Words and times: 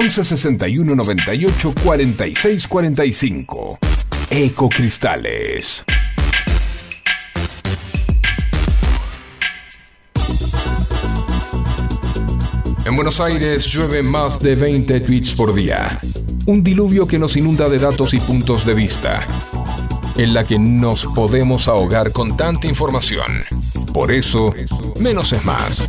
11 0.00 0.22
61 0.22 0.94
98 0.94 1.74
46 1.82 2.68
45. 2.68 3.78
Ecocristales. 4.30 5.84
En 12.84 12.94
Buenos 12.94 13.18
Aires 13.18 13.66
llueve 13.66 14.04
más 14.04 14.38
de 14.38 14.54
20 14.54 15.00
tweets 15.00 15.34
por 15.34 15.52
día. 15.52 16.00
Un 16.46 16.62
diluvio 16.62 17.08
que 17.08 17.18
nos 17.18 17.36
inunda 17.36 17.68
de 17.68 17.80
datos 17.80 18.14
y 18.14 18.20
puntos 18.20 18.64
de 18.64 18.74
vista. 18.74 19.26
En 20.16 20.32
la 20.32 20.46
que 20.46 20.60
nos 20.60 21.06
podemos 21.06 21.66
ahogar 21.66 22.12
con 22.12 22.36
tanta 22.36 22.68
información. 22.68 23.42
Por 23.92 24.12
eso, 24.12 24.54
menos 25.00 25.32
es 25.32 25.44
más. 25.44 25.88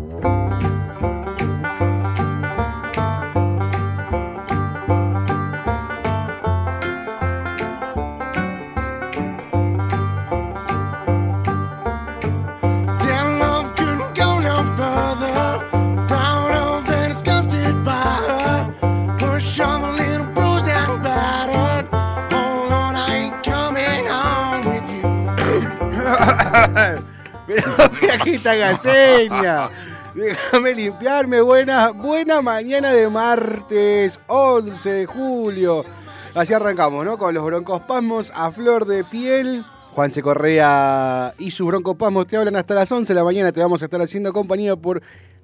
Pero 27.47 27.71
mira 28.01 28.17
que 28.19 28.35
esta 28.35 28.55
gaseña. 28.55 29.69
Déjame 30.15 30.73
limpiarme. 30.73 31.41
Buena, 31.41 31.89
buena 31.89 32.41
mañana 32.41 32.91
de 32.91 33.09
martes 33.09 34.19
11 34.27 34.89
de 34.89 35.05
julio. 35.05 35.85
Así 36.33 36.53
arrancamos, 36.53 37.05
¿no? 37.05 37.17
Con 37.17 37.33
los 37.33 37.43
broncospasmos 37.43 38.31
a 38.33 38.51
flor 38.51 38.85
de 38.85 39.03
piel. 39.03 39.65
Juanse 39.93 40.21
Correa 40.21 41.33
y 41.37 41.51
sus 41.51 41.67
broncospasmos 41.67 42.27
te 42.27 42.37
hablan 42.37 42.55
hasta 42.55 42.73
las 42.73 42.91
11 42.91 43.11
de 43.11 43.19
la 43.19 43.25
mañana. 43.25 43.51
Te 43.51 43.59
vamos 43.59 43.81
a 43.81 43.85
estar 43.85 44.01
haciendo 44.01 44.31
compañía 44.31 44.75
por 44.77 45.01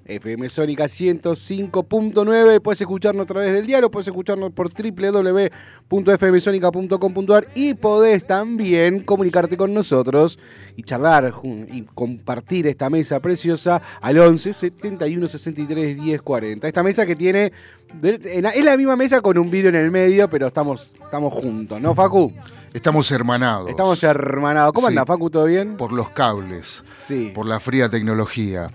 FM 0.08 0.48
Sónica 0.48 0.84
105.9. 0.84 2.60
Puedes 2.62 2.80
escucharnos 2.80 3.24
a 3.24 3.26
través 3.26 3.52
del 3.52 3.66
diario, 3.66 3.90
puedes 3.90 4.08
escucharnos 4.08 4.52
por 4.52 4.70
www.fmsonica.com.ar 4.72 7.46
y 7.54 7.74
podés 7.74 8.26
también 8.26 9.02
comunicarte 9.02 9.56
con 9.56 9.72
nosotros 9.74 10.38
y 10.76 10.82
charlar 10.82 11.32
y 11.70 11.82
compartir 11.94 12.66
esta 12.66 12.90
mesa 12.90 13.20
preciosa 13.20 13.80
al 14.00 14.18
11 14.18 14.52
71 14.52 15.28
63 15.28 16.02
10 16.02 16.22
40. 16.22 16.66
Esta 16.66 16.82
mesa 16.82 17.06
que 17.06 17.14
tiene. 17.16 17.52
Es 18.02 18.64
la 18.64 18.76
misma 18.76 18.96
mesa 18.96 19.20
con 19.20 19.38
un 19.38 19.50
vidrio 19.50 19.70
en 19.70 19.76
el 19.76 19.90
medio, 19.90 20.28
pero 20.28 20.48
estamos, 20.48 20.94
estamos 21.02 21.32
juntos, 21.32 21.80
¿no, 21.80 21.94
Facu? 21.94 22.32
Estamos 22.74 23.10
hermanados. 23.10 23.70
Estamos 23.70 24.02
hermanados. 24.02 24.74
¿Cómo 24.74 24.88
Sí. 24.88 24.92
anda, 24.92 25.06
Facu? 25.06 25.30
¿Todo 25.30 25.46
bien? 25.46 25.78
Por 25.78 25.92
los 25.92 26.10
cables, 26.10 26.84
Sí. 26.98 27.32
por 27.34 27.46
la 27.46 27.60
fría 27.60 27.88
tecnología. 27.88 28.70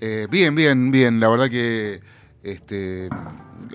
Eh, 0.00 0.26
bien, 0.30 0.54
bien, 0.54 0.90
bien. 0.90 1.20
La 1.20 1.28
verdad 1.28 1.48
que 1.48 2.00
este, 2.42 3.08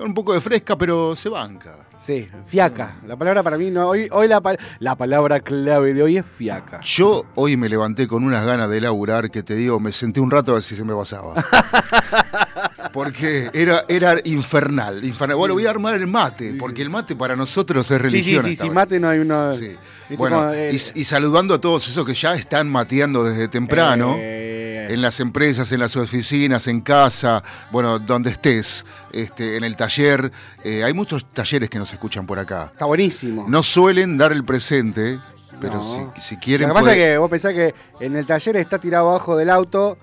un 0.04 0.14
poco 0.14 0.34
de 0.34 0.42
fresca, 0.42 0.78
pero 0.78 1.16
se 1.16 1.30
banca. 1.30 1.88
Sí, 1.98 2.30
fiaca. 2.48 2.96
La 3.06 3.18
palabra 3.18 3.44
para 3.44 3.58
mí, 3.58 3.70
no, 3.72 3.90
hoy, 3.90 4.08
hoy 4.12 4.28
la, 4.30 4.42
la 4.80 4.96
palabra 4.96 5.42
clave 5.42 5.94
de 5.94 6.02
hoy 6.04 6.18
es 6.18 6.26
fiaca. 6.26 6.80
Yo 6.82 7.26
hoy 7.36 7.58
me 7.58 7.68
levanté 7.68 8.08
con 8.08 8.24
unas 8.24 8.46
ganas 8.46 8.70
de 8.70 8.80
laburar 8.80 9.30
que 9.30 9.44
te 9.44 9.54
digo, 9.56 9.80
me 9.82 9.92
senté 9.92 10.22
un 10.22 10.32
rato 10.32 10.52
a 10.52 10.54
ver 10.56 10.64
si 10.64 10.76
se 10.76 10.86
me 10.86 10.96
pasaba. 10.96 11.34
Porque 12.94 13.50
era, 13.54 13.84
era 13.88 14.16
infernal, 14.24 15.04
infernal. 15.04 15.38
Bueno, 15.38 15.54
voy 15.54 15.66
a 15.66 15.70
armar 15.70 15.94
el 15.96 16.08
mate, 16.08 16.56
porque 16.56 16.82
el 16.82 16.90
mate 16.90 17.16
para 17.16 17.36
nosotros 17.36 17.84
es 17.84 17.88
Sí, 17.88 17.94
sí, 17.94 18.04
religión. 18.04 18.44
sí, 18.44 18.50
hasta 18.52 18.64
sin 18.64 18.70
ahora. 18.72 18.74
mate 18.82 19.00
no 19.00 19.10
hay 19.10 19.20
uno. 19.20 19.52
Sí. 19.54 19.68
¿viste 19.68 20.16
Bueno, 20.18 20.38
como, 20.40 20.52
eh, 20.54 20.72
y, 20.74 21.00
y 21.02 21.04
saludando 21.04 21.54
a 21.54 21.62
todos 21.62 21.88
esos 21.88 22.04
que 22.06 22.14
ya 22.16 22.34
están 22.34 22.68
mateando 22.70 23.24
desde 23.24 23.48
temprano. 23.48 24.16
eh, 24.18 24.69
en 24.90 25.02
las 25.02 25.20
empresas, 25.20 25.72
en 25.72 25.80
las 25.80 25.96
oficinas, 25.96 26.68
en 26.68 26.82
casa, 26.82 27.44
bueno, 27.72 28.00
donde 28.00 28.32
estés, 28.32 28.86
este, 29.14 29.56
en 29.56 29.64
el 29.64 29.76
taller. 29.76 30.32
Eh, 30.64 30.84
hay 30.84 30.94
muchos 30.94 31.32
talleres 31.32 31.70
que 31.70 31.78
nos 31.78 31.94
escuchan 31.94 32.26
por 32.26 32.40
acá. 32.40 32.72
Está 32.74 32.86
buenísimo. 32.86 33.46
No 33.48 33.62
suelen 33.64 34.18
dar 34.18 34.32
el 34.32 34.44
presente, 34.44 35.20
pero 35.62 35.76
No. 35.76 36.14
si, 36.16 36.22
si 36.22 36.36
Lo 36.36 36.42
quieren. 36.42 36.68
que 36.70 36.74
pasa 36.74 36.86
puede- 36.90 37.04
es 37.04 37.12
que 37.14 37.18
vos 37.20 37.30
pensás 37.30 37.54
que 37.54 37.76
en 38.00 38.16
el 38.16 38.26
taller 38.26 38.56
está 38.58 38.80
tirado 38.80 39.10
abajo 39.10 39.38
del 39.38 39.50
auto, 39.52 39.98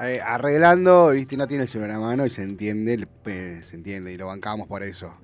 eh, 0.00 0.20
arreglando, 0.24 1.10
viste, 1.10 1.36
no 1.36 1.46
tiene 1.46 1.62
el 1.64 1.68
celular 1.68 1.92
a 1.92 1.98
mano 2.00 2.26
y 2.26 2.30
se 2.30 2.42
entiende, 2.42 3.06
eh, 3.26 3.60
se 3.62 3.76
entiende, 3.76 4.12
y 4.12 4.16
lo 4.16 4.26
bancamos 4.26 4.66
por 4.66 4.82
eso. 4.82 5.14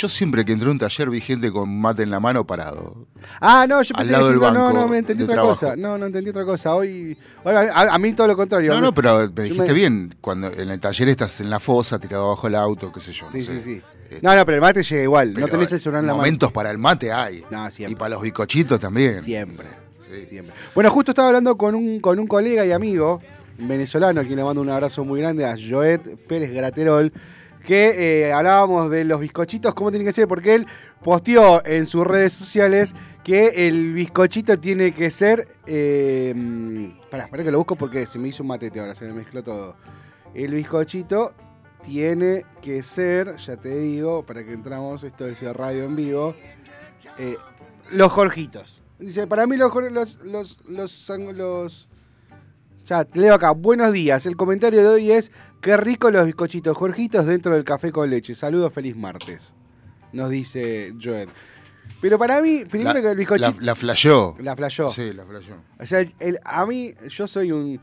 Yo 0.00 0.08
siempre 0.08 0.44
que 0.44 0.52
entré 0.52 0.68
a 0.68 0.70
un 0.70 0.78
taller 0.78 1.10
vi 1.10 1.20
gente 1.20 1.50
con 1.50 1.76
mate 1.80 2.04
en 2.04 2.10
la 2.12 2.20
mano 2.20 2.46
parado. 2.46 3.08
Ah, 3.40 3.66
no, 3.68 3.82
yo 3.82 3.92
pensé 3.96 4.12
que 4.12 4.18
sí, 4.24 4.32
no, 4.34 4.72
no, 4.72 4.86
me 4.86 4.98
entendí 4.98 5.24
otra 5.24 5.34
trabajo. 5.34 5.54
cosa. 5.58 5.74
No, 5.74 5.98
no 5.98 6.06
entendí 6.06 6.30
otra 6.30 6.44
cosa. 6.44 6.72
Hoy, 6.76 7.18
hoy 7.42 7.54
a, 7.56 7.94
a- 7.94 7.98
mí 7.98 8.12
todo 8.12 8.28
lo 8.28 8.36
contrario. 8.36 8.72
No, 8.74 8.80
no, 8.80 8.94
pero 8.94 9.28
me 9.34 9.48
Yo 9.48 9.54
dijiste 9.54 9.72
bien. 9.72 10.14
Cuando 10.20 10.52
en 10.52 10.70
el 10.70 10.78
taller 10.78 11.08
estás 11.08 11.40
en 11.40 11.50
la 11.50 11.58
fosa, 11.58 11.98
tirado 11.98 12.26
abajo 12.26 12.46
el 12.46 12.54
auto, 12.54 12.92
qué 12.92 13.00
sé 13.00 13.12
yo. 13.12 13.26
no 13.26 13.32
Sí, 13.32 13.42
sé. 13.42 13.54
sí, 13.60 13.60
sí. 13.60 13.82
Eh, 14.10 14.20
No, 14.22 14.36
no, 14.36 14.44
pero 14.46 14.54
el 14.54 14.60
mate 14.60 14.84
llega 14.84 15.02
igual. 15.02 15.34
no 15.34 15.48
tenés 15.48 15.72
el 15.72 15.80
celular 15.80 16.02
en 16.02 16.06
la 16.06 16.12
mano. 16.12 16.22
Momentos 16.22 16.52
para 16.52 16.70
el 16.70 16.78
mate 16.78 17.10
hay. 17.12 17.42
No, 17.50 17.68
siempre. 17.72 17.92
Y 17.92 17.96
para 17.96 18.10
los 18.10 18.22
bicochitos 18.22 18.78
también. 18.78 19.20
Siempre. 19.20 19.66
Sí. 20.08 20.26
Siempre. 20.26 20.54
Bueno, 20.76 20.90
justo 20.90 21.10
estaba 21.10 21.26
hablando 21.26 21.58
con 21.58 21.74
un, 21.74 21.98
con 21.98 22.20
un 22.20 22.28
colega 22.28 22.64
y 22.64 22.70
amigo 22.70 23.20
venezolano, 23.58 24.20
a 24.20 24.24
quien 24.24 24.36
le 24.36 24.44
mando 24.44 24.60
un 24.62 24.70
abrazo 24.70 25.04
muy 25.04 25.20
grande, 25.20 25.44
a 25.44 25.56
Joet 25.58 26.16
Pérez 26.28 26.52
Graterol, 26.52 27.12
que 27.68 28.22
eh, 28.28 28.32
hablábamos 28.32 28.90
de 28.90 29.04
los 29.04 29.20
bizcochitos, 29.20 29.74
cómo 29.74 29.90
tienen 29.90 30.06
que 30.06 30.12
ser, 30.12 30.26
porque 30.26 30.54
él 30.54 30.66
posteó 31.04 31.62
en 31.66 31.84
sus 31.84 32.06
redes 32.06 32.32
sociales 32.32 32.94
que 33.22 33.68
el 33.68 33.92
bizcochito 33.92 34.58
tiene 34.58 34.94
que 34.94 35.10
ser... 35.10 35.46
Eh, 35.66 36.34
pará, 37.10 37.28
pará 37.28 37.44
que 37.44 37.50
lo 37.50 37.58
busco 37.58 37.76
porque 37.76 38.06
se 38.06 38.18
me 38.18 38.28
hizo 38.28 38.42
un 38.42 38.46
matete 38.48 38.80
ahora, 38.80 38.94
se 38.94 39.04
me 39.04 39.12
mezcló 39.12 39.42
todo. 39.42 39.76
El 40.32 40.54
bizcochito 40.54 41.34
tiene 41.84 42.46
que 42.62 42.82
ser, 42.82 43.36
ya 43.36 43.58
te 43.58 43.76
digo, 43.76 44.24
para 44.24 44.42
que 44.46 44.54
entramos, 44.54 45.02
esto 45.04 45.26
es 45.26 45.42
radio 45.54 45.84
en 45.84 45.94
vivo, 45.94 46.34
eh, 47.18 47.36
los 47.90 48.10
Jorgitos. 48.12 48.80
Dice, 48.98 49.26
para 49.26 49.46
mí 49.46 49.58
los 49.58 49.70
los 49.92 50.18
los 50.24 50.56
los, 50.66 51.08
los- 51.34 51.88
ya 52.86 53.04
te 53.04 53.20
leo 53.20 53.34
acá. 53.34 53.50
Buenos 53.50 53.92
días. 53.92 54.24
El 54.24 54.36
comentario 54.36 54.80
de 54.80 54.88
hoy 54.88 55.12
es 55.12 55.30
qué 55.60 55.76
rico 55.76 56.10
los 56.10 56.24
bizcochitos 56.26 56.76
Jorgitos 56.76 57.26
dentro 57.26 57.52
del 57.54 57.64
café 57.64 57.92
con 57.92 58.08
leche. 58.10 58.34
Saludos, 58.34 58.72
feliz 58.72 58.96
martes. 58.96 59.54
Nos 60.12 60.30
dice 60.30 60.94
Joel. 61.02 61.28
Pero 62.00 62.18
para 62.18 62.40
mí, 62.40 62.64
primero 62.70 62.94
La, 62.94 63.00
que 63.00 63.10
el 63.10 63.16
bizcochito 63.16 63.50
la, 63.60 63.66
la 63.66 63.74
flasheó. 63.74 64.36
la 64.40 64.54
flashó. 64.56 64.88
Sí, 64.90 65.12
la 65.12 65.24
flasheó. 65.24 65.56
O 65.78 65.86
sea, 65.86 66.00
el- 66.20 66.38
a 66.44 66.64
mí, 66.66 66.94
yo 67.08 67.26
soy 67.26 67.50
un. 67.52 67.80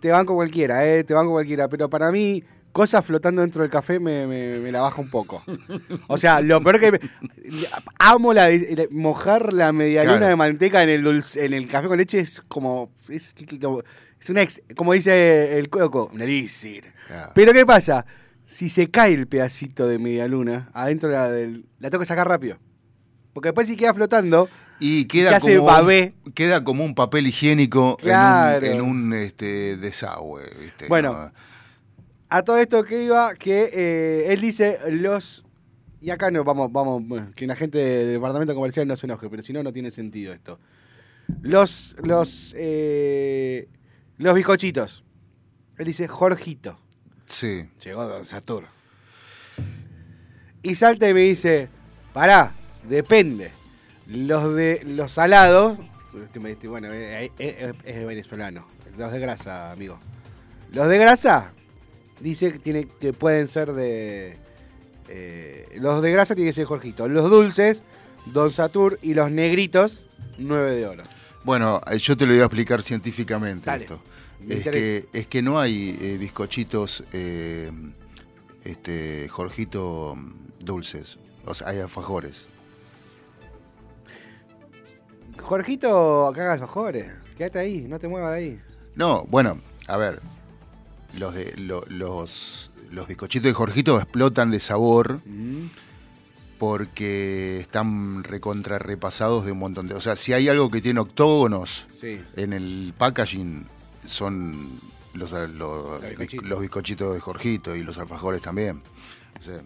Te 0.00 0.10
banco 0.10 0.34
cualquiera, 0.34 0.84
¿eh? 0.86 1.04
Te 1.04 1.14
banco 1.14 1.32
cualquiera. 1.32 1.68
Pero 1.68 1.88
para 1.88 2.10
mí, 2.12 2.42
cosas 2.72 3.04
flotando 3.06 3.40
dentro 3.42 3.62
del 3.62 3.70
café 3.70 4.00
me, 4.00 4.26
me- 4.26 4.58
me 4.58 4.72
la 4.72 4.80
baja 4.82 5.00
un 5.00 5.08
poco. 5.08 5.42
O 6.08 6.18
sea, 6.18 6.40
lo 6.40 6.60
peor 6.62 6.80
que... 6.80 6.92
me- 6.92 7.00
amo 8.00 8.34
la, 8.34 8.50
la- 8.50 8.86
mojar 8.90 9.52
la 9.52 9.72
media 9.72 10.02
luna 10.02 10.16
Claro. 10.18 10.26
de 10.30 10.36
manteca 10.36 10.82
en 10.82 10.88
el, 10.90 11.02
dulce, 11.04 11.44
en 11.46 11.52
el 11.54 11.68
café 11.68 11.86
con 11.88 11.96
leche 11.96 12.18
es 12.18 12.42
como... 12.48 12.90
Es, 13.08 13.34
como- 13.60 13.82
es 14.24 14.30
una 14.30 14.42
ex- 14.42 14.62
como 14.76 14.92
dice 14.94 15.58
el 15.58 15.68
coco, 15.68 16.10
un 16.12 16.20
elixir. 16.22 16.84
Claro. 17.06 17.32
Pero 17.34 17.52
¿qué 17.52 17.64
pasa? 17.66 18.06
Si 18.46 18.68
se 18.70 18.90
cae 18.90 19.12
el 19.14 19.26
pedacito 19.26 19.86
de 19.86 19.98
media 19.98 20.26
luna 20.28 20.70
adentro 20.72 21.08
de 21.08 21.14
la, 21.14 21.30
del... 21.30 21.66
La 21.78 21.90
tengo 21.90 22.00
que 22.00 22.06
sacar 22.06 22.26
rápido. 22.28 22.58
Porque 23.32 23.48
después 23.48 23.66
si 23.66 23.76
queda 23.76 23.92
flotando... 23.94 24.48
Y 24.80 25.04
queda 25.06 25.30
Se 25.30 25.34
hace 25.36 25.56
como, 25.56 25.66
babé. 25.68 26.14
queda 26.34 26.64
como 26.64 26.84
un 26.84 26.94
papel 26.94 27.26
higiénico 27.26 27.96
Claro. 27.98 28.66
en 28.66 28.80
un, 28.80 28.80
en 28.80 28.90
un, 28.90 29.12
este, 29.14 29.76
desagüe. 29.76 30.42
¿viste? 30.60 30.88
Bueno. 30.88 31.12
No, 31.12 31.32
A 32.28 32.42
todo 32.42 32.58
esto 32.58 32.82
que 32.84 33.04
iba, 33.04 33.34
que 33.34 33.70
eh, 33.72 34.32
él 34.32 34.40
dice 34.40 34.78
los... 34.90 35.44
Y 36.00 36.10
acá 36.10 36.30
no, 36.30 36.44
vamos, 36.44 36.70
vamos, 36.72 37.02
que 37.34 37.46
la 37.46 37.56
gente 37.56 37.78
del 37.78 38.12
departamento 38.14 38.54
comercial 38.54 38.86
no 38.86 38.96
se 38.96 39.06
enoje, 39.06 39.28
pero 39.30 39.42
si 39.42 39.52
no, 39.54 39.62
no 39.62 39.72
tiene 39.72 39.90
sentido 39.90 40.32
esto. 40.34 40.58
Los, 41.40 41.96
los, 42.02 42.54
eh, 42.58 43.68
los 44.18 44.34
bizcochitos. 44.34 45.04
Él 45.78 45.86
dice 45.86 46.06
Jorgito. 46.08 46.78
sí. 47.26 47.68
Llegó 47.82 48.06
Don 48.06 48.24
Satur. 48.26 48.64
Y 50.62 50.74
salta 50.76 51.08
y 51.08 51.14
me 51.14 51.20
dice, 51.20 51.68
pará, 52.12 52.52
depende. 52.88 53.50
Los 54.06 54.54
de 54.54 54.82
los 54.84 55.12
salados, 55.12 55.78
este 56.34 56.68
bueno, 56.68 56.88
eh, 56.92 57.24
eh, 57.24 57.32
eh, 57.38 57.72
es 57.84 58.06
venezolano. 58.06 58.66
Los 58.96 59.12
de 59.12 59.18
grasa, 59.18 59.72
amigo. 59.72 59.98
Los 60.72 60.88
de 60.88 60.98
grasa, 60.98 61.52
dice 62.20 62.52
que, 62.52 62.58
tiene, 62.58 62.86
que 63.00 63.12
pueden 63.12 63.48
ser 63.48 63.72
de... 63.72 64.38
eh, 65.08 65.68
los 65.80 66.02
de 66.02 66.12
grasa 66.12 66.34
tienen 66.34 66.50
que 66.50 66.54
ser 66.54 66.64
Jorgito. 66.66 67.08
Los 67.08 67.30
dulces, 67.30 67.82
Don 68.26 68.50
Satur. 68.50 68.98
Y 69.02 69.14
los 69.14 69.30
negritos, 69.30 70.00
9 70.38 70.76
de 70.76 70.86
oro. 70.86 71.02
Bueno, 71.44 71.80
eh, 71.90 71.98
yo 71.98 72.16
te 72.16 72.24
lo 72.26 72.32
voy 72.32 72.40
a 72.40 72.44
explicar 72.46 72.82
científicamente 72.82 73.66
Dale, 73.66 73.84
esto. 73.84 74.00
Es 74.48 74.64
que, 74.64 75.08
es 75.12 75.26
que 75.26 75.42
no 75.42 75.58
hay 75.60 75.96
eh, 76.00 76.16
bizcochitos, 76.18 77.04
eh, 77.12 77.70
este, 78.64 79.28
Jorgito 79.28 80.14
mm, 80.16 80.64
dulces. 80.64 81.18
O 81.46 81.54
sea, 81.54 81.68
hay 81.68 81.78
alfajores. 81.80 82.46
Jorgito, 85.42 86.28
acá 86.28 86.52
alfajores. 86.52 87.12
Quédate 87.36 87.58
ahí, 87.58 87.86
no 87.88 87.98
te 87.98 88.08
muevas 88.08 88.32
de 88.32 88.36
ahí. 88.38 88.60
No, 88.94 89.24
bueno, 89.28 89.60
a 89.88 89.96
ver. 89.96 90.20
Los 91.14 91.34
de 91.34 91.54
lo- 91.56 91.84
los, 91.88 92.70
los 92.90 93.06
bizcochitos 93.06 93.44
de 93.46 93.52
Jorgito 93.52 93.96
explotan 93.98 94.50
de 94.50 94.60
sabor 94.60 95.20
Mm. 95.24 95.66
Porque 96.58 97.58
están 97.60 98.24
recontra 98.24 98.78
repasados 98.78 99.44
de 99.44 99.52
un 99.52 99.58
montón 99.58 99.88
de. 99.88 99.94
O 99.94 100.00
sea, 100.00 100.16
si 100.16 100.32
hay 100.32 100.48
algo 100.48 100.70
que 100.70 100.80
tiene 100.80 101.00
octógonos 101.00 101.86
Sí. 102.00 102.20
en 102.36 102.52
el 102.52 102.94
packaging, 102.96 103.66
son 104.06 104.80
los, 105.14 105.32
los, 105.32 105.50
Los 105.52 106.00
bizcochitos. 106.02 106.48
los 106.48 106.60
bizcochitos 106.60 107.14
de 107.14 107.20
Jorgito 107.20 107.74
y 107.76 107.82
los 107.82 107.98
alfajores 107.98 108.40
también. 108.42 108.82
O 109.38 109.42
sea, 109.42 109.60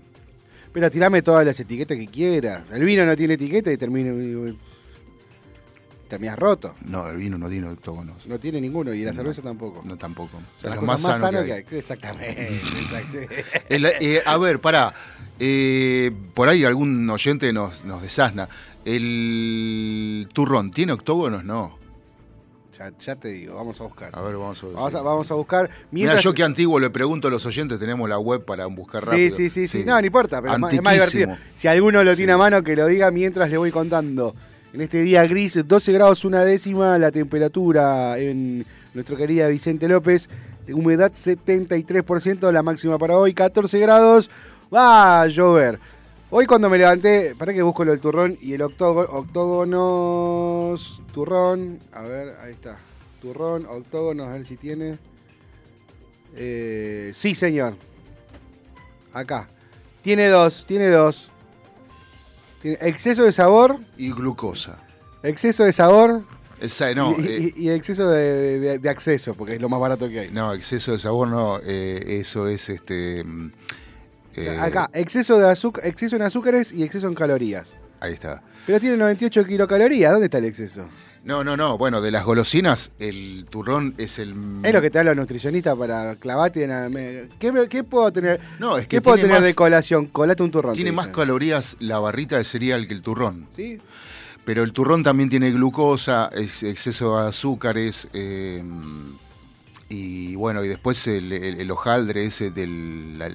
Pero 0.73 0.91
tirame 0.91 1.23
todas 1.23 1.45
las 1.47 1.59
etiquetas 1.61 1.97
que 1.97 2.07
quieras. 2.07 2.65
El 2.73 2.85
vino 2.85 3.05
no 3.07 3.17
tiene 3.17 3.35
etiqueta 3.35 3.73
y 3.73 3.77
termina. 3.77 4.13
Terminas 6.09 6.39
roto. 6.39 6.75
no, 6.87 7.07
el 7.09 7.19
vino 7.19 7.37
no 7.37 7.49
tiene 7.51 7.69
octógonos. 7.69 8.27
No 8.27 8.39
tiene 8.39 8.61
ninguno 8.61 8.95
y 8.95 9.03
la 9.05 9.11
No. 9.11 9.17
cerveza 9.17 9.43
tampoco. 9.43 9.83
No 9.85 9.97
tampoco. 9.97 10.39
O 10.39 10.61
sea, 10.61 10.81
más 10.81 11.01
sano, 11.03 11.45
que 11.45 11.53
hay. 11.53 11.65
hay. 11.71 11.79
Exactamente. 11.79 12.55
exacto. 12.57 13.19
El- 13.69 13.85
eh, 13.87 14.23
a 14.25 14.37
ver, 14.39 14.59
pará. 14.61 14.95
Eh, 15.39 16.11
por 16.35 16.49
ahí 16.49 16.65
algún 16.65 17.09
oyente 17.11 17.53
nos, 17.53 17.85
nos 17.85 18.01
desasna. 18.03 18.49
¿El 18.85 20.29
turrón 20.33 20.71
tiene 20.71 20.93
octógonos? 20.93 21.45
No. 21.45 21.77
ya, 22.77 22.93
ya 22.99 23.17
te 23.17 23.29
digo, 23.29 23.57
vamos 23.57 23.81
a 23.81 23.85
buscar. 23.85 24.11
A 24.17 24.23
ver, 24.23 24.37
vamos 24.37 24.63
a. 24.63 24.67
Vamos 24.67 24.95
a, 24.95 24.99
sí. 24.99 25.05
vamos 25.05 25.31
a 25.31 25.35
buscar. 25.35 25.71
Mira, 25.91 26.19
yo 26.21 26.33
que 26.33 26.43
antiguo 26.43 26.79
le 26.81 26.91
pregunto 26.91 27.29
a 27.29 27.31
los 27.31 27.45
oyentes, 27.45 27.79
tenemos 27.79 28.09
la 28.09 28.19
web 28.19 28.45
para 28.45 28.67
buscar 28.67 29.03
Sí, 29.03 29.11
rápido. 29.11 29.37
sí, 29.37 29.51
sí, 29.51 29.67
sí, 29.67 29.85
No, 29.85 30.01
no 30.01 30.07
importa, 30.07 30.41
pero 30.41 30.55
es 30.55 30.59
más, 30.59 30.73
más 30.83 30.95
divertido. 30.95 31.37
Si 31.55 31.69
alguno 31.69 32.03
lo 32.05 32.15
tiene 32.17 32.33
Sí. 32.33 32.35
a 32.35 32.39
mano, 32.39 32.63
que 32.63 32.77
lo 32.77 32.87
diga 32.87 33.11
mientras 33.11 33.51
le 33.51 33.59
voy 33.59 33.71
contando. 33.73 34.35
En 34.79 34.83
este 34.85 35.03
día 35.03 35.27
gris, 35.27 35.59
12 35.67 35.93
grados 35.93 36.25
una 36.25 36.45
décima, 36.45 36.97
la 36.99 37.11
temperatura 37.11 38.17
en 38.17 38.65
nuestro 38.95 39.17
querida 39.17 39.49
Vicente 39.49 39.89
López, 39.89 40.29
humedad 40.69 41.11
73%, 41.11 42.53
la 42.53 42.63
máxima 42.63 42.97
para 42.97 43.19
hoy, 43.19 43.35
14 43.35 43.77
grados, 43.81 44.31
va 44.73 45.23
a 45.23 45.27
llover. 45.27 45.81
Hoy 46.31 46.47
cuando 46.47 46.71
me 46.71 46.79
levanté, 46.79 47.35
para 47.37 47.53
que 47.53 47.61
busco 47.61 47.85
lo 47.85 47.91
del 47.91 47.99
turrón 48.01 48.39
y 48.41 48.53
el 48.53 48.63
octógono, 48.63 49.17
turrón, 51.13 51.81
a 51.93 52.03
ver, 52.03 52.37
ahí 52.41 52.53
está, 52.53 52.79
turrón, 53.21 53.67
octógonos, 53.67 54.29
a 54.29 54.35
ver 54.35 54.45
si 54.45 54.57
tiene. 54.57 54.97
Eh, 56.37 57.11
sí, 57.17 57.35
señor. 57.35 57.75
Acá. 59.13 59.49
Tiene 60.03 60.29
dos, 60.29 60.65
tiene 60.69 60.87
dos. 60.87 61.33
Tiene 62.63 62.79
exceso 62.81 63.23
de 63.25 63.33
sabor, 63.33 63.79
Y 63.97 64.11
glucosa. 64.13 64.79
exceso 65.23 65.65
de 65.65 65.73
sabor 65.73 66.23
Esa, 66.61 66.93
no, 66.95 67.15
y, 67.19 67.27
eh, 67.27 67.53
y- 67.57 67.67
y 67.67 67.71
exceso 67.71 68.09
de, 68.11 68.59
de- 68.59 68.79
de 68.79 68.89
acceso, 68.89 69.35
porque 69.35 69.55
es 69.55 69.61
lo 69.61 69.69
más 69.69 69.79
barato 69.81 70.09
que 70.09 70.21
hay. 70.21 70.31
no, 70.31 70.53
exceso 70.53 70.93
de 70.93 70.99
sabor 70.99 71.29
no. 71.29 71.61
eh, 71.65 72.19
eso 72.21 72.49
es 72.49 72.69
este. 72.69 73.23
mm, 73.25 73.53
eh, 74.37 74.59
Acá, 74.61 74.91
exceso 74.93 75.39
de 75.39 75.49
azúcar, 75.49 75.87
exceso 75.87 76.17
en 76.17 76.23
azúcares 76.23 76.73
y 76.73 76.83
exceso 76.83 77.07
en 77.07 77.15
calorías. 77.15 77.71
Ahí 78.01 78.13
está. 78.15 78.43
Pero 78.67 78.79
tiene 78.81 78.97
98 78.97 79.45
kilocalorías, 79.47 80.13
¿dónde 80.13 80.27
está 80.27 80.39
el 80.39 80.45
exceso? 80.45 80.89
No, 81.25 81.43
no, 81.43 81.57
no. 81.57 81.77
Bueno, 81.77 82.01
de 82.01 82.11
las 82.11 82.25
golosinas, 82.25 82.93
el 82.99 83.47
turrón 83.51 83.95
es 83.99 84.19
el. 84.19 84.35
Es 84.63 84.73
lo 84.73 84.81
que 84.81 84.91
te 84.91 84.99
da 84.99 85.05
los 85.05 85.17
nutricionistas 85.17 85.77
para 85.77 86.15
clavate 86.17 86.65
en 86.65 86.71
la- 86.71 87.29
¿Qué, 87.39 87.51
me- 87.53 87.69
qué 87.69 87.83
puedo 87.85 88.11
tener? 88.13 88.41
No, 88.59 88.79
es 88.79 88.85
que 88.87 88.97
¿Qué 88.97 89.01
puedo 89.03 89.17
tiene 89.17 89.29
tener 89.29 89.41
más- 89.41 89.47
de 89.49 89.55
colación? 89.55 90.07
Colate 90.07 90.43
un 90.43 90.51
turrón. 90.51 90.75
Tiene 90.75 90.91
te 90.91 90.97
más 90.97 91.07
dicen. 91.07 91.15
calorías 91.17 91.77
la 91.81 91.99
barrita 91.99 92.39
de 92.39 92.45
cereal 92.45 92.87
que 92.87 92.95
el 92.95 93.03
turrón. 93.03 93.47
¿Sí? 93.55 93.79
Pero 94.45 94.63
el 94.63 94.73
turrón 94.73 95.03
también 95.03 95.29
tiene 95.29 95.51
glucosa, 95.51 96.31
ex- 96.35 96.63
exceso 96.63 97.21
de 97.21 97.29
azúcares. 97.29 98.09
eh, 98.15 98.63
y 99.91 100.35
bueno, 100.37 100.63
y 100.65 100.69
después 100.69 101.07
el, 101.07 101.33
el- 101.33 101.61
el 101.61 101.71
hojaldre 101.71 102.25
ese 102.27 102.51
del. 102.51 103.19
la- 103.19 103.31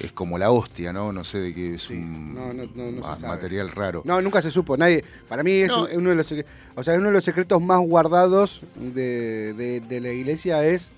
es 0.00 0.12
como 0.12 0.38
la 0.38 0.50
hostia, 0.50 0.92
¿no? 0.92 1.12
No 1.12 1.22
sé 1.24 1.38
de 1.40 1.54
qué 1.54 1.74
es 1.74 1.82
Sí, 1.82 1.92
un 1.94 2.34
no, 2.34 2.52
no, 2.52 2.64
no, 2.74 2.84
no 2.90 2.90
se 2.92 3.00
ma- 3.00 3.16
sabe. 3.16 3.28
material 3.34 3.70
raro. 3.70 4.02
No, 4.04 4.20
nunca 4.20 4.40
se 4.42 4.50
supo. 4.50 4.76
Nadie, 4.76 5.04
para 5.28 5.42
mí 5.42 5.52
es 5.52 5.68
No. 5.68 5.84
un- 5.84 5.96
uno 5.98 6.10
de 6.10 6.16
los 6.16 6.34
o 6.76 6.82
sea, 6.84 6.94
uno 6.94 7.06
de 7.08 7.12
los 7.12 7.24
secretos 7.24 7.60
más 7.62 7.78
guardados 7.80 8.62
de, 8.76 9.52
de- 9.54 9.80
de 9.80 10.00
la 10.00 10.10
iglesia 10.12 10.64
es 10.64 10.88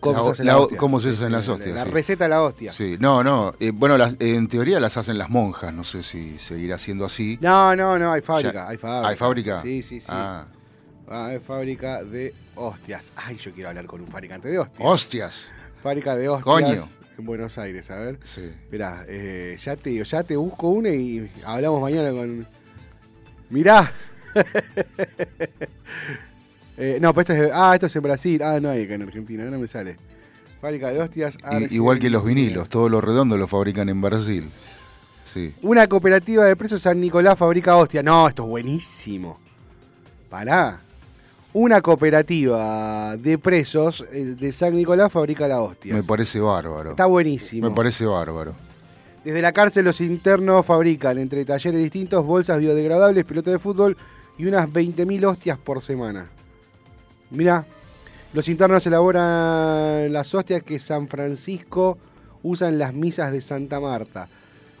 cómo 0.00 0.18
La- 0.18 0.24
se 0.24 0.30
hace 0.30 0.44
la- 0.44 0.52
la 0.52 0.58
hostia. 0.60 0.78
cómo 0.78 1.00
se 1.00 1.10
Sí, 1.10 1.16
hacen 1.16 1.32
las 1.32 1.46
la- 1.46 1.52
hostias, 1.54 1.74
La 1.76 1.84
sí. 1.84 1.90
receta 1.90 2.24
de 2.24 2.30
la 2.30 2.42
hostia. 2.42 2.72
Sí, 2.72 2.96
no, 3.00 3.22
no. 3.24 3.54
eh, 3.60 3.70
bueno, 3.72 3.96
las- 3.98 4.16
en 4.20 4.48
teoría 4.48 4.78
las 4.80 4.96
hacen 4.96 5.18
las 5.18 5.30
monjas. 5.30 5.72
No 5.72 5.84
sé 5.84 6.02
si 6.02 6.38
seguirá 6.38 6.78
siendo 6.78 7.04
así. 7.04 7.38
No, 7.40 7.74
no, 7.76 7.98
no, 7.98 8.12
hay 8.12 8.20
fábrica, 8.20 8.52
Ya- 8.52 8.68
hay 8.68 8.76
fábrica. 8.76 9.08
¿Hay 9.08 9.16
fábrica? 9.16 9.62
Sí, 9.62 9.82
sí, 9.82 10.00
sí. 10.00 10.06
Ah, 10.08 10.46
Ah, 11.08 11.26
hay 11.26 11.40
fábrica 11.40 12.02
de 12.04 12.32
hostias. 12.54 13.12
Ay, 13.16 13.36
yo 13.36 13.52
quiero 13.52 13.68
hablar 13.68 13.84
con 13.86 14.00
un 14.00 14.06
fabricante 14.06 14.48
de 14.48 14.58
hostias. 14.60 14.80
hostias. 14.88 15.46
Fábrica 15.82 16.14
de 16.16 16.28
hostias 16.28 16.44
Coño. 16.44 16.88
En 17.18 17.24
Buenos 17.26 17.58
Aires, 17.58 17.90
a 17.90 17.98
ver. 18.00 18.18
Sí. 18.24 18.50
Mirá, 18.70 19.04
eh, 19.08 19.56
ya 19.62 19.76
te 19.76 19.90
digo, 19.90 20.04
ya 20.04 20.22
te 20.22 20.36
busco 20.36 20.68
una 20.68 20.90
y 20.90 21.30
hablamos 21.44 21.80
mañana 21.80 22.10
con. 22.10 22.46
Mirá. 23.50 23.92
Eh, 26.78 26.98
no, 27.00 27.12
pero 27.12 27.34
esto 27.34 27.44
es. 27.46 27.52
Ah, 27.54 27.74
esto 27.74 27.86
es 27.86 27.94
en 27.96 28.02
Brasil. 28.02 28.42
Ah, 28.42 28.58
no 28.58 28.70
hay 28.70 28.84
acá 28.84 28.94
en 28.94 29.02
Argentina, 29.02 29.44
no 29.44 29.58
me 29.58 29.68
sale. 29.68 29.96
Fábrica 30.60 30.90
de 30.90 31.00
hostias. 31.00 31.36
I- 31.60 31.74
igual 31.74 31.98
que 31.98 32.08
los 32.08 32.24
vinilos, 32.24 32.68
todos 32.70 32.90
los 32.90 33.04
redondos 33.04 33.38
los 33.38 33.48
fabrican 33.50 33.88
en 33.90 34.00
Brasil. 34.00 34.48
Sí. 35.22 35.54
Una 35.62 35.86
cooperativa 35.86 36.44
de 36.46 36.56
precios 36.56 36.82
San 36.82 36.98
Nicolás 37.00 37.38
fabrica 37.38 37.76
hostia. 37.76 38.02
No, 38.02 38.26
esto 38.26 38.44
es 38.44 38.48
buenísimo. 38.48 39.38
Pará. 40.30 40.80
Una 41.54 41.82
cooperativa 41.82 43.16
de 43.18 43.36
presos 43.36 44.04
de 44.10 44.52
San 44.52 44.74
Nicolás 44.74 45.12
fabrica 45.12 45.46
la 45.46 45.60
hostia. 45.60 45.94
Me 45.94 46.02
parece 46.02 46.40
bárbaro. 46.40 46.90
Está 46.92 47.04
buenísimo. 47.06 47.68
Me 47.68 47.74
parece 47.76 48.06
bárbaro. 48.06 48.54
Desde 49.22 49.42
la 49.42 49.52
cárcel 49.52 49.84
los 49.84 50.00
internos 50.00 50.64
fabrican 50.64 51.18
entre 51.18 51.44
talleres 51.44 51.80
distintos 51.82 52.24
bolsas 52.24 52.58
biodegradables, 52.58 53.24
pelotas 53.26 53.52
de 53.52 53.58
fútbol 53.58 53.96
y 54.38 54.46
unas 54.46 54.66
20.000 54.68 55.24
hostias 55.26 55.58
por 55.58 55.82
semana. 55.82 56.26
Mirá, 57.30 57.66
los 58.32 58.48
internos 58.48 58.86
elaboran 58.86 60.10
las 60.10 60.34
hostias 60.34 60.62
que 60.62 60.78
San 60.78 61.06
Francisco 61.06 61.98
usa 62.42 62.68
en 62.70 62.78
las 62.78 62.94
misas 62.94 63.30
de 63.30 63.42
Santa 63.42 63.78
Marta. 63.78 64.26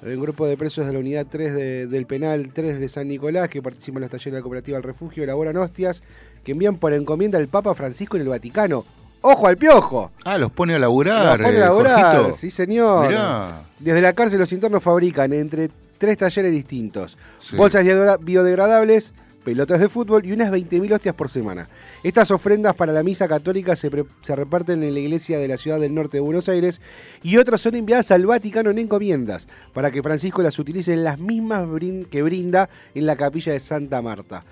El 0.02 0.20
grupo 0.20 0.46
de 0.46 0.56
presos 0.56 0.86
de 0.86 0.92
la 0.94 0.98
unidad 0.98 1.26
3 1.30 1.54
de- 1.54 1.86
del 1.86 2.06
penal 2.06 2.50
3 2.52 2.80
de 2.80 2.88
San 2.88 3.06
Nicolás, 3.06 3.48
que 3.48 3.62
participa 3.62 3.98
en 3.98 4.02
los 4.02 4.10
talleres 4.10 4.32
de 4.32 4.38
la 4.38 4.42
cooperativa 4.42 4.78
El 4.78 4.82
Refugio, 4.82 5.22
elaboran 5.22 5.56
hostias 5.58 6.02
que 6.44 6.52
envían 6.52 6.76
por 6.76 6.92
encomienda 6.92 7.38
al 7.38 7.48
Papa 7.48 7.74
Francisco 7.74 8.16
en 8.16 8.22
el 8.22 8.28
Vaticano. 8.28 8.84
Ojo 9.20 9.46
al 9.46 9.56
piojo. 9.56 10.10
Ah, 10.24 10.36
los 10.38 10.50
pone 10.50 10.74
a 10.74 10.78
laburar. 10.80 11.38
Los 11.40 11.46
pone 11.46 11.48
a 11.48 11.58
eh, 11.58 11.60
laburar, 11.60 12.16
Jorgito. 12.16 12.36
sí 12.36 12.50
señor. 12.50 13.08
Mirá. 13.08 13.62
Desde 13.78 14.00
la 14.00 14.12
cárcel 14.14 14.40
los 14.40 14.52
internos 14.52 14.82
fabrican 14.82 15.32
entre 15.32 15.70
tres 15.98 16.18
talleres 16.18 16.50
distintos. 16.50 17.16
Sí. 17.38 17.54
Bolsas 17.56 17.84
biodegra- 17.84 18.18
biodegradables, 18.20 19.14
pelotas 19.44 19.78
de 19.78 19.88
fútbol 19.88 20.26
y 20.26 20.32
unas 20.32 20.50
20.000 20.50 20.92
hostias 20.94 21.14
por 21.14 21.28
semana. 21.28 21.68
Estas 22.02 22.32
ofrendas 22.32 22.74
para 22.74 22.92
la 22.92 23.04
misa 23.04 23.28
católica 23.28 23.76
se, 23.76 23.90
se 24.22 24.34
reparten 24.36 24.82
en 24.82 24.92
la 24.94 25.00
iglesia 25.00 25.38
de 25.38 25.46
la 25.46 25.56
ciudad 25.56 25.78
del 25.78 25.94
norte 25.94 26.16
de 26.16 26.20
Buenos 26.20 26.48
Aires 26.48 26.80
y 27.22 27.36
otras 27.36 27.60
son 27.60 27.76
enviadas 27.76 28.10
al 28.10 28.26
Vaticano 28.26 28.70
en 28.70 28.78
encomiendas 28.78 29.46
para 29.72 29.92
que 29.92 30.02
Francisco 30.02 30.42
las 30.42 30.58
utilice 30.58 30.92
en 30.92 31.04
las 31.04 31.20
mismas 31.20 31.66
brin- 31.68 32.06
que 32.06 32.22
brinda 32.22 32.68
en 32.96 33.06
la 33.06 33.14
capilla 33.14 33.52
de 33.52 33.60
Santa 33.60 34.02
Marta. 34.02 34.42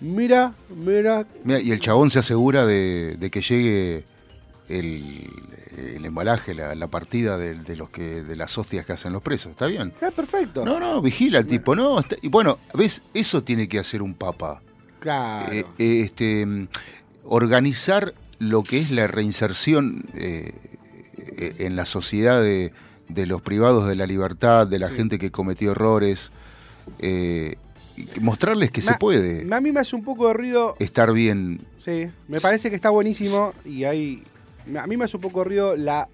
Mira, 0.00 0.54
mira, 0.74 1.26
Mirá, 1.44 1.60
y 1.60 1.72
el 1.72 1.80
chabón 1.80 2.10
se 2.10 2.18
asegura 2.20 2.64
de, 2.66 3.16
de 3.18 3.30
que 3.30 3.42
llegue 3.42 4.04
el, 4.68 5.28
el 5.76 6.04
embalaje, 6.04 6.54
la, 6.54 6.74
la 6.74 6.86
partida 6.88 7.36
de, 7.36 7.54
de 7.54 7.76
los 7.76 7.90
que 7.90 8.22
de 8.22 8.36
las 8.36 8.56
hostias 8.56 8.86
que 8.86 8.92
hacen 8.94 9.12
los 9.12 9.22
presos. 9.22 9.50
¿Está 9.52 9.66
bien? 9.66 9.88
está 9.88 10.10
perfecto. 10.10 10.64
No, 10.64 10.80
no, 10.80 11.02
vigila 11.02 11.38
al 11.40 11.46
tipo, 11.46 11.76
no. 11.76 11.98
está- 12.00 12.16
y 12.22 12.28
bueno, 12.28 12.58
ves, 12.74 13.02
eso 13.12 13.42
tiene 13.42 13.68
que 13.68 13.78
hacer 13.78 14.00
un 14.00 14.14
papa. 14.14 14.62
Claro. 15.00 15.52
Eh, 15.52 15.64
eh, 15.78 16.00
este, 16.04 16.46
mm, 16.46 16.68
organizar 17.24 18.14
lo 18.38 18.62
que 18.62 18.78
es 18.80 18.90
la 18.90 19.06
reinserción 19.06 20.04
eh, 20.14 20.52
eh, 21.18 21.54
en 21.58 21.76
la 21.76 21.84
sociedad 21.84 22.42
de, 22.42 22.72
de 23.08 23.26
los 23.26 23.42
privados 23.42 23.86
de 23.86 23.96
la 23.96 24.06
libertad, 24.06 24.66
de 24.66 24.78
la 24.78 24.88
gente 24.88 25.18
que 25.18 25.30
cometió 25.30 25.72
errores, 25.72 26.30
eh, 28.02 28.06
que 28.14 28.20
mostrarles 28.20 28.70
que 28.70 28.80
se 28.82 28.94
puede 28.94 29.46
A 29.54 29.60
mí 29.60 29.72
me 29.72 29.80
hace 29.80 29.94
un 29.96 30.04
poco 30.04 30.28
de 30.28 30.34
ruido 30.34 30.76
estar 30.78 31.12
bien. 31.12 31.60
Sí, 31.78 32.06
me 32.28 32.40
parece 32.40 32.70
que 32.70 32.76
está 32.76 32.90
buenísimo 32.90 33.52
y 33.64 33.84
hay... 33.84 34.22
A 34.78 34.86
mí 34.86 34.96
me 34.96 35.04
hace 35.04 35.16
un 35.16 35.22
poco 35.22 35.42
río 35.44 35.74
la, 35.76 36.08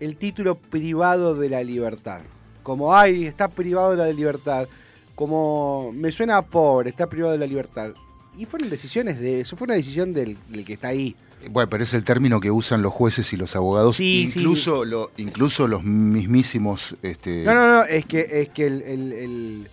el 0.00 0.16
título 0.16 0.56
privado 0.56 1.34
de 1.34 1.48
la 1.50 1.62
libertad. 1.62 2.20
Como, 2.62 2.94
ay, 2.96 3.24
está 3.26 3.48
privado 3.48 3.90
de 3.92 3.96
la 3.98 4.08
libertad. 4.10 4.66
Como, 5.14 5.92
me 5.94 6.10
suena 6.10 6.38
a 6.38 6.42
pobre, 6.42 6.90
está 6.90 7.06
privado 7.08 7.32
de 7.32 7.38
la 7.38 7.46
libertad. 7.46 7.92
Y 8.36 8.46
fueron 8.46 8.70
decisiones 8.70 9.20
de... 9.20 9.40
Eso 9.42 9.56
fue 9.56 9.66
una 9.66 9.74
decisión 9.74 10.12
del, 10.14 10.36
del 10.48 10.64
que 10.64 10.72
está 10.72 10.88
ahí. 10.88 11.14
Bueno, 11.50 11.68
pero 11.68 11.84
es 11.84 11.92
el 11.92 12.04
término 12.04 12.40
que 12.40 12.50
usan 12.50 12.82
los 12.82 12.92
jueces 12.92 13.32
y 13.32 13.36
los 13.36 13.54
abogados, 13.56 13.96
Sí, 13.96 14.30
sí. 14.32 14.38
incluso, 14.38 14.84
Lo, 14.84 15.10
incluso 15.16 15.66
los 15.66 15.82
mismísimos. 15.84 16.96
Este, 17.02 17.42
No, 17.44 17.52
no, 17.54 17.68
no, 17.68 17.84
es 17.84 18.06
que, 18.06 18.26
es 18.30 18.48
que 18.50 18.66
el, 18.66 18.82
el, 18.82 19.12
el- 19.12 19.68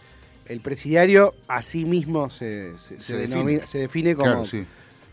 el 0.49 0.59
presidiario 0.61 1.33
a 1.47 1.61
sí 1.61 1.85
mismo 1.85 2.29
se, 2.29 2.77
se, 2.77 2.95
define. 2.95 3.19
denomina- 3.27 3.65
se 3.65 3.77
define 3.77 4.15
como... 4.15 4.25
Claro, 4.31 4.45
sí. 4.45 4.65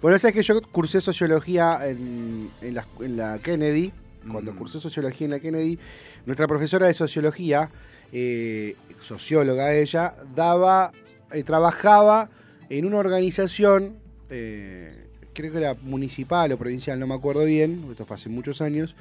Bueno, 0.03 0.19
sabes 0.19 0.35
que 0.35 0.43
yo 0.43 0.61
cursé 0.63 1.01
sociología 1.01 1.79
en, 1.89 2.51
en 2.61 2.75
la, 2.75 2.87
en 3.01 3.17
la 3.17 3.39
Kennedy. 3.39 3.93
Cuando 4.31 4.53
Mm. 4.53 4.57
cursé 4.57 4.81
sociología 4.81 5.27
en 5.27 5.31
la 5.31 5.39
Kennedy, 5.41 5.79
nuestra 6.27 6.49
profesora 6.49 6.87
de 6.89 6.95
sociología, 6.95 7.71
eh, 8.13 8.75
socióloga 9.01 9.73
ella, 9.75 10.15
daba, 10.35 10.91
eh, 11.33 11.43
trabajaba 11.45 12.29
en 12.69 12.87
una 12.87 12.97
organización, 12.99 13.95
eh, 14.31 15.05
creo 15.33 15.53
que 15.53 15.59
era 15.59 15.75
municipal 15.81 16.51
o 16.51 16.57
provincial, 16.59 16.99
no 16.99 17.07
me 17.07 17.15
acuerdo 17.15 17.45
bien, 17.45 17.87
esto 17.91 18.05
fue 18.05 18.17
hace 18.17 18.29
muchos 18.29 18.61
años, 18.61 18.97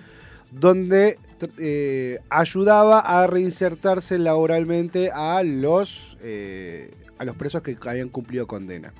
donde 0.51 1.17
eh, 1.57 2.19
ayudaba 2.29 2.99
a 2.99 3.27
reinsertarse 3.27 4.17
laboralmente 4.17 5.11
a 5.13 5.43
los, 5.43 6.17
eh, 6.21 6.93
a 7.17 7.25
los 7.25 7.35
presos 7.35 7.61
que 7.61 7.77
habían 7.85 8.09
cumplido 8.09 8.47
condena. 8.47 8.93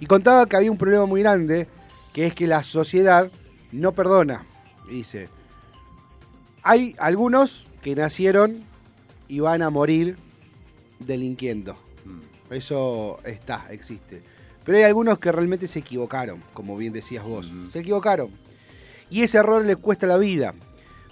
Y 0.00 0.06
contaba 0.06 0.46
que 0.46 0.56
había 0.56 0.70
un 0.70 0.78
problema 0.78 1.06
muy 1.06 1.22
grande, 1.22 1.68
que 2.12 2.26
es 2.26 2.34
que 2.34 2.46
la 2.46 2.62
sociedad 2.62 3.30
no 3.70 3.92
perdona. 3.92 4.44
Dice, 4.90 5.28
hay 6.62 6.94
algunos 6.98 7.66
que 7.82 7.94
nacieron 7.94 8.64
y 9.28 9.40
van 9.40 9.62
a 9.62 9.70
morir 9.70 10.16
delinquiendo. 10.98 11.74
Mm. 12.04 12.54
Eso 12.54 13.18
está, 13.24 13.66
existe. 13.70 14.22
Pero 14.64 14.78
hay 14.78 14.84
algunos 14.84 15.18
que 15.18 15.32
realmente 15.32 15.66
se 15.66 15.80
equivocaron, 15.80 16.42
como 16.54 16.76
bien 16.76 16.92
decías 16.92 17.24
vos. 17.24 17.48
Ujú. 17.48 17.70
Se 17.70 17.80
equivocaron. 17.80 18.30
Y 19.12 19.22
ese 19.22 19.36
error 19.36 19.62
les 19.64 19.76
cuesta 19.76 20.06
la 20.06 20.16
vida. 20.16 20.54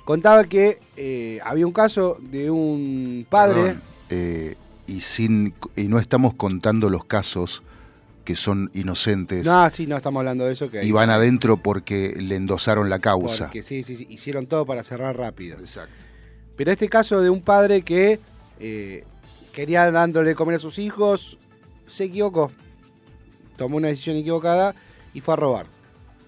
Contaba 0.07 0.45
que 0.45 0.79
eh, 0.97 1.39
había 1.45 1.67
un 1.67 1.73
caso 1.73 2.17
de 2.19 2.51
un 2.51 3.27
padre... 3.29 3.63
Perdón, 3.63 3.83
eh, 4.09 4.57
y, 4.87 5.01
sin, 5.03 5.53
y 5.77 5.87
no 5.89 5.99
estamos 5.99 6.33
contando 6.33 6.89
los 6.89 7.05
casos 7.05 7.63
que 8.25 8.37
son 8.37 8.71
inocentes 8.75 9.45
No, 9.45 9.69
sí, 9.71 9.87
no 9.87 9.99
estamos 9.99 10.21
hablando 10.21 10.47
de 10.47 10.53
eso. 10.53 10.71
Que 10.71 10.85
y 10.85 10.91
van 10.93 11.11
adentro 11.11 11.59
porque 11.59 12.15
le 12.17 12.37
endosaron 12.37 12.89
la 12.89 13.01
causa. 13.01 13.45
Porque 13.45 13.63
sí, 13.63 13.83
sí, 13.83 13.97
sí, 13.97 14.07
hicieron 14.09 14.47
todo 14.47 14.65
para 14.65 14.83
cerrar 14.83 15.19
rápido. 15.19 15.59
Exacto. 15.59 15.93
Pero 16.57 16.73
este 16.73 16.89
caso 16.89 17.21
de 17.21 17.29
un 17.29 17.43
padre 17.43 17.83
que 17.83 18.19
eh, 18.61 19.05
quería 19.53 19.91
dándole 19.91 20.35
comer 20.35 20.57
a 20.57 20.59
sus 20.59 20.79
hijos, 20.79 21.37
se 21.87 22.05
equivocó. 22.05 22.51
Tomó 23.59 23.77
una 23.77 23.89
decisión 23.89 24.17
equivocada 24.17 24.75
y 25.13 25.21
fue 25.21 25.35
a 25.35 25.37
robar. 25.37 25.67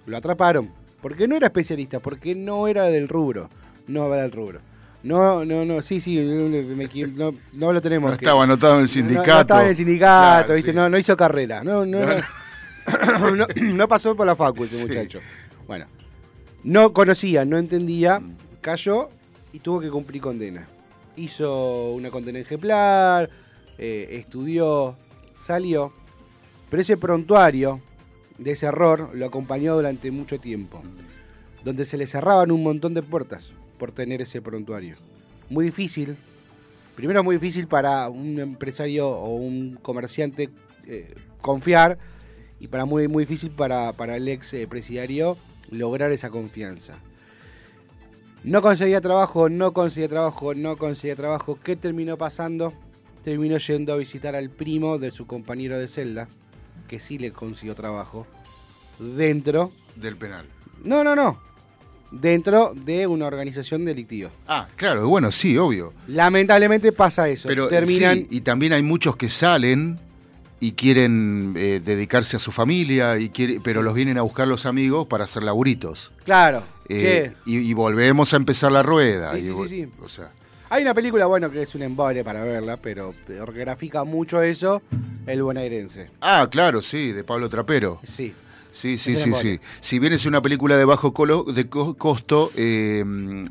Lo 0.04 0.18
atraparon. 0.18 0.81
Porque 1.02 1.26
no 1.28 1.36
era 1.36 1.48
especialista, 1.48 2.00
porque 2.00 2.34
no 2.34 2.68
era 2.68 2.84
del 2.84 3.08
rubro. 3.08 3.50
No 3.88 4.06
era 4.14 4.22
del 4.22 4.32
rubro. 4.32 4.60
No, 5.02 5.44
no, 5.44 5.64
no, 5.64 5.82
sí, 5.82 6.00
sí, 6.00 6.16
me 6.16 6.88
no, 7.08 7.34
no 7.54 7.72
lo 7.72 7.82
tenemos. 7.82 8.12
No 8.12 8.16
que- 8.16 8.24
estaba 8.24 8.44
anotado 8.44 8.76
en 8.76 8.80
el 8.82 8.88
sindicato. 8.88 9.32
No, 9.34 9.40
estaba 9.40 9.62
en 9.62 9.68
el 9.68 9.76
sindicato, 9.76 10.46
Claro, 10.46 10.54
¿viste? 10.54 10.70
sí. 10.70 10.76
No, 10.76 10.88
no 10.88 10.96
hizo 10.96 11.16
carrera. 11.16 11.64
No, 11.64 11.84
no, 11.84 11.98
no, 12.06 13.30
no- 13.36 13.46
no 13.60 13.88
pasó 13.88 14.14
por 14.14 14.26
la 14.26 14.36
facu 14.36 14.62
ese 14.62 14.76
Sí. 14.78 14.86
muchacho. 14.86 15.18
Bueno, 15.66 15.86
no 16.62 16.92
conocía, 16.92 17.44
no 17.44 17.58
entendía, 17.58 18.22
cayó 18.60 19.08
y 19.52 19.58
tuvo 19.58 19.80
que 19.80 19.90
cumplir 19.90 20.22
condena. 20.22 20.68
Hizo 21.16 21.90
una 21.94 22.10
condena 22.12 22.38
ejemplar, 22.38 23.28
eh, 23.78 24.06
estudió, 24.12 24.96
salió. 25.34 25.92
Pero 26.70 26.80
ese 26.80 26.96
prontuario 26.96 27.80
de 28.42 28.52
ese 28.52 28.66
error 28.66 29.10
lo 29.14 29.26
acompañó 29.26 29.74
durante 29.74 30.10
mucho 30.10 30.40
tiempo. 30.40 30.82
Donde 31.64 31.84
se 31.84 31.96
le 31.96 32.06
cerraban 32.06 32.50
un 32.50 32.62
montón 32.62 32.94
de 32.94 33.02
puertas 33.02 33.52
por 33.78 33.92
tener 33.92 34.20
ese 34.20 34.42
prontuario. 34.42 34.96
Muy 35.48 35.66
difícil. 35.66 36.16
Primero 36.96 37.24
muy 37.24 37.36
difícil 37.36 37.66
para 37.68 38.08
un 38.08 38.38
empresario 38.38 39.08
o 39.08 39.34
un 39.36 39.78
comerciante 39.80 40.50
eh, 40.86 41.14
confiar 41.40 41.98
y 42.60 42.68
para 42.68 42.84
muy, 42.84 43.08
muy 43.08 43.24
difícil 43.24 43.50
para, 43.50 43.92
para 43.92 44.16
el 44.16 44.28
ex 44.28 44.54
eh, 44.54 44.66
presidiario 44.68 45.36
lograr 45.70 46.12
esa 46.12 46.30
confianza. 46.30 46.94
No 48.44 48.60
conseguía 48.60 49.00
trabajo, 49.00 49.48
no 49.48 49.72
conseguía 49.72 50.08
trabajo, 50.08 50.54
no 50.54 50.76
conseguía 50.76 51.16
trabajo. 51.16 51.58
¿Qué 51.62 51.76
terminó 51.76 52.18
pasando? 52.18 52.72
Terminó 53.22 53.56
yendo 53.58 53.92
a 53.92 53.96
visitar 53.96 54.34
al 54.34 54.50
primo 54.50 54.98
de 54.98 55.12
su 55.12 55.26
compañero 55.26 55.78
de 55.78 55.86
celda, 55.86 56.28
que 56.88 56.98
sí 56.98 57.18
le 57.18 57.32
consiguió 57.32 57.74
trabajo, 57.74 58.26
dentro... 58.98 59.72
Del 59.96 60.16
penal. 60.16 60.46
No, 60.84 61.04
no, 61.04 61.14
no. 61.14 61.38
Dentro 62.10 62.72
de 62.74 63.06
una 63.06 63.26
organización 63.26 63.84
delictiva. 63.84 64.30
Ah, 64.46 64.68
claro, 64.76 65.08
bueno, 65.08 65.32
sí, 65.32 65.56
obvio. 65.56 65.94
Lamentablemente 66.08 66.92
pasa 66.92 67.28
eso. 67.28 67.48
Pero 67.48 67.68
Terminan... 67.68 68.18
sí, 68.18 68.28
y 68.30 68.40
también 68.42 68.72
hay 68.74 68.82
muchos 68.82 69.16
que 69.16 69.30
salen 69.30 69.98
y 70.60 70.72
quieren 70.72 71.54
eh, 71.56 71.80
dedicarse 71.84 72.36
a 72.36 72.38
su 72.38 72.52
familia, 72.52 73.18
y 73.18 73.30
quiere, 73.30 73.60
pero 73.64 73.82
los 73.82 73.94
vienen 73.94 74.16
a 74.18 74.22
buscar 74.22 74.46
los 74.46 74.64
amigos 74.64 75.08
para 75.08 75.24
hacer 75.24 75.42
laburitos. 75.42 76.12
Claro. 76.24 76.62
Eh, 76.88 77.32
y, 77.46 77.58
y 77.58 77.72
volvemos 77.74 78.32
a 78.32 78.36
empezar 78.36 78.70
la 78.70 78.82
rueda. 78.82 79.32
Sí, 79.32 79.38
y 79.38 79.42
sí, 79.42 79.52
sí, 79.52 79.68
sí. 79.68 79.88
O 80.02 80.08
sea, 80.08 80.30
Hay 80.72 80.82
una 80.84 80.94
película, 80.94 81.26
bueno, 81.26 81.50
que 81.50 81.60
es 81.60 81.74
un 81.74 81.82
embole 81.82 82.24
para 82.24 82.42
verla, 82.44 82.78
pero 82.78 83.14
grafica 83.54 84.04
mucho 84.04 84.40
eso, 84.40 84.80
El 85.26 85.42
Bonaerense. 85.42 86.08
ah, 86.22 86.48
claro, 86.50 86.80
sí, 86.80 87.12
de 87.12 87.24
Pablo 87.24 87.50
Trapero. 87.50 88.00
Sí. 88.04 88.32
Sí, 88.72 88.96
sí, 88.96 89.18
sí, 89.18 89.34
sí. 89.34 89.60
Si 89.82 89.98
bien 89.98 90.14
es 90.14 90.24
una 90.24 90.40
película 90.40 90.78
de 90.78 90.86
bajo 90.86 91.12
colo- 91.12 91.44
de 91.44 91.68
co- 91.68 91.92
costo, 91.98 92.50
eh, 92.56 93.04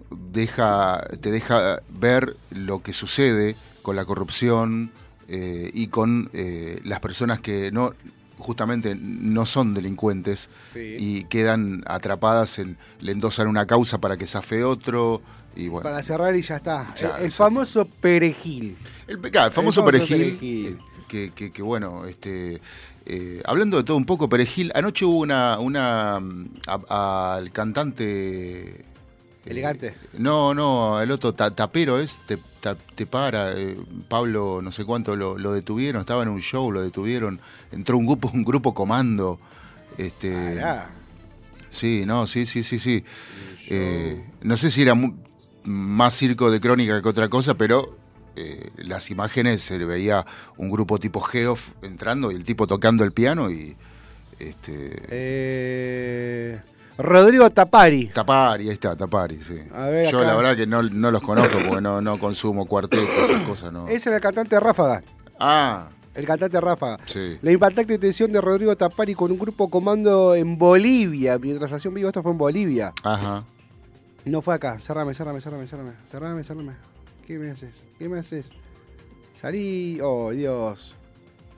deja, 0.10 1.06
te 1.22 1.30
deja 1.30 1.84
ver 1.90 2.36
lo 2.50 2.80
que 2.82 2.92
sucede 2.92 3.56
con 3.84 3.96
la 3.96 4.06
corrupción 4.06 4.90
eh, 5.28 5.70
y 5.76 5.88
con 5.90 6.32
eh, 6.34 6.80
las 6.86 7.02
personas 7.02 7.40
que 7.40 7.72
no 7.72 7.94
justamente 8.40 8.96
no 9.00 9.46
son 9.46 9.76
delincuentes 9.76 10.50
Sí. 10.74 10.96
y 10.98 11.24
quedan 11.26 11.84
atrapadas 11.86 12.58
en 12.58 12.78
le 13.00 13.12
endosan 13.12 13.48
una 13.48 13.68
causa 13.68 14.00
para 14.00 14.18
que 14.18 14.26
zafe 14.26 14.64
otro 14.64 15.22
y 15.56 15.68
bueno 15.68 15.84
Para 15.84 16.02
cerrar 16.04 16.36
y 16.36 16.42
ya 16.42 16.58
está. 16.58 16.94
El, 16.98 17.26
el 17.26 17.32
famoso 17.32 17.86
perejil. 17.86 18.78
el, 19.08 19.20
claro, 19.20 19.48
el 19.48 19.54
famoso, 19.54 19.82
famoso 19.82 19.86
perejil, 19.86 20.18
perejil. 20.18 20.68
eh, 20.68 20.78
que, 21.08 21.32
que- 21.36 21.52
que, 21.52 21.62
bueno 21.62 22.06
este 22.06 22.62
eh, 23.06 23.42
hablando 23.46 23.78
de 23.78 23.84
todo 23.84 23.98
un 23.98 24.06
poco 24.06 24.30
perejil 24.30 24.72
anoche 24.76 25.04
hubo 25.06 25.20
una 25.20 25.60
una 25.60 26.20
mm, 26.22 26.50
al 26.90 27.52
cantante 27.52 28.06
eh, 28.76 28.86
Elegante. 29.46 29.96
no 30.20 30.54
no 30.54 31.02
el 31.02 31.12
otro 31.12 31.34
ta- 31.34 31.54
tapero 31.54 32.00
es 32.00 32.20
te, 32.28 32.38
ta- 32.62 32.76
te 32.96 33.06
para 33.08 33.58
eh, 33.60 33.76
Pablo 34.08 34.62
no 34.62 34.72
sé 34.72 34.86
cuánto 34.86 35.16
lo, 35.16 35.38
lo 35.38 35.52
detuvieron 35.52 36.00
estaba 36.00 36.22
en 36.24 36.30
un 36.30 36.42
show 36.42 36.72
lo 36.72 36.82
detuvieron 36.82 37.40
entró 37.72 37.98
un 37.98 38.06
grupo 38.06 38.30
un 38.34 38.44
grupo 38.46 38.74
comando 38.74 39.40
este. 39.98 40.62
Sí, 41.70 42.04
no, 42.06 42.28
sí, 42.28 42.46
sí, 42.46 42.64
sí, 42.64 42.80
sí. 42.80 43.04
Eh, 43.70 44.26
no 44.42 44.58
sé 44.58 44.70
si 44.72 44.82
era 44.82 44.94
más 45.64 46.16
circo 46.16 46.50
de 46.52 46.60
crónica 46.60 47.02
que 47.02 47.10
otra 47.10 47.30
cosa, 47.30 47.54
pero 47.56 47.96
eh, 48.36 48.70
las 48.78 49.10
imágenes 49.12 49.62
se 49.62 49.78
le 49.78 49.86
veía 49.86 50.26
un 50.58 50.70
grupo 50.72 50.98
tipo 51.00 51.20
Geoff 51.22 51.70
entrando 51.82 52.32
y 52.32 52.36
el 52.36 52.44
tipo 52.46 52.66
tocando 52.68 53.04
el 53.04 53.12
piano 53.12 53.52
y 53.52 53.76
este 54.40 54.96
Eh, 55.10 56.60
Rodrigo 56.98 57.50
Tapari. 57.50 58.08
Tapari, 58.08 58.66
ahí 58.68 58.74
está, 58.74 58.96
Tapari, 58.96 59.38
sí. 59.38 59.56
Ver, 59.72 60.12
Yo 60.12 60.20
acá. 60.20 60.28
la 60.28 60.36
verdad 60.36 60.56
que 60.56 60.68
no, 60.68 60.84
no 60.84 61.10
los 61.12 61.22
conozco 61.22 61.58
porque 61.68 61.82
no, 61.82 62.02
no 62.02 62.20
consumo 62.20 62.66
cuartetos, 62.66 63.08
esas 63.30 63.42
cosas, 63.48 63.72
no. 63.74 63.88
Ese 63.88 64.10
era 64.10 64.18
el 64.18 64.22
cantante 64.22 64.60
Ráfaga. 64.60 65.04
Ah, 65.40 65.90
El 66.14 66.26
cantante 66.26 66.58
de 66.58 66.62
Ráfaga. 66.62 67.00
sí. 67.06 67.38
La 67.42 67.52
impactante 67.52 67.94
detención 67.94 68.32
de 68.32 68.42
Rodrigo 68.42 68.76
Tapari 68.76 69.16
con 69.16 69.32
un 69.32 69.40
grupo 69.40 69.70
comando 69.70 70.36
en 70.36 70.58
Bolivia. 70.58 71.38
Mientras 71.40 71.72
hacía 71.72 71.90
un 71.90 71.96
vivo, 71.96 72.10
esto 72.10 72.22
fue 72.22 72.32
en 72.34 72.38
Bolivia. 72.38 72.94
Ajá. 73.04 73.44
No 74.26 74.42
fue 74.42 74.54
acá. 74.54 74.80
Cerrame, 74.80 75.14
cerrame, 75.14 75.42
cerrame, 75.42 75.68
cerrame. 75.68 75.94
Cerrame, 76.12 76.44
cerrame. 76.44 76.74
¿Qué 77.26 77.38
me 77.40 77.52
haces? 77.52 77.82
¿Qué 77.98 78.08
me 78.08 78.20
haces? 78.20 78.52
Salí. 79.40 80.00
Oh, 80.02 80.32
Dios. 80.32 80.96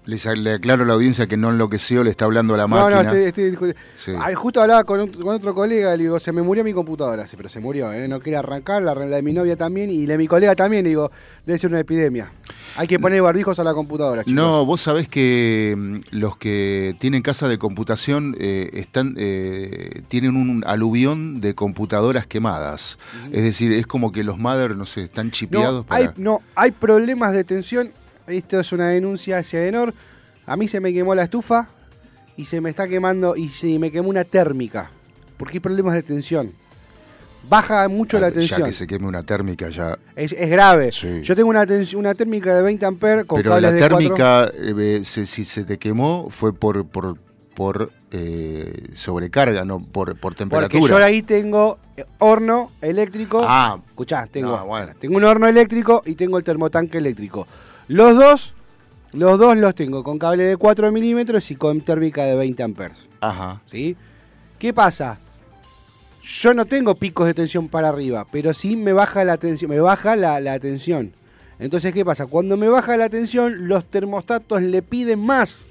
Les, 0.06 0.26
le 0.26 0.54
aclaro 0.56 0.84
a 0.84 0.88
la 0.88 0.94
audiencia 0.94 1.28
que 1.28 1.38
no 1.38 1.50
enloqueció, 1.50 2.04
le 2.04 2.10
está 2.12 2.26
hablando 2.26 2.56
a 2.56 2.58
la 2.58 2.64
No, 2.64 2.76
máquina. 2.76 3.04
no, 3.04 3.10
estoy, 3.10 3.24
estoy 3.24 3.44
discutiendo. 3.46 3.82
Sí. 3.96 4.12
Ay, 4.20 4.34
justo 4.34 4.62
hablaba 4.62 4.84
con, 4.84 5.00
un- 5.00 5.08
con 5.10 5.34
otro 5.36 5.56
colega, 5.56 5.96
le 5.96 6.04
digo, 6.04 6.20
se 6.20 6.32
me 6.34 6.42
murió 6.42 6.64
mi 6.64 6.74
computadora. 6.74 7.26
Sí, 7.28 7.38
pero 7.38 7.48
se 7.48 7.60
murió, 7.62 7.92
¿eh? 7.94 8.08
no 8.10 8.20
quiere 8.20 8.38
arrancar, 8.38 8.82
la, 8.84 8.94
la 8.96 9.06
de 9.16 9.22
mi 9.22 9.32
novia 9.32 9.56
también 9.56 9.90
y 9.90 10.06
la 10.06 10.14
de 10.14 10.18
mi 10.18 10.28
colega 10.28 10.56
también. 10.56 10.84
Le 10.84 10.90
digo, 10.90 11.10
debe 11.46 11.58
ser 11.58 11.70
una 11.70 11.80
epidemia. 11.80 12.32
Hay 12.76 12.88
que 12.88 13.00
poner 13.00 13.22
barbijos 13.22 13.60
a 13.60 13.64
la 13.64 13.74
computadora, 13.74 14.24
chicos. 14.24 14.34
No, 14.34 14.66
vos 14.66 14.82
sabés 14.82 15.08
que 15.08 15.76
mm, 15.78 15.98
los 16.18 16.36
que 16.38 16.96
tienen 17.00 17.22
casa 17.22 17.48
de 17.48 17.58
computación 17.58 18.36
eh, 18.40 18.72
están 18.74 19.14
eh, 19.18 20.02
tienen 20.10 20.36
un 20.36 20.64
aluvión 20.68 21.40
de 21.40 21.54
computadoras 21.56 22.28
quemadas. 22.28 22.98
Es 23.32 23.44
decir, 23.44 23.72
es 23.72 23.86
como 23.88 24.12
que 24.12 24.24
los 24.24 24.38
mother, 24.38 24.76
no 24.76 24.86
sé, 24.86 25.04
están 25.04 25.32
chipeados 25.32 25.82
no, 25.82 25.84
para... 25.86 26.02
hay, 26.02 26.10
no, 26.18 26.42
hay 26.56 26.72
problemas 26.72 27.32
de 27.34 27.44
tensión. 27.46 27.92
Esto 28.28 28.60
es 28.60 28.72
una 28.72 28.90
denuncia 28.90 29.38
hacia 29.40 29.66
Enor. 29.68 29.94
A 30.46 30.56
mí 30.58 30.68
se 30.68 30.80
me 30.80 30.94
quemó 30.94 31.16
la 31.16 31.24
estufa 31.24 31.68
y 32.38 32.46
se 32.46 32.62
me 32.62 32.70
está 32.70 32.88
quemando 32.88 33.36
y 33.36 33.50
se 33.50 33.78
me 33.80 33.92
quemó 33.92 34.10
una 34.10 34.24
térmica. 34.24 34.90
Porque 35.38 35.58
hay 35.58 35.60
problemas 35.62 35.94
de 35.94 36.04
tensión. 36.04 36.52
Baja 37.50 37.86
mucho 37.90 38.20
la 38.20 38.28
Ah, 38.28 38.30
ya 38.30 38.36
tensión. 38.36 38.64
que 38.64 38.72
se 38.72 38.88
queme 38.88 39.06
una 39.08 39.22
térmica 39.24 39.68
ya. 39.70 39.98
Es, 40.16 40.32
es 40.32 40.50
grave. 40.50 40.92
Sí. 40.94 41.22
Yo 41.24 41.36
tengo 41.36 41.50
una, 41.50 41.66
una 41.98 42.16
térmica 42.16 42.56
de 42.56 42.62
20 42.62 42.86
amperes 42.86 43.26
con 43.26 43.38
Pero 43.38 43.52
cables 43.52 43.70
la 43.70 43.72
de 43.74 43.80
térmica, 43.80 44.52
eh, 44.54 45.02
se- 45.04 45.28
si 45.28 45.44
se 45.44 45.66
te 45.66 45.78
quemó, 45.78 46.30
fue 46.30 46.54
por 46.54 46.86
por, 46.88 47.18
por 47.54 47.92
eh, 48.12 48.88
sobrecarga, 48.96 49.66
no 49.66 49.80
por, 49.82 50.12
por 50.12 50.20
Porque 50.20 50.38
temperatura. 50.38 50.88
yo 50.88 51.04
ahí 51.04 51.22
tengo 51.22 51.80
eh, 51.98 52.06
horno 52.20 52.72
eléctrico. 52.82 53.44
Ah, 53.46 53.78
Escuchá, 53.88 54.26
tengo, 54.28 54.56
No, 54.56 54.66
bueno. 54.66 54.94
tengo 54.98 55.18
un 55.18 55.26
horno 55.26 55.46
eléctrico 55.48 56.02
y 56.06 56.16
tengo 56.16 56.38
el 56.38 56.46
termotanque 56.46 56.98
eléctrico. 57.00 57.46
Los 57.88 58.16
dos, 58.16 58.54
los 59.12 59.40
dos 59.40 59.58
los 59.58 59.76
tengo 59.76 60.04
con 60.04 60.18
cable 60.18 60.44
de 60.44 60.58
4 60.58 60.92
milímetros 60.92 61.52
y 61.52 61.56
con 61.56 61.82
térmica 61.82 62.24
de 62.24 62.36
20 62.36 62.64
amperes. 62.64 63.02
ajá. 63.22 63.62
¿sí? 63.70 63.96
¿Qué 64.58 64.74
pasa? 64.74 65.20
Yo 66.22 66.54
no 66.54 66.66
tengo 66.66 66.96
picos 66.96 67.28
de 67.28 67.34
tensión 67.34 67.68
para 67.68 67.90
arriba, 67.90 68.26
pero 68.32 68.54
sí 68.54 68.78
me 68.78 68.94
baja 68.94 69.26
la 69.26 69.38
tensión, 69.38 69.70
me 69.70 69.80
baja 69.82 70.16
la, 70.16 70.40
la 70.40 70.58
tensión. 70.58 71.12
Entonces, 71.60 71.94
¿qué 71.94 72.06
pasa? 72.06 72.28
Cuando 72.28 72.56
me 72.56 72.70
baja 72.70 72.96
la 72.96 73.10
tensión, 73.10 73.68
los 73.68 73.86
termostatos 73.86 74.62
le 74.62 74.82
piden 74.82 75.20
más. 75.20 75.66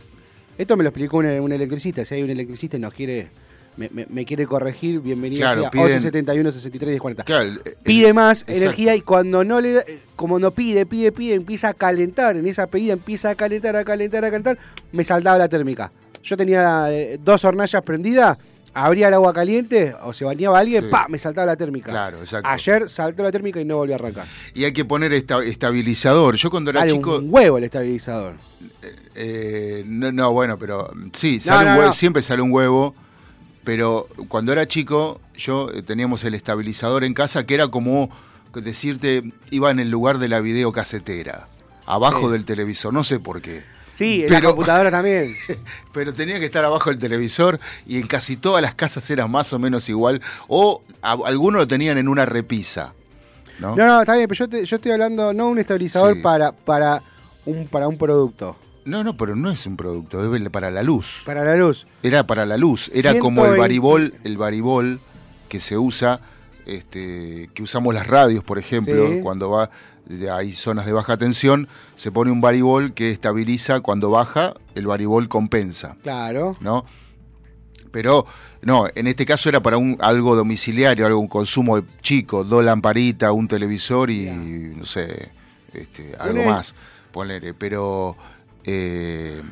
Esto 0.59 0.77
me 0.77 0.83
lo 0.83 0.91
explicó 0.91 1.17
un, 1.19 1.27
un 1.27 1.53
electricista. 1.53 2.05
Si 2.05 2.15
hay 2.15 2.23
un 2.23 2.31
electricista 2.31 2.77
y 2.77 2.81
nos 2.81 2.93
quiere, 2.93 3.29
me, 3.77 3.89
me- 3.91 4.07
me 4.09 4.25
quiere 4.25 4.47
corregir, 4.47 5.01
bienvenido 5.01 5.41
Claro, 5.43 5.63
sea 5.63 5.71
piden- 5.71 5.85
11 5.85 6.01
71 6.01 6.53
63 6.53 6.89
10 6.91 7.01
40. 7.01 7.25
Claro, 7.25 7.43
el- 7.45 7.59
Pide 7.83 8.13
más 8.13 8.43
exacto. 8.43 8.61
energía 8.63 8.95
y 8.97 9.01
cuando 9.01 9.45
no 9.45 9.61
le 9.61 9.73
da- 9.73 9.85
eh, 9.87 10.01
como 10.17 10.39
no 10.39 10.51
pide, 10.51 10.85
pide, 10.87 11.13
pide, 11.13 11.35
empieza 11.35 11.69
a 11.69 11.75
calentar. 11.75 12.37
En 12.37 12.47
esa 12.47 12.67
pedida 12.67 12.93
empieza 12.93 13.31
a 13.31 13.35
calentar, 13.35 13.75
a 13.77 13.85
calentar, 13.85 14.25
a 14.25 14.31
calentar, 14.31 14.59
me 14.93 15.05
saltaba 15.05 15.39
la 15.39 15.49
térmica. 15.49 15.91
Yo 16.23 16.37
tenía 16.37 16.87
eh, 16.93 17.19
dos 17.23 17.45
hornallas 17.45 17.83
prendidas, 17.83 18.37
abría 18.75 19.09
el 19.09 19.15
agua 19.15 19.33
caliente 19.33 19.95
o 20.03 20.13
se 20.13 20.25
bañaba 20.25 20.59
alguien, 20.59 20.85
Sí. 20.85 20.91
¡pa! 20.91 21.07
me 21.09 21.19
saltaba 21.19 21.47
la 21.47 21.57
térmica. 21.57 21.91
Claro, 21.91 22.21
exacto. 22.21 22.49
Ayer 22.49 22.89
saltó 22.89 23.23
la 23.23 23.33
térmica 23.33 23.61
y 23.61 23.65
no 23.65 23.77
volvió 23.79 23.95
a 23.95 23.99
arrancar. 23.99 24.27
Y 24.55 24.65
hay 24.65 24.73
que 24.73 24.85
poner 24.85 25.13
esta- 25.13 25.43
estabilizador. 25.43 26.37
Yo 26.37 26.51
cuando 26.51 26.71
era 26.71 26.87
chico... 26.87 27.19
un 27.19 27.29
huevo 27.33 27.59
el 27.59 27.65
estabilizador. 27.65 28.35
Eh, 29.15 29.83
no, 29.87 30.13
no, 30.13 30.33
bueno, 30.33 30.59
pero 30.59 30.91
mm, 30.95 31.09
sí, 31.13 31.41
sale 31.41 31.67
no, 31.67 31.73
un 31.73 31.79
huevo, 31.81 31.93
siempre 31.93 32.23
sale 32.23 32.41
un 32.43 32.53
huevo, 32.53 32.95
pero 33.65 34.09
cuando 34.29 34.53
era 34.53 34.67
chico 34.67 35.21
yo 35.37 35.69
eh, 35.71 35.83
teníamos 35.83 36.25
el 36.25 36.35
estabilizador 36.35 37.05
en 37.05 37.15
casa 37.15 37.45
que 37.47 37.55
era 37.55 37.69
como 37.69 38.11
decirte, 38.55 39.33
iba 39.51 39.71
en 39.71 39.79
el 39.81 39.91
lugar 39.91 40.19
de 40.19 40.29
la 40.29 40.41
videocasetera, 40.41 41.49
abajo 41.87 42.27
Sí. 42.27 42.33
del 42.33 42.45
televisor, 42.45 42.93
no 42.93 43.03
sé 43.05 43.19
por 43.19 43.41
qué. 43.41 43.65
Sí, 43.93 44.23
en 44.23 44.29
Pero- 44.29 44.41
la 44.41 44.49
computadora 44.51 44.91
también. 44.91 45.37
Pero 45.93 46.13
tenía 46.15 46.39
que 46.39 46.47
estar 46.47 46.65
abajo 46.65 46.91
del 46.91 46.99
televisor 46.99 47.59
y 47.87 47.99
en 47.99 48.07
casi 48.07 48.37
todas 48.37 48.63
las 48.63 48.75
casas 48.75 49.09
era 49.11 49.27
más 49.27 49.53
o 49.53 49.59
menos 49.59 49.89
igual, 49.89 50.21
o 50.49 50.83
a- 51.03 51.17
algunos 51.25 51.61
lo 51.61 51.67
tenían 51.69 51.99
en 51.99 52.09
una 52.09 52.25
repisa. 52.27 52.95
¿no? 53.59 53.77
No, 53.77 53.87
no, 53.87 54.01
está 54.01 54.17
bien, 54.17 54.27
pero 54.29 54.39
yo, 54.39 54.49
te- 54.49 54.65
yo 54.67 54.77
estoy 54.77 54.93
hablando 54.93 55.33
no 55.33 55.49
un 55.49 55.59
estabilizador 55.59 56.15
Sí. 56.17 56.21
para, 56.23 56.53
para, 56.53 57.03
un, 57.47 57.69
para 57.69 57.87
un 57.87 57.97
producto, 57.97 58.57
no, 58.85 59.05
no, 59.05 59.17
pero 59.17 59.37
no 59.37 59.51
es 59.51 59.65
un 59.67 59.77
producto, 59.77 60.35
es 60.35 60.51
para 60.51 60.71
la 60.71 60.83
luz. 60.83 61.23
para 61.25 61.45
la 61.45 61.57
luz. 61.57 61.87
Era 62.03 62.27
para 62.27 62.45
la 62.47 62.57
luz, 62.57 62.89
era 62.95 63.19
como 63.19 63.43
el 63.45 63.55
120. 63.55 63.61
varibol, 63.61 64.15
el 64.25 64.37
varibol 64.37 65.01
que 65.49 65.61
se 65.61 65.77
usa, 65.79 66.21
este, 66.67 67.51
que 67.55 67.63
usamos 67.63 67.95
las 67.95 68.07
radios, 68.07 68.43
por 68.45 68.59
ejemplo, 68.59 69.09
Sí. 69.09 69.21
cuando 69.23 69.51
va, 69.51 69.71
hay 70.35 70.53
zonas 70.53 70.87
de 70.87 70.93
baja 70.93 71.17
tensión, 71.17 71.69
se 71.95 72.11
pone 72.11 72.31
un 72.31 72.41
varibol 72.41 72.93
que 72.93 73.11
estabiliza 73.11 73.81
cuando 73.81 74.11
baja, 74.11 74.55
el 74.75 74.87
varibol 74.87 75.29
compensa, 75.29 75.97
Claro. 76.03 76.57
¿no? 76.61 76.85
Pero 77.91 78.25
no, 78.63 78.87
en 78.95 79.07
este 79.07 79.27
caso 79.27 79.49
era 79.51 79.61
para 79.61 79.77
un 79.77 79.99
algo 80.01 80.35
domiciliario, 80.35 81.05
algo 81.07 81.19
un 81.21 81.29
consumo 81.29 81.83
chico, 82.01 82.43
dos 82.43 82.65
lamparitas, 82.65 83.31
un 83.33 83.47
televisor 83.49 84.11
y 84.11 84.27
no 84.77 84.87
sé, 84.87 85.31
este, 85.75 86.15
algo 86.19 86.43
más, 86.45 86.75
ponele. 87.13 87.53
Pero 87.53 88.17
eh, 88.65 89.43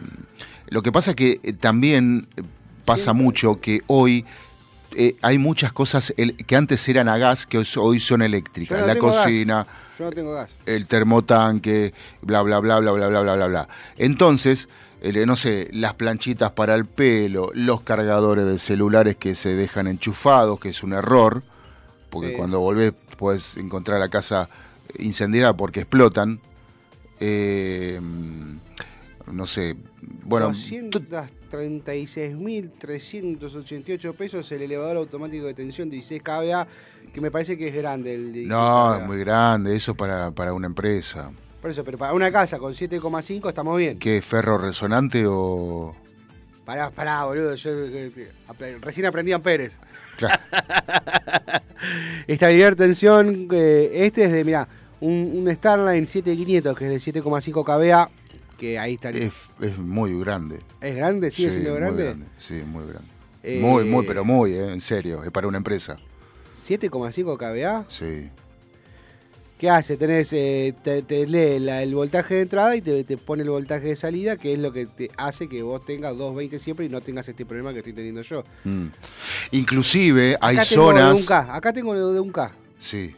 lo 0.68 0.82
que 0.82 0.92
pasa 0.92 1.14
que 1.14 1.40
eh, 1.42 1.52
también 1.52 2.28
eh, 2.36 2.42
pasa 2.84 3.04
Siempre. 3.04 3.24
mucho 3.24 3.60
que 3.60 3.80
hoy 3.86 4.24
eh, 4.96 5.16
hay 5.22 5.38
muchas 5.38 5.72
cosas 5.72 6.12
el- 6.16 6.34
que 6.36 6.56
antes 6.56 6.88
eran 6.88 7.08
a 7.08 7.16
gas 7.18 7.46
que 7.46 7.58
hoy 7.58 7.64
so- 7.64 7.82
hoy 7.82 8.00
son 8.00 8.22
eléctricas. 8.22 8.80
No 8.80 8.86
la 8.86 8.94
gas. 8.94 9.00
cocina, 9.02 9.66
Yo 9.98 10.04
no 10.06 10.10
tengo 10.10 10.32
gas. 10.34 10.50
el 10.66 10.86
termotanque, 10.86 11.92
bla, 12.22 12.42
bla, 12.42 12.58
bla, 12.60 12.78
bla, 12.80 12.92
bla, 12.92 13.08
bla, 13.08 13.20
bla, 13.22 13.34
bla, 13.36 13.46
bla. 13.46 13.68
Entonces, 13.96 14.68
no 15.26 15.36
sé, 15.36 15.68
las 15.72 15.94
planchitas 15.94 16.50
para 16.52 16.74
el 16.74 16.84
pelo, 16.86 17.50
los 17.54 17.80
cargadores 17.82 18.44
de 18.46 18.58
celulares 18.58 19.16
que 19.16 19.34
se 19.34 19.54
dejan 19.54 19.86
enchufados, 19.86 20.58
que 20.60 20.70
es 20.70 20.82
un 20.82 20.92
error, 20.92 21.42
porque 22.10 22.30
Sí. 22.30 22.34
cuando 22.36 22.58
volvés 22.60 22.92
puedes 23.16 23.56
encontrar 23.56 24.00
la 24.00 24.08
casa 24.08 24.48
incendiada 24.98 25.56
porque 25.56 25.80
explotan. 25.80 26.40
Eh, 27.20 28.00
no 29.32 29.46
sé, 29.46 29.76
bueno, 30.24 30.52
t- 30.52 31.00
236.388 31.50 34.14
pesos 34.14 34.50
el 34.52 34.62
elevador 34.62 34.96
automático 34.96 35.46
de 35.46 35.54
tensión 35.54 35.90
16 35.90 36.22
kVA, 36.22 36.66
que 37.12 37.20
me 37.20 37.30
parece 37.30 37.58
que 37.58 37.68
es 37.68 37.74
grande 37.74 38.14
el 38.14 38.32
16 38.32 38.48
no, 38.48 38.94
es 38.96 39.06
muy 39.06 39.18
grande, 39.18 39.74
eso 39.74 39.94
para, 39.94 40.30
para 40.30 40.52
una 40.52 40.66
empresa. 40.66 41.32
Por 41.60 41.70
eso, 41.70 41.84
pero 41.84 41.98
para 41.98 42.14
una 42.14 42.32
casa 42.32 42.58
con 42.58 42.72
7,5 42.72 43.48
estamos 43.48 43.76
bien. 43.76 43.98
¿Qué, 43.98 44.22
ferro 44.22 44.56
resonante 44.58 45.24
o...? 45.26 45.94
Pará, 46.64 46.90
pará, 46.90 47.24
boludo. 47.24 47.54
Yo 47.56 47.70
eh, 47.70 48.10
eh, 48.16 48.78
recién 48.80 49.06
aprendí 49.06 49.32
en 49.32 49.42
Pérez. 49.42 49.78
Claro. 50.16 50.40
Estabilidad 52.26 52.70
de 52.70 52.76
tensión, 52.76 53.48
eh, 53.52 53.90
este 54.06 54.24
es 54.24 54.32
de, 54.32 54.44
mira, 54.44 54.68
un, 55.00 55.32
un 55.34 55.54
Starline 55.54 56.06
7500 56.06 56.78
que 56.78 56.94
es 56.94 57.04
de 57.04 57.20
7,5 57.22 57.64
kVA, 57.64 58.10
que 58.60 58.78
ahí 58.78 58.94
está. 58.94 59.10
es, 59.10 59.32
es 59.60 59.78
muy 59.78 60.16
grande. 60.20 60.60
¿Es 60.80 60.94
grande? 60.94 61.30
¿Sigue 61.30 61.48
Sí, 61.48 61.54
siendo 61.54 61.70
muy 61.72 61.80
grande? 61.80 62.14
Sí, 62.38 62.62
muy 62.66 62.84
grande. 62.86 63.08
Eh, 63.42 63.58
Muy, 63.60 63.84
muy, 63.84 64.04
pero 64.06 64.22
muy, 64.22 64.52
eh, 64.52 64.70
en 64.70 64.82
serio, 64.82 65.24
es 65.24 65.30
para 65.30 65.48
una 65.48 65.56
empresa. 65.56 65.96
7,5 66.68 67.38
kVA. 67.38 67.86
Sí. 67.88 68.28
¿Qué 69.58 69.68
hace? 69.70 69.96
Tenés, 69.96 70.30
eh, 70.34 70.74
te, 70.84 71.02
te 71.02 71.26
lee 71.26 71.58
la- 71.58 71.82
el 71.82 71.94
voltaje 71.94 72.34
de 72.34 72.42
entrada 72.42 72.76
y 72.76 72.82
te, 72.82 73.02
te 73.04 73.16
pone 73.16 73.42
el 73.42 73.50
voltaje 73.50 73.88
de 73.88 73.96
salida, 73.96 74.36
que 74.36 74.52
es 74.54 74.58
lo 74.58 74.72
que 74.72 74.86
te 74.86 75.10
hace 75.16 75.48
que 75.48 75.62
vos 75.62 75.84
tengas 75.86 76.12
220 76.16 76.58
siempre 76.58 76.84
y 76.86 76.88
no 76.90 77.00
tengas 77.00 77.28
este 77.28 77.44
problema 77.46 77.72
que 77.72 77.78
estoy 77.78 77.92
teniendo 77.94 78.20
yo. 78.22 78.44
Mm. 78.64 78.86
Inclusive 79.52 80.36
hay 80.40 80.56
tengo 80.56 80.92
de 80.92 80.98
zonas... 81.00 81.20
un 81.20 81.26
K, 81.26 81.54
acá 81.54 81.72
tengo 81.72 81.94
de 82.12 82.20
un 82.20 82.30
K, 82.32 82.52
Sí. 82.78 83.14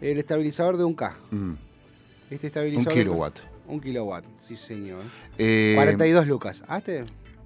el 0.00 0.18
estabilizador 0.18 0.76
de 0.76 0.84
un 0.84 0.94
K. 0.94 1.16
mm, 1.30 1.52
Este 2.30 2.34
Un 2.36 2.46
estabilizador. 2.46 2.92
kilowatt. 2.94 3.38
Un 3.70 3.80
kilowatt, 3.80 4.24
sí 4.46 4.56
señor. 4.56 5.02
Eh, 5.38 5.72
42 5.76 6.26
lucas. 6.26 6.62
¿Ah, 6.68 6.78
este? 6.78 7.04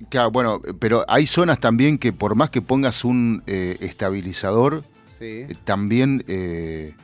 Claro, 0.09 0.31
bueno, 0.31 0.61
pero 0.79 1.05
hay 1.09 1.27
zonas 1.27 1.61
también 1.61 1.99
que 1.99 2.13
por 2.13 2.35
más 2.35 2.51
que 2.51 2.61
pongas 2.63 3.05
un 3.05 3.43
eh, 3.47 3.77
estabilizador, 3.81 4.83
Sí. 5.19 5.45
eh, 5.49 5.55
también, 5.65 6.25
eh, 6.27 6.95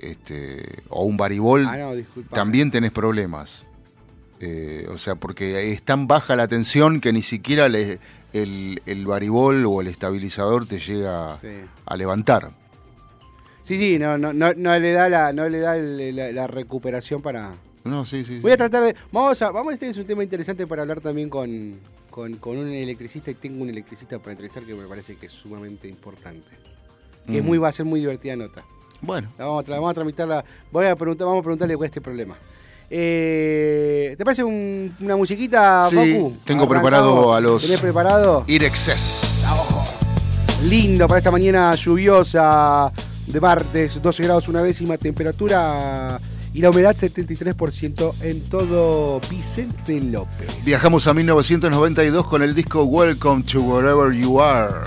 este, 0.00 0.82
o 0.88 1.04
un 1.04 1.16
varibol, 1.16 1.66
Ah, 1.66 1.76
no, 1.76 1.92
también 2.30 2.70
tenés 2.70 2.90
problemas. 2.92 3.64
Eh, 4.40 4.86
o 4.90 4.98
sea, 4.98 5.14
porque 5.14 5.72
es 5.72 5.82
tan 5.82 6.06
baja 6.06 6.36
la 6.36 6.48
tensión 6.48 7.00
que 7.00 7.12
ni 7.12 7.22
siquiera 7.22 7.68
le- 7.68 7.98
el, 8.32 8.82
el 8.86 9.06
varibol 9.06 9.64
o 9.66 9.80
el 9.80 9.86
estabilizador 9.86 10.66
te 10.66 10.78
llega 10.78 11.36
Sí. 11.38 11.48
a 11.86 11.96
levantar. 11.96 12.50
Sí, 13.62 13.78
sí, 13.78 13.98
no, 13.98 14.18
no, 14.18 14.32
no, 14.32 14.52
no 14.54 14.78
le 14.78 14.92
da 14.92 15.08
la, 15.08 15.32
no 15.32 15.48
le 15.48 15.60
da 15.60 15.76
el- 15.76 16.16
la, 16.16 16.32
la 16.32 16.46
recuperación 16.46 17.22
para. 17.22 17.52
No, 17.84 18.04
sí, 18.04 18.24
sí. 18.24 18.38
Voy 18.40 18.52
a 18.52 18.56
tratar 18.56 18.82
de. 18.84 18.96
Vamos 19.12 19.40
a. 19.42 19.50
Vamos, 19.50 19.74
este 19.74 19.88
es 19.88 19.96
un 19.98 20.04
tema 20.06 20.22
interesante 20.22 20.66
para 20.66 20.82
hablar 20.82 21.00
también 21.00 21.28
con, 21.28 21.78
con, 22.10 22.34
con 22.36 22.56
un 22.56 22.68
electricista 22.72 23.30
y 23.30 23.34
tengo 23.34 23.62
un 23.62 23.68
electricista 23.70 24.18
para 24.18 24.32
entrevistar 24.32 24.62
que 24.62 24.74
me 24.74 24.86
parece 24.86 25.16
que 25.16 25.26
es 25.26 25.32
sumamente 25.32 25.86
importante. 25.88 26.48
Que 27.26 27.38
es 27.38 27.42
Mm. 27.44 27.46
muy, 27.46 27.58
va 27.58 27.68
a 27.68 27.72
ser 27.72 27.84
muy 27.86 28.00
divertida 28.00 28.36
nota. 28.36 28.64
Bueno, 29.02 29.28
La 29.38 29.44
vamos, 29.46 29.68
a, 29.68 29.72
vamos 29.72 29.90
a 29.90 29.94
tramitarla. 29.94 30.44
Voy 30.72 30.86
a 30.86 30.96
preguntar, 30.96 31.26
vamos 31.26 31.40
a 31.40 31.44
preguntarle 31.44 31.76
cuál 31.76 31.86
es 31.86 31.90
este 31.90 32.00
problema. 32.00 32.36
Eh, 32.88 34.14
¿Te 34.16 34.24
parece 34.24 34.44
un- 34.44 34.94
una 35.00 35.16
musiquita, 35.16 35.88
Sí, 35.90 35.96
Facu? 35.96 36.36
tengo 36.44 36.68
preparado 36.68 37.34
a 37.34 37.40
los- 37.40 37.62
¿Tenés 37.62 37.80
preparado? 37.80 38.44
Irexcess. 38.46 39.42
Lindo 40.62 41.06
para 41.06 41.18
esta 41.18 41.30
mañana 41.30 41.74
lluviosa 41.74 42.90
de 43.26 43.40
martes, 43.40 44.00
12 44.00 44.22
grados 44.22 44.48
una 44.48 44.62
décima, 44.62 44.96
temperatura 44.96 46.18
y 46.54 46.60
la 46.60 46.70
humedad 46.70 46.96
73% 46.96 48.14
en 48.20 48.40
todo 48.48 49.20
Vicente 49.28 50.00
López. 50.00 50.48
Viajamos 50.64 51.06
a 51.08 51.12
1992 51.14 52.26
con 52.28 52.42
el 52.44 52.54
disco 52.54 52.84
Welcome 52.84 53.42
to 53.42 53.60
Wherever 53.60 54.14
You 54.14 54.40
Are. 54.40 54.82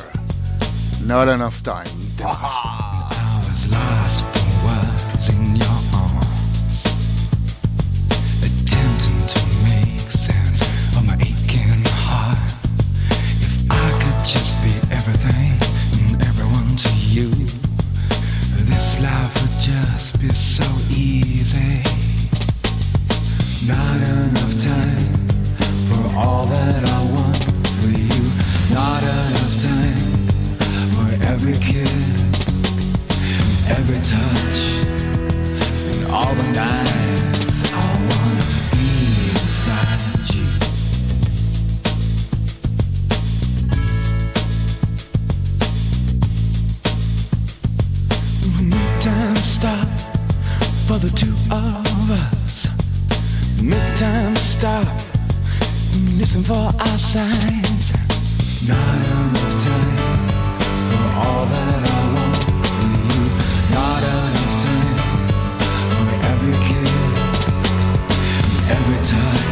Not 1.06 1.28
enough 1.28 1.62
time. 1.64 1.84
I 2.22 3.36
was 3.36 3.68
lost 3.70 4.26
for 4.32 4.48
words 4.66 5.30
in 5.30 5.58
your 5.58 5.68
arms, 5.94 6.86
attempting 8.40 9.28
to 9.28 9.40
make 9.64 10.00
sense 10.10 10.62
of 10.96 11.06
my 11.06 11.16
aching 11.16 11.84
heart. 11.86 12.56
If 13.40 13.70
I 13.70 13.92
could 14.02 14.26
just 14.26 14.56
be 14.64 14.72
everything 14.90 15.52
and 16.12 16.24
everyone 16.24 16.76
to 16.78 16.90
you, 16.96 17.30
this 18.72 19.00
life 19.02 19.42
would 19.42 19.60
just 19.60 20.20
be 20.20 20.30
so 20.30 20.77
easy. 21.58 22.28
Not 23.68 24.00
enough 24.02 24.54
time 24.58 25.08
for 25.90 26.04
all 26.18 26.46
that 26.46 26.84
I 26.86 27.00
want 27.16 27.44
for 27.80 27.90
you. 27.90 28.24
Not 28.74 29.02
enough 29.04 29.56
time 29.72 30.08
for 30.94 31.08
every 31.26 31.54
kiss, 31.54 32.96
every 33.70 34.00
touch, 34.14 34.62
and 35.94 36.12
all 36.12 36.34
the 36.34 36.48
nights 36.54 36.87
for 50.88 51.00
the 51.00 51.10
two 51.10 51.34
of 51.52 52.12
us. 52.12 52.70
Make 53.62 53.96
time 53.96 54.36
stop 54.36 54.88
listen 56.18 56.42
for 56.42 56.54
our 56.54 56.98
signs. 56.98 57.94
Not 58.68 58.78
enough 58.78 59.64
time 59.64 59.98
for 60.90 61.04
all 61.22 61.46
that 61.46 61.82
I 61.84 62.14
want 62.16 62.36
for 62.78 62.92
you. 63.08 63.24
Not 63.76 64.02
enough 64.16 64.56
time 64.68 64.98
for 65.94 66.08
every 66.32 66.56
kiss, 66.68 67.42
every 68.70 69.00
touch, 69.04 69.47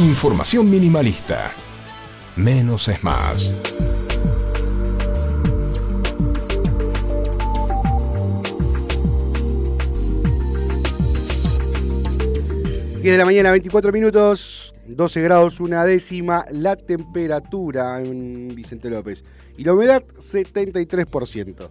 Información 0.00 0.70
minimalista. 0.70 1.52
Menos 2.34 2.88
es 2.88 3.04
más. 3.04 3.54
10 13.02 13.12
de 13.12 13.18
la 13.18 13.26
mañana, 13.26 13.50
24 13.50 13.92
minutos, 13.92 14.74
12 14.86 15.20
grados, 15.20 15.60
una 15.60 15.84
décima, 15.84 16.46
la 16.50 16.76
temperatura 16.76 18.00
en 18.00 18.54
Vicente 18.54 18.88
López. 18.88 19.22
Y 19.58 19.64
la 19.64 19.74
humedad, 19.74 20.02
73%. 20.18 21.68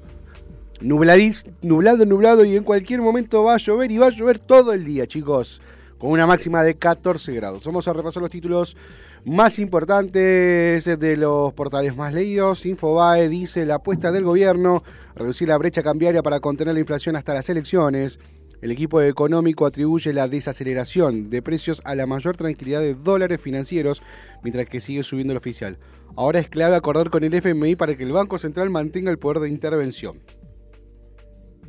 Nubladis, 0.82 1.48
nublado, 1.64 2.06
nublado 2.06 2.46
y 2.46 2.56
en 2.56 2.64
cualquier 2.64 3.02
momento 3.02 3.44
va 3.44 3.56
a 3.56 3.58
llover 3.58 3.92
y 3.92 3.98
va 3.98 4.06
a 4.06 4.12
llover 4.12 4.38
todo 4.38 4.72
el 4.72 4.86
día, 4.86 5.08
chicos. 5.08 5.64
Con 6.00 6.12
una 6.12 6.26
máxima 6.26 6.64
de 6.64 6.76
14 6.76 7.34
grados. 7.34 7.66
Vamos 7.66 7.88
a 7.88 7.94
repasar 7.94 8.22
los 8.22 8.32
títulos 8.32 8.78
más 9.26 9.60
importantes 9.60 10.86
de 10.86 11.18
los 11.18 11.54
portales 11.54 11.96
más 11.98 12.14
leídos. 12.14 12.66
Infobae 12.66 13.28
dice 13.28 13.66
la 13.66 13.76
apuesta 13.76 14.12
del 14.12 14.24
gobierno, 14.24 14.82
reducir 15.14 15.50
la 15.50 15.58
brecha 15.58 15.84
cambiaria 15.84 16.24
para 16.24 16.40
contener 16.40 16.74
la 16.74 16.80
inflación 16.80 17.18
hasta 17.18 17.34
las 17.34 17.50
elecciones. 17.50 18.18
El 18.62 18.72
equipo 18.72 19.02
económico 19.02 19.66
atribuye 19.66 20.12
la 20.14 20.28
desaceleración 20.28 21.30
de 21.30 21.42
precios 21.42 21.82
a 21.86 21.96
la 21.96 22.06
mayor 22.06 22.36
tranquilidad 22.36 22.82
de 22.82 22.94
dólares 22.94 23.40
financieros, 23.42 24.02
mientras 24.44 24.68
que 24.68 24.82
sigue 24.82 25.04
subiendo 25.04 25.32
el 25.32 25.38
oficial. 25.38 25.78
Ahora 26.16 26.40
es 26.40 26.50
clave 26.50 26.76
acordar 26.76 27.10
con 27.10 27.24
el 27.24 27.34
FMI 27.34 27.76
para 27.76 27.96
que 27.96 28.04
el 28.04 28.12
Banco 28.12 28.38
Central 28.38 28.70
mantenga 28.70 29.12
el 29.12 29.20
poder 29.20 29.40
de 29.40 29.50
intervención. 29.50 30.20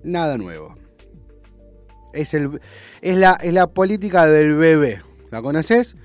Nada 0.03 0.39
nuevo. 0.39 0.80
Es, 2.13 2.35
el, 2.35 2.61
es, 3.01 3.17
la, 3.17 3.33
es 3.43 3.53
la 3.53 3.67
política 3.69 4.27
del 4.27 4.55
bebé. 4.55 5.03
¿La 5.31 5.43
conoces? 5.43 5.97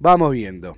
Vamos 0.00 0.32
viendo. 0.32 0.76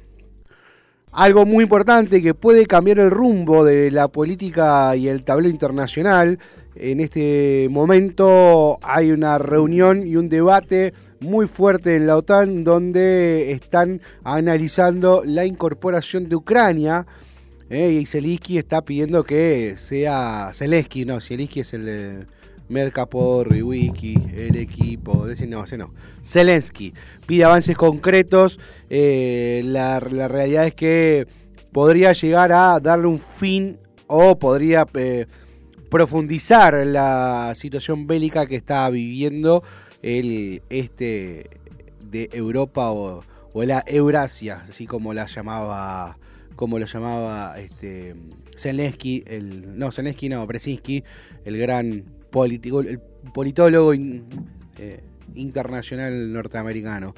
Algo 1.12 1.46
muy 1.46 1.64
importante 1.64 2.20
que 2.20 2.34
puede 2.34 2.66
cambiar 2.66 2.98
el 2.98 3.10
rumbo 3.10 3.64
de 3.64 3.90
la 3.90 4.08
política 4.08 4.94
y 4.96 5.08
el 5.08 5.24
tablero 5.24 5.50
internacional. 5.50 6.38
En 6.74 6.98
este 6.98 7.68
momento 7.70 8.78
hay 8.82 9.12
una 9.12 9.38
reunión 9.38 10.06
y 10.06 10.16
un 10.16 10.28
debate 10.28 10.92
muy 11.20 11.46
fuerte 11.46 11.96
en 11.96 12.08
la 12.08 12.16
OTAN 12.16 12.64
donde 12.64 13.52
están 13.52 14.00
analizando 14.24 15.22
la 15.24 15.46
incorporación 15.46 16.28
de 16.28 16.36
Ucrania. 16.36 17.06
eh, 17.70 17.90
y 18.02 18.06
Zelensky 18.06 18.58
está 18.58 18.82
pidiendo 18.82 19.24
que 19.24 19.76
sea 19.78 20.50
Zelensky, 20.52 21.04
no, 21.04 21.20
Zelensky 21.20 21.60
es 21.60 21.72
el 21.72 22.26
de 22.68 22.74
Mercapor, 22.74 23.52
Wiki, 23.52 24.14
el 24.34 24.56
equipo, 24.56 25.26
no, 25.46 25.64
ese 25.64 25.76
no. 25.78 25.90
Zelensky 26.22 26.94
pide 27.26 27.44
avances 27.44 27.76
concretos. 27.76 28.58
eh, 28.90 29.62
la, 29.64 30.00
la 30.00 30.28
realidad 30.28 30.66
es 30.66 30.74
que 30.74 31.26
podría 31.72 32.12
llegar 32.12 32.52
a 32.52 32.78
darle 32.80 33.06
un 33.06 33.18
fin 33.18 33.78
o 34.06 34.38
podría 34.38 34.86
eh, 34.94 35.26
profundizar 35.90 36.74
la 36.86 37.52
situación 37.54 38.06
bélica 38.06 38.46
que 38.46 38.56
está 38.56 38.88
viviendo 38.90 39.62
el 40.02 40.62
este 40.68 41.50
de 42.00 42.28
Europa 42.32 42.90
o, 42.90 43.24
o 43.52 43.62
la 43.64 43.82
Eurasia, 43.86 44.64
así 44.68 44.86
como 44.86 45.14
la 45.14 45.26
llamaba 45.26 46.18
como 46.56 46.78
lo 46.78 46.86
llamaba 46.86 47.58
este 47.58 48.14
Zelensky, 48.56 49.24
el 49.26 49.76
no 49.78 49.90
Zelensky 49.90 50.28
no, 50.28 50.46
Brzezinski, 50.46 51.02
el 51.44 51.58
gran 51.58 52.04
político, 52.38 52.80
el 52.80 52.98
politólogo 53.32 53.94
in- 53.94 54.24
eh, 54.78 55.00
internacional 55.36 56.32
norteamericano. 56.32 57.14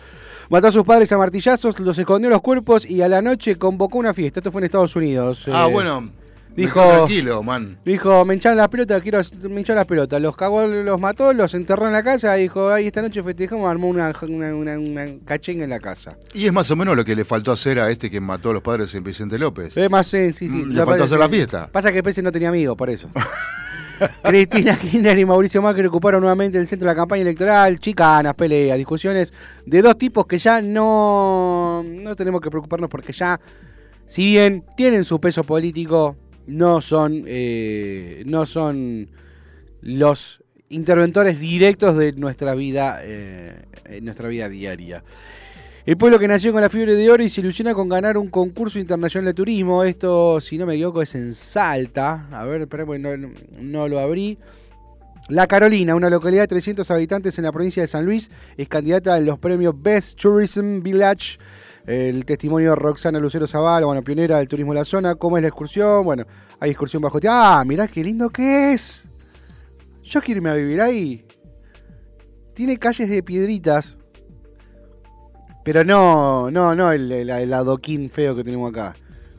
Mató 0.50 0.66
a 0.68 0.72
sus 0.72 0.84
padres 0.84 1.10
a 1.12 1.16
martillazos, 1.18 1.80
los 1.80 1.98
escondió 1.98 2.28
los 2.30 2.42
cuerpos 2.42 2.84
y 2.88 3.00
a 3.00 3.08
la 3.08 3.22
noche 3.22 3.56
convocó 3.56 3.96
una 3.98 4.12
fiesta. 4.12 4.40
Esto 4.40 4.52
fue 4.52 4.60
en 4.60 4.66
Estados 4.66 4.94
Unidos. 4.94 5.46
Ah, 5.50 5.66
eh, 5.68 5.72
bueno. 5.72 6.10
dijo-. 6.54 6.80
Tranquilo, 6.82 7.42
man. 7.42 7.78
Dijo, 7.84 8.24
me 8.26 8.34
hincharon 8.34 8.58
las 8.58 8.68
pelotas, 8.68 9.02
quiero 9.02 9.20
me 9.48 9.60
hincharon 9.60 9.78
las 9.78 9.86
pelotas. 9.86 10.20
Los 10.22 10.36
cagó, 10.36 10.66
los 10.66 11.00
mató, 11.00 11.32
los 11.32 11.52
enterró 11.54 11.86
en 11.86 11.92
la 11.94 12.02
casa. 12.02 12.34
Dijo, 12.34 12.70
ay, 12.70 12.86
esta 12.88 13.00
noche 13.02 13.22
festejamos, 13.22 13.68
armó 13.70 13.88
una, 13.88 14.12
una, 14.28 14.54
una, 14.54 14.78
una 14.78 15.06
cachenga 15.24 15.64
en 15.64 15.70
la 15.70 15.80
casa. 15.80 16.16
Y 16.34 16.44
es 16.46 16.52
más 16.52 16.70
o 16.70 16.76
menos 16.76 16.94
lo 16.96 17.04
que 17.04 17.16
le 17.16 17.24
faltó 17.24 17.52
hacer 17.52 17.80
a 17.80 17.90
este 17.90 18.10
que 18.10 18.20
mató 18.20 18.50
a 18.50 18.52
los 18.52 18.62
padres 18.62 18.94
en 18.94 19.02
Vicente 19.02 19.38
López. 19.38 19.76
Es 19.76 19.90
más, 19.90 20.06
sí, 20.06 20.32
sí, 20.34 20.48
sí. 20.48 20.56
Mm, 20.56 20.72
le 20.72 20.84
faltó 20.84 21.04
hacer 21.04 21.18
la 21.18 21.28
fiesta. 21.28 21.68
Pasa 21.72 21.90
que 21.92 22.02
Pese 22.02 22.22
no 22.22 22.30
tenía 22.30 22.48
amigos, 22.50 22.76
por 22.76 22.88
eso. 22.90 23.08
Cristina 24.22 24.76
Kirchner 24.76 25.18
y 25.18 25.24
Mauricio 25.24 25.62
Macri 25.62 25.86
ocuparon 25.86 26.20
nuevamente 26.20 26.58
el 26.58 26.66
centro 26.66 26.86
de 26.88 26.94
la 26.94 26.96
campaña 26.96 27.22
electoral. 27.22 27.78
Chicanas, 27.80 28.34
peleas, 28.34 28.78
discusiones 28.78 29.32
de 29.64 29.82
dos 29.82 29.96
tipos 29.98 30.26
que 30.26 30.38
ya 30.38 30.60
no, 30.60 31.82
no 31.84 32.16
tenemos 32.16 32.40
que 32.40 32.50
preocuparnos 32.50 32.90
porque 32.90 33.12
ya, 33.12 33.40
si 34.06 34.26
bien 34.26 34.64
tienen 34.76 35.04
su 35.04 35.20
peso 35.20 35.44
político, 35.44 36.16
no 36.46 36.80
son, 36.80 37.24
eh, 37.26 38.22
no 38.26 38.46
son 38.46 39.08
los 39.82 40.42
interventores 40.68 41.38
directos 41.38 41.96
de 41.96 42.12
nuestra 42.12 42.54
vida, 42.54 43.00
eh, 43.02 43.66
nuestra 44.02 44.28
vida 44.28 44.48
diaria. 44.48 45.02
El 45.86 45.96
pueblo 45.96 46.18
que 46.18 46.26
nació 46.26 46.50
con 46.52 46.60
la 46.60 46.68
fiebre 46.68 46.96
de 46.96 47.08
oro 47.08 47.22
y 47.22 47.30
se 47.30 47.40
ilusiona 47.40 47.72
con 47.72 47.88
ganar 47.88 48.18
un 48.18 48.26
concurso 48.26 48.80
internacional 48.80 49.26
de 49.26 49.34
turismo. 49.34 49.84
Esto, 49.84 50.40
si 50.40 50.58
no 50.58 50.66
me 50.66 50.74
equivoco, 50.74 51.00
es 51.00 51.14
en 51.14 51.32
Salta. 51.32 52.26
A 52.32 52.44
ver, 52.44 52.62
espera, 52.62 52.84
porque 52.84 52.98
no, 52.98 53.86
lo 53.86 54.00
abrí. 54.00 54.36
La 55.28 55.46
Carolina, 55.46 55.94
una 55.94 56.10
localidad 56.10 56.42
de 56.42 56.48
300 56.48 56.90
habitantes 56.90 57.38
en 57.38 57.44
la 57.44 57.52
provincia 57.52 57.84
de 57.84 57.86
San 57.86 58.04
Luis, 58.04 58.32
es 58.56 58.66
candidata 58.66 59.14
a 59.14 59.20
los 59.20 59.38
premios 59.38 59.80
Best 59.80 60.20
Tourism 60.20 60.82
Village. 60.82 61.38
El 61.86 62.24
testimonio 62.24 62.70
de 62.70 62.76
Roxana 62.76 63.20
Lucero 63.20 63.46
Zavala, 63.46 63.86
bueno, 63.86 64.02
pionera 64.02 64.38
del 64.38 64.48
turismo 64.48 64.72
de 64.72 64.80
la 64.80 64.84
zona. 64.84 65.14
¿Cómo 65.14 65.36
es 65.38 65.42
la 65.42 65.48
excursión? 65.48 66.04
Bueno, 66.04 66.24
hay 66.58 66.70
excursión 66.70 67.00
bajo 67.00 67.20
tierra. 67.20 67.60
Ah, 67.60 67.64
mirá 67.64 67.86
qué 67.86 68.02
lindo 68.02 68.28
que 68.28 68.72
es. 68.72 69.04
Yo 70.02 70.20
quiero 70.20 70.38
irme 70.38 70.50
a 70.50 70.54
vivir 70.54 70.80
ahí. 70.80 71.24
Tiene 72.54 72.76
calles 72.76 73.08
de 73.08 73.22
piedritas. 73.22 73.96
Pero 75.66 75.82
no, 75.84 76.48
no, 76.50 76.74
no 76.76 76.92
el, 76.92 77.10
el- 77.10 77.28
el 77.28 77.52
adoquín 77.52 78.08
feo 78.08 78.36
que 78.36 78.44
tenemos 78.44 78.70
acá. 78.70 78.94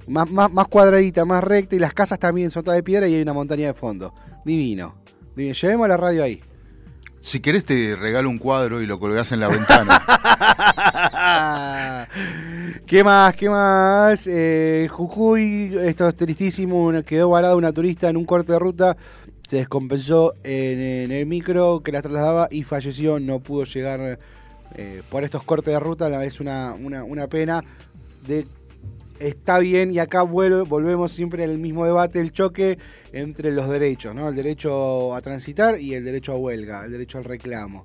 Más, 0.07 0.29
más, 0.29 0.51
más 0.51 0.67
cuadradita, 0.67 1.23
más 1.25 1.41
recta 1.43 1.75
y 1.75 1.79
las 1.79 1.93
casas 1.93 2.19
también 2.19 2.51
son 2.51 2.63
todas 2.65 2.75
de 2.77 2.83
piedra 2.83 3.07
y 3.07 3.15
hay 3.15 3.21
una 3.21 3.33
montaña 3.33 3.67
de 3.67 3.73
fondo. 3.73 4.13
Divino. 4.45 4.95
Divino. 5.35 5.55
Llevemos 5.55 5.87
la 5.87 5.95
radio 5.97 6.23
ahí. 6.23 6.41
Si 7.21 7.39
querés 7.39 7.63
te 7.65 7.95
regalo 7.95 8.29
un 8.29 8.37
cuadro 8.39 8.81
y 8.81 8.85
lo 8.87 8.99
colgás 8.99 9.31
en 9.31 9.39
la 9.39 9.47
ventana. 9.47 10.01
¿Qué 12.85 13.03
más? 13.03 13.35
¿Qué 13.35 13.49
más? 13.49 14.27
Eh, 14.27 14.87
Jujuy, 14.89 15.75
esto 15.81 16.07
es 16.07 16.15
tristísimo, 16.15 16.91
quedó 17.05 17.29
varada 17.29 17.55
una 17.55 17.71
turista 17.73 18.09
en 18.09 18.17
un 18.17 18.25
corte 18.25 18.53
de 18.53 18.59
ruta, 18.59 18.95
se 19.47 19.57
descompensó 19.57 20.33
en, 20.43 20.79
en 20.79 21.11
el 21.11 21.25
micro 21.25 21.81
que 21.83 21.91
la 21.91 22.01
trasladaba 22.01 22.47
y 22.51 22.63
falleció, 22.63 23.19
no 23.19 23.39
pudo 23.39 23.63
llegar 23.65 24.19
eh, 24.77 25.01
por 25.09 25.23
estos 25.23 25.43
cortes 25.43 25.73
de 25.73 25.79
ruta, 25.79 26.23
es 26.23 26.39
una, 26.39 26.73
una, 26.73 27.03
una 27.03 27.27
pena. 27.27 27.63
Está 29.19 29.57
bien 29.57 29.91
y 29.91 29.97
acá 29.97 30.21
vuelve- 30.21 30.67
volvemos 30.67 31.11
siempre 31.11 31.43
al 31.43 31.57
mismo 31.57 31.85
debate, 31.85 32.19
el 32.19 32.31
choque 32.31 32.77
entre 33.11 33.51
los 33.51 33.67
derechos, 33.67 34.13
¿no? 34.13 34.29
El 34.29 34.35
derecho 34.35 35.15
a 35.15 35.21
transitar 35.21 35.81
y 35.81 35.95
el 35.95 36.05
derecho 36.05 36.33
a 36.33 36.37
huelga, 36.37 36.85
el 36.85 36.91
derecho 36.91 37.17
al 37.17 37.23
reclamo. 37.23 37.83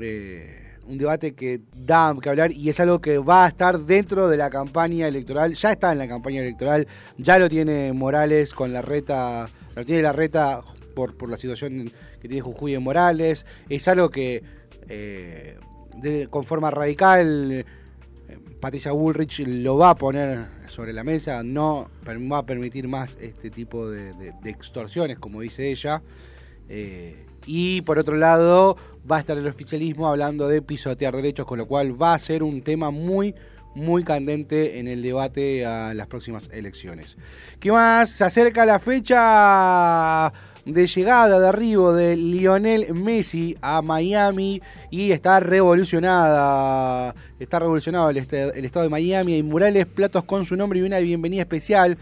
Eh, 0.00 0.56
un 0.88 0.98
debate 0.98 1.34
que 1.34 1.60
da 1.72 2.16
que 2.20 2.30
hablar 2.30 2.50
y 2.50 2.68
es 2.68 2.80
algo 2.80 3.00
que 3.00 3.18
va 3.18 3.44
a 3.44 3.48
estar 3.48 3.78
dentro 3.78 4.28
de 4.28 4.36
la 4.36 4.50
campaña 4.50 5.06
electoral, 5.06 5.54
ya 5.54 5.70
está 5.70 5.92
en 5.92 5.98
la 5.98 6.08
campaña 6.08 6.40
electoral, 6.40 6.88
ya 7.16 7.38
lo 7.38 7.48
tiene 7.48 7.92
Morales 7.92 8.52
con 8.52 8.72
la 8.72 8.82
reta, 8.82 9.46
lo 9.76 9.84
tiene 9.84 10.02
la 10.02 10.12
reta 10.12 10.62
por, 10.96 11.16
por 11.16 11.28
la 11.28 11.36
situación 11.36 11.92
que 12.20 12.26
tiene 12.26 12.40
Jujuy 12.40 12.74
en 12.74 12.82
Morales, 12.82 13.46
es 13.68 13.86
algo 13.86 14.10
que 14.10 14.42
eh, 14.88 15.56
con 16.30 16.44
forma 16.44 16.70
radical 16.70 17.52
eh, 17.52 17.64
Patricia 18.60 18.92
Bullrich 18.92 19.40
lo 19.46 19.76
va 19.76 19.90
a 19.90 19.94
poner 19.94 20.46
sobre 20.68 20.92
la 20.92 21.04
mesa, 21.04 21.42
no 21.42 21.90
va 22.06 22.38
a 22.38 22.46
permitir 22.46 22.88
más 22.88 23.16
este 23.20 23.50
tipo 23.50 23.88
de 23.88 24.32
extorsiones, 24.44 25.18
como 25.18 25.40
dice 25.40 25.70
ella. 25.70 26.02
Eh, 26.72 27.26
y 27.46 27.82
por 27.82 27.98
otro 27.98 28.16
lado, 28.16 28.76
va 29.10 29.16
a 29.16 29.20
estar 29.20 29.36
el 29.36 29.46
oficialismo 29.46 30.06
hablando 30.08 30.46
de 30.48 30.62
pisotear 30.62 31.14
derechos, 31.14 31.46
con 31.46 31.58
lo 31.58 31.66
cual 31.66 32.00
va 32.00 32.14
a 32.14 32.18
ser 32.18 32.42
un 32.42 32.62
tema 32.62 32.90
muy, 32.90 33.34
muy 33.74 34.04
candente 34.04 34.78
en 34.78 34.86
el 34.86 35.02
debate 35.02 35.66
a 35.66 35.92
las 35.92 36.06
próximas 36.06 36.48
elecciones. 36.52 37.16
¿Qué 37.58 37.72
más? 37.72 38.10
Se 38.10 38.24
acerca 38.24 38.64
la 38.64 38.78
fecha 38.78 40.32
de 40.72 40.86
llegada, 40.86 41.38
de 41.40 41.48
arribo 41.48 41.92
de 41.92 42.16
Lionel 42.16 42.94
Messi 42.94 43.56
a 43.60 43.82
Miami 43.82 44.60
y 44.90 45.12
está 45.12 45.40
revolucionada, 45.40 47.14
está 47.38 47.58
revolucionado 47.58 48.10
el, 48.10 48.16
este- 48.16 48.58
el 48.58 48.64
estado 48.64 48.84
de 48.84 48.90
Miami, 48.90 49.34
hay 49.34 49.42
murales, 49.42 49.86
platos 49.86 50.24
con 50.24 50.44
su 50.44 50.56
nombre 50.56 50.78
y 50.78 50.82
una 50.82 50.98
bienvenida 50.98 51.42
especial, 51.42 51.98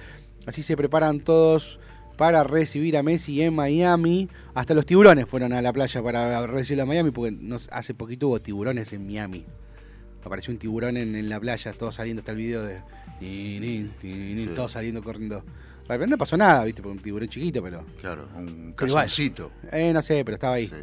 así 0.46 0.62
se 0.62 0.76
preparan 0.76 1.20
todos 1.20 1.78
para 2.16 2.42
recibir 2.44 2.96
a 2.96 3.02
Messi 3.02 3.42
en 3.42 3.54
Miami. 3.54 4.28
Hasta 4.54 4.74
los 4.74 4.84
tiburones 4.86 5.26
fueron 5.28 5.52
a 5.52 5.62
la 5.62 5.72
playa 5.72 6.02
para 6.02 6.46
recibirlo 6.46 6.82
a 6.82 6.86
Miami, 6.86 7.10
porque 7.12 7.30
nos, 7.30 7.68
hace 7.70 7.94
poquito 7.94 8.28
hubo 8.28 8.40
tiburones 8.40 8.92
en 8.92 9.06
Miami. 9.06 9.44
Apareció 10.24 10.52
un 10.52 10.58
tiburón 10.58 10.96
en, 10.96 11.14
en 11.14 11.28
la 11.28 11.38
playa, 11.38 11.72
todos 11.72 11.94
saliendo, 11.94 12.20
está 12.20 12.32
el 12.32 12.38
video 12.38 12.62
de... 12.64 12.78
Todos 14.54 14.72
saliendo 14.72 15.02
corriendo. 15.02 15.42
No 16.06 16.18
pasó 16.18 16.36
nada, 16.36 16.64
viste, 16.64 16.82
por 16.82 16.92
un 16.92 16.98
tiburón 16.98 17.28
chiquito, 17.28 17.62
pero... 17.62 17.82
Claro, 18.00 18.28
un 18.36 18.72
casoncito. 18.74 19.50
Eh, 19.72 19.92
no 19.92 20.02
sé, 20.02 20.22
pero 20.24 20.34
estaba 20.34 20.54
ahí. 20.54 20.66
Sí. 20.66 20.74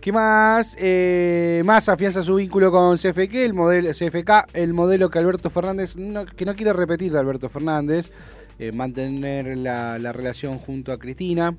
¿Qué 0.00 0.12
más? 0.12 0.76
Eh, 0.78 1.62
más 1.64 1.88
afianza 1.88 2.22
su 2.22 2.34
vínculo 2.34 2.70
con 2.70 2.96
CFK, 2.96 3.34
el 3.36 3.54
modelo, 3.54 3.90
CFK, 3.92 4.48
el 4.54 4.72
modelo 4.74 5.10
que 5.10 5.18
Alberto 5.18 5.48
Fernández, 5.50 5.96
no- 5.96 6.26
que 6.26 6.44
no 6.44 6.54
quiere 6.54 6.72
repetir 6.72 7.12
de 7.12 7.18
Alberto 7.18 7.48
Fernández, 7.48 8.10
eh, 8.58 8.70
mantener 8.72 9.56
la, 9.56 9.98
la 9.98 10.12
relación 10.12 10.58
junto 10.58 10.92
a 10.92 10.98
Cristina. 10.98 11.54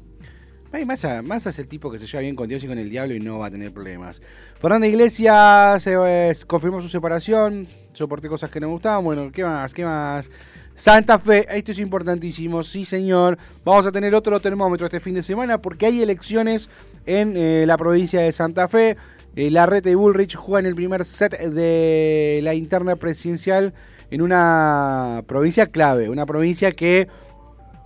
Ay, 0.71 0.85
Massa, 0.85 1.21
Massa 1.21 1.49
es 1.49 1.59
el 1.59 1.67
tipo 1.67 1.89
que 1.91 1.97
se 1.97 2.05
lleva 2.05 2.21
bien 2.21 2.35
con 2.35 2.47
Dios 2.47 2.63
y 2.63 2.67
con 2.67 2.77
el 2.77 2.89
diablo 2.89 3.15
y 3.15 3.19
no 3.19 3.39
va 3.39 3.47
a 3.47 3.51
tener 3.51 3.71
problemas. 3.71 4.21
Fernanda 4.59 4.85
Iglesias 4.87 5.85
eh, 5.87 6.33
confirmó 6.47 6.81
su 6.81 6.89
separación, 6.89 7.67
soporté 7.93 8.27
cosas 8.27 8.49
que 8.49 8.59
no 8.59 8.67
me 8.67 8.73
gustaban, 8.73 9.03
bueno, 9.03 9.31
¿qué 9.31 9.43
más? 9.43 9.73
¿Qué 9.73 9.85
más? 9.85 10.29
Santa 10.75 11.17
Fe, 11.19 11.47
esto 11.49 11.71
es 11.71 11.79
importantísimo, 11.79 12.61
sí 12.61 12.83
señor. 12.83 13.37
Vamos 13.63 13.85
a 13.85 13.93
tener 13.93 14.13
otro 14.13 14.41
termómetro 14.41 14.85
este 14.85 14.99
fin 14.99 15.15
de 15.15 15.21
semana 15.21 15.57
porque 15.57 15.85
hay 15.85 16.01
elecciones 16.01 16.69
en 17.05 17.37
eh, 17.37 17.63
la 17.65 17.77
provincia 17.77 18.19
de 18.19 18.33
Santa 18.33 18.67
Fe. 18.67 18.97
Eh, 19.37 19.49
Larrete 19.49 19.91
y 19.91 19.95
Bullrich 19.95 20.35
juegan 20.35 20.65
el 20.65 20.75
primer 20.75 21.05
set 21.05 21.39
de 21.39 22.41
la 22.43 22.53
interna 22.53 22.97
presidencial 22.97 23.73
en 24.11 24.21
una 24.21 25.23
provincia 25.27 25.67
clave, 25.67 26.09
una 26.09 26.25
provincia 26.25 26.73
que 26.73 27.07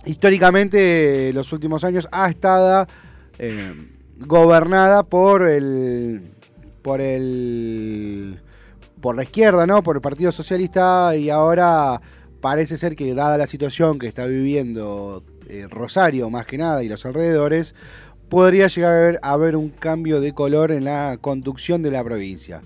históricamente 0.04 1.32
los 1.32 1.52
últimos 1.52 1.84
años 1.84 2.08
ha 2.10 2.28
estado 2.28 2.88
eh, 3.38 3.72
gobernada 4.18 5.04
por 5.04 5.46
el 5.46 6.22
por 6.82 7.00
el 7.00 8.40
por 9.00 9.14
la 9.14 9.22
izquierda, 9.22 9.64
¿no? 9.66 9.82
Por 9.82 9.96
el 9.96 10.02
Partido 10.02 10.32
Socialista 10.32 11.14
y 11.16 11.30
ahora 11.30 12.00
parece 12.40 12.76
ser 12.76 12.96
que 12.96 13.14
dada 13.14 13.38
la 13.38 13.46
situación 13.46 13.98
que 13.98 14.06
está 14.06 14.26
viviendo 14.26 15.22
eh, 15.48 15.66
Rosario 15.68 16.30
más 16.30 16.46
que 16.46 16.58
nada 16.58 16.82
y 16.82 16.88
los 16.88 17.04
alrededores, 17.04 17.74
podría 18.28 18.68
llegar 18.68 18.92
a 18.92 18.96
haber, 18.96 19.18
a 19.22 19.32
haber 19.32 19.56
un 19.56 19.70
cambio 19.70 20.20
de 20.20 20.32
color 20.32 20.70
en 20.70 20.84
la 20.84 21.18
conducción 21.20 21.82
de 21.82 21.90
la 21.90 22.04
provincia. 22.04 22.62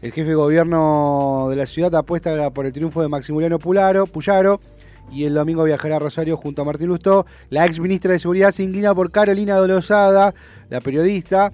El 0.00 0.12
jefe 0.12 0.30
de 0.30 0.34
gobierno 0.34 1.46
de 1.50 1.56
la 1.56 1.66
ciudad 1.66 1.94
apuesta 1.94 2.50
por 2.50 2.66
el 2.66 2.72
triunfo 2.72 3.02
de 3.02 3.08
Maximiliano 3.08 3.58
Pularo, 3.58 4.06
Puyaro 4.06 4.60
y 5.12 5.24
el 5.24 5.34
domingo 5.34 5.64
viajará 5.64 5.96
a 5.96 5.98
Rosario 5.98 6.36
junto 6.36 6.62
a 6.62 6.64
Martín 6.64 6.88
Lustó. 6.88 7.26
La 7.50 7.66
ex 7.66 7.78
ministra 7.78 8.12
de 8.12 8.18
Seguridad 8.18 8.50
se 8.50 8.62
inclina 8.62 8.94
por 8.94 9.10
Carolina 9.10 9.56
Dolosada, 9.56 10.34
la 10.70 10.80
periodista 10.80 11.52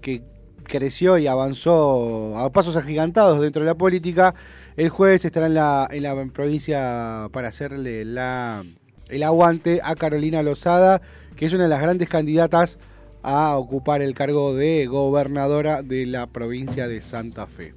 que 0.00 0.22
creció 0.62 1.18
y 1.18 1.26
avanzó 1.26 2.38
a 2.38 2.50
pasos 2.50 2.76
agigantados 2.76 3.40
dentro 3.40 3.62
de 3.62 3.66
la 3.66 3.74
política. 3.74 4.34
El 4.76 4.88
jueves 4.88 5.24
estará 5.24 5.46
en 5.46 5.54
la, 5.54 5.88
en 5.90 6.02
la 6.02 6.14
provincia 6.32 7.28
para 7.32 7.48
hacerle 7.48 8.04
la, 8.04 8.64
el 9.08 9.22
aguante 9.22 9.80
a 9.82 9.94
Carolina 9.96 10.42
Lozada, 10.42 11.00
que 11.36 11.46
es 11.46 11.52
una 11.52 11.64
de 11.64 11.68
las 11.68 11.82
grandes 11.82 12.08
candidatas 12.08 12.78
a 13.22 13.56
ocupar 13.56 14.02
el 14.02 14.14
cargo 14.14 14.54
de 14.54 14.86
gobernadora 14.86 15.82
de 15.82 16.06
la 16.06 16.26
provincia 16.26 16.88
de 16.88 17.00
Santa 17.00 17.46
Fe. 17.46 17.74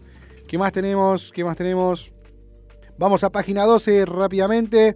¿Qué 0.48 0.58
más 0.58 0.72
tenemos? 0.72 1.32
¿Qué 1.32 1.44
más 1.44 1.58
tenemos? 1.58 2.12
Vamos 2.98 3.24
a 3.24 3.32
página 3.32 3.66
12 3.66 4.06
rápidamente. 4.06 4.96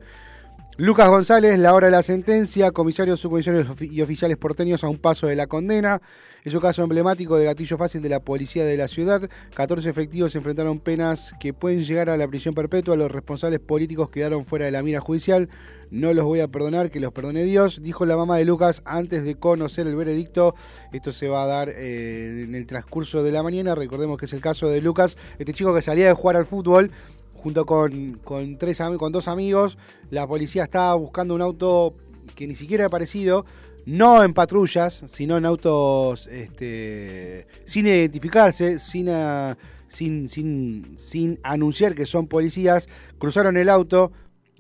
Lucas 0.78 1.10
González, 1.10 1.58
la 1.58 1.74
hora 1.74 1.88
de 1.88 1.92
la 1.92 2.04
sentencia, 2.04 2.72
comisarios, 2.72 3.20
subcomisarios 3.20 3.68
y 3.82 4.02
oficiales 4.02 4.38
porteños 4.38 4.84
a 4.84 4.90
un 4.90 5.00
paso 5.00 5.26
de 5.26 5.36
la 5.36 5.48
condena. 5.48 6.02
Es 6.48 6.54
un 6.54 6.62
caso 6.62 6.82
emblemático 6.82 7.36
de 7.36 7.44
gatillo 7.44 7.78
fácil 7.78 8.02
de 8.02 8.08
la 8.08 8.22
policía 8.22 8.64
de 8.64 8.78
la 8.78 8.88
ciudad. 8.88 9.30
14 9.54 9.90
efectivos 9.90 10.34
enfrentaron 10.34 10.80
penas 10.80 11.34
que 11.42 11.52
pueden 11.52 11.84
llegar 11.84 12.10
a 12.10 12.16
la 12.16 12.26
prisión 12.26 12.56
perpetua. 12.56 12.96
Los 12.96 13.12
responsables 13.12 13.60
políticos 13.60 14.10
quedaron 14.10 14.46
fuera 14.46 14.64
de 14.64 14.72
la 14.72 14.82
mira 14.82 15.02
judicial. 15.02 15.50
No 15.92 16.14
los 16.14 16.24
voy 16.24 16.40
a 16.40 16.48
perdonar, 16.48 16.90
que 16.90 17.02
los 17.02 17.12
perdone 17.12 17.44
Dios, 17.44 17.84
dijo 17.84 18.06
la 18.06 18.16
mamá 18.16 18.38
de 18.38 18.46
Lucas 18.46 18.82
antes 18.86 19.26
de 19.26 19.36
conocer 19.36 19.88
el 19.88 19.98
veredicto. 19.98 20.56
Esto 20.94 21.12
se 21.12 21.28
va 21.28 21.44
a 21.44 21.48
dar 21.48 21.68
eh, 21.68 22.46
en 22.46 22.56
el 22.56 22.66
transcurso 22.66 23.24
de 23.24 23.34
la 23.34 23.44
mañana. 23.44 23.76
Recordemos 23.76 24.18
que 24.18 24.24
es 24.24 24.32
el 24.32 24.40
caso 24.40 24.70
de 24.70 24.80
Lucas, 24.80 25.18
este 25.40 25.52
chico 25.52 25.76
que 25.76 25.82
salía 25.82 26.08
de 26.08 26.14
jugar 26.14 26.38
al 26.38 26.46
fútbol 26.46 26.92
junto 27.34 27.66
con, 27.66 28.22
con, 28.24 28.58
tres, 28.58 28.82
con 28.98 29.12
dos 29.12 29.28
amigos. 29.28 29.78
La 30.12 30.26
policía 30.26 30.64
estaba 30.64 30.94
buscando 30.94 31.36
un 31.36 31.42
auto 31.42 31.94
que 32.36 32.48
ni 32.48 32.56
siquiera 32.56 32.84
era 32.84 32.90
parecido, 32.90 33.46
no 33.88 34.22
en 34.22 34.34
patrullas, 34.34 35.02
sino 35.08 35.38
en 35.38 35.46
autos 35.46 36.28
este, 36.28 37.48
sin 37.66 37.88
identificarse, 37.88 38.80
sin, 38.80 39.08
ah, 39.10 39.58
sin, 39.88 40.28
sin, 40.30 40.98
anunciar 41.42 41.96
que 41.96 42.06
son 42.06 42.28
policías. 42.28 42.90
Cruzaron 43.18 43.56
el 43.56 43.70
auto. 43.70 44.12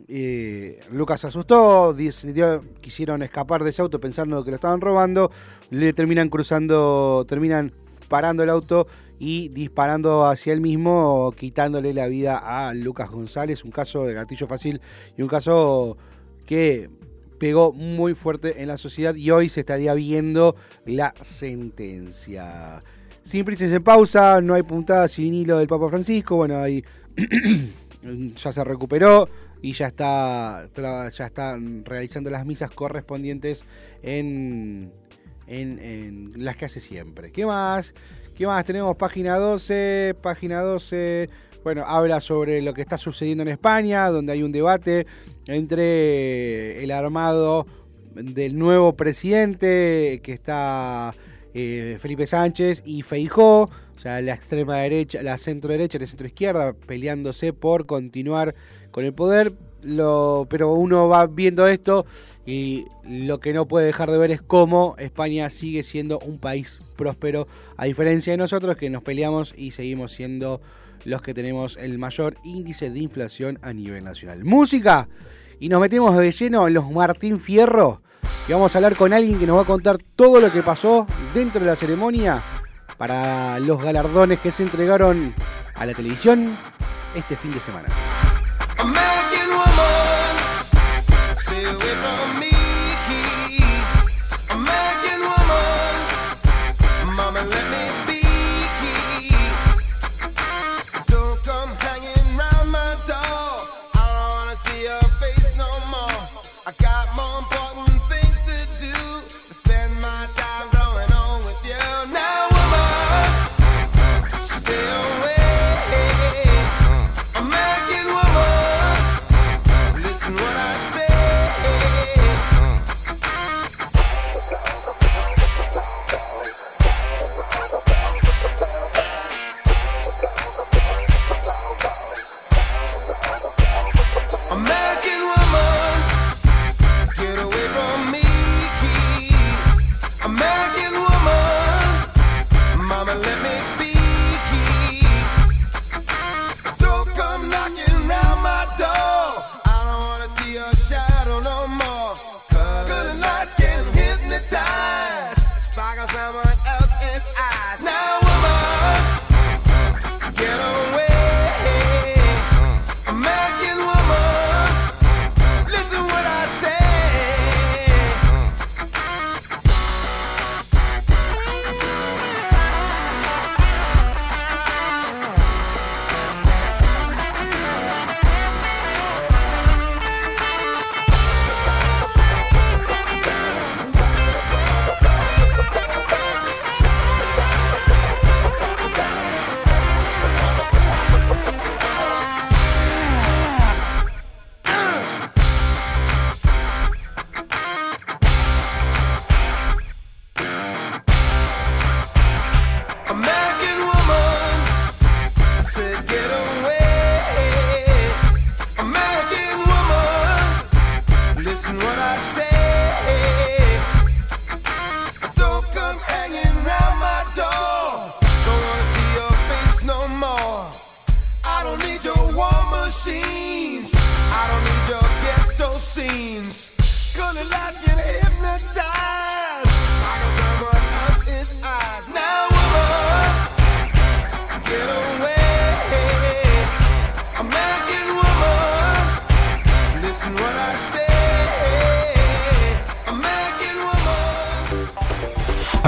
eh, 0.07 0.79
Lucas 0.91 1.19
se 1.19 1.27
asustó, 1.27 1.93
decidió- 1.93 2.63
quisieron 2.79 3.21
escapar 3.21 3.63
de 3.65 3.71
ese 3.71 3.81
auto 3.81 3.99
pensando 3.99 4.43
que 4.45 4.51
lo 4.51 4.55
estaban 4.55 4.79
robando, 4.79 5.29
le 5.71 5.91
terminan 5.91 6.29
cruzando, 6.29 7.25
terminan 7.27 7.73
parando 8.07 8.43
el 8.43 8.49
auto 8.49 8.87
y 9.19 9.49
disparando 9.49 10.25
hacia 10.25 10.53
él 10.53 10.61
mismo, 10.61 11.33
quitándole 11.35 11.93
la 11.93 12.07
vida 12.07 12.37
a 12.37 12.73
Lucas 12.73 13.09
González, 13.09 13.65
un 13.65 13.71
caso 13.71 14.05
de 14.05 14.13
gatillo 14.13 14.47
fácil 14.47 14.79
y 15.17 15.21
un 15.21 15.27
caso 15.27 15.97
que 16.45 16.89
pegó 17.39 17.73
muy 17.73 18.15
fuerte 18.15 18.61
en 18.61 18.67
la 18.67 18.77
sociedad 18.77 19.15
y 19.15 19.31
hoy 19.31 19.49
se 19.49 19.61
estaría 19.61 19.93
viendo 19.93 20.55
la 20.85 21.13
sentencia. 21.21 22.81
Sin 23.23 23.45
prisas 23.45 23.71
en 23.71 23.83
pausa, 23.83 24.41
no 24.41 24.53
hay 24.53 24.63
puntada 24.63 25.07
sin 25.07 25.33
hilo 25.33 25.57
del 25.57 25.67
Papa 25.67 25.89
Francisco, 25.89 26.37
bueno, 26.37 26.59
ahí 26.59 26.83
ya 28.35 28.51
se 28.51 28.63
recuperó 28.63 29.29
y 29.61 29.73
ya 29.73 29.87
está 29.87 30.69
ya 30.75 31.25
están 31.25 31.83
realizando 31.83 32.29
las 32.29 32.45
misas 32.45 32.71
correspondientes 32.71 33.65
en, 34.03 34.91
en, 35.47 35.79
en 35.79 36.45
las 36.45 36.55
que 36.55 36.65
hace 36.65 36.79
siempre. 36.79 37.31
¿Qué 37.31 37.45
más? 37.45 37.93
¿Qué 38.37 38.45
más? 38.45 38.63
Tenemos 38.65 38.95
página 38.97 39.37
12, 39.37 40.15
página 40.21 40.61
12, 40.61 41.29
bueno, 41.67 41.83
habla 41.85 42.21
sobre 42.21 42.61
lo 42.61 42.73
que 42.73 42.81
está 42.81 42.97
sucediendo 42.97 43.41
en 43.41 43.49
España, 43.49 44.07
donde 44.07 44.31
hay 44.31 44.41
un 44.41 44.53
debate 44.53 45.05
entre 45.47 46.81
el 46.81 46.91
armado 46.91 47.67
del 48.15 48.57
nuevo 48.57 48.95
presidente 48.95 50.21
que 50.23 50.31
está 50.31 51.13
eh, 51.53 51.97
Felipe 51.99 52.25
Sánchez 52.25 52.83
y 52.85 53.01
Feijó, 53.01 53.63
o 53.63 53.99
sea, 53.99 54.21
la 54.21 54.33
extrema 54.33 54.77
derecha, 54.77 55.21
la 55.21 55.37
centro 55.37 55.71
derecha 55.71 55.97
y 55.97 55.99
la 55.99 56.07
centro 56.07 56.27
izquierda 56.27 56.71
peleándose 56.71 57.51
por 57.51 57.85
continuar 57.85 58.55
con 58.91 59.03
el 59.03 59.11
poder. 59.11 59.51
Pero 59.81 60.73
uno 60.73 61.09
va 61.09 61.27
viendo 61.27 61.67
esto 61.67 62.05
y 62.45 62.85
lo 63.05 63.41
que 63.41 63.51
no 63.51 63.67
puede 63.67 63.87
dejar 63.87 64.09
de 64.09 64.17
ver 64.17 64.31
es 64.31 64.41
cómo 64.41 64.95
España 64.99 65.49
sigue 65.49 65.83
siendo 65.83 66.17
un 66.19 66.39
país 66.39 66.79
próspero, 66.95 67.45
a 67.75 67.83
diferencia 67.83 68.31
de 68.31 68.37
nosotros 68.37 68.77
que 68.77 68.89
nos 68.89 69.03
peleamos 69.03 69.53
y 69.57 69.71
seguimos 69.71 70.13
siendo 70.13 70.61
los 71.05 71.21
que 71.21 71.33
tenemos 71.33 71.77
el 71.77 71.97
mayor 71.97 72.37
índice 72.43 72.89
de 72.89 72.99
inflación 72.99 73.59
a 73.61 73.73
nivel 73.73 74.03
nacional. 74.03 74.43
Música, 74.43 75.07
y 75.59 75.69
nos 75.69 75.81
metemos 75.81 76.15
de 76.15 76.31
lleno 76.31 76.67
en 76.67 76.73
los 76.73 76.89
Martín 76.91 77.39
Fierro, 77.39 78.01
y 78.47 78.53
vamos 78.53 78.73
a 78.73 78.77
hablar 78.77 78.95
con 78.95 79.13
alguien 79.13 79.39
que 79.39 79.47
nos 79.47 79.57
va 79.57 79.61
a 79.61 79.65
contar 79.65 79.97
todo 80.15 80.39
lo 80.39 80.51
que 80.51 80.63
pasó 80.63 81.05
dentro 81.33 81.59
de 81.59 81.67
la 81.67 81.75
ceremonia 81.75 82.41
para 82.97 83.59
los 83.59 83.81
galardones 83.81 84.39
que 84.39 84.51
se 84.51 84.63
entregaron 84.63 85.33
a 85.75 85.85
la 85.85 85.93
televisión 85.93 86.57
este 87.15 87.35
fin 87.35 87.51
de 87.51 87.59
semana. 87.59 87.87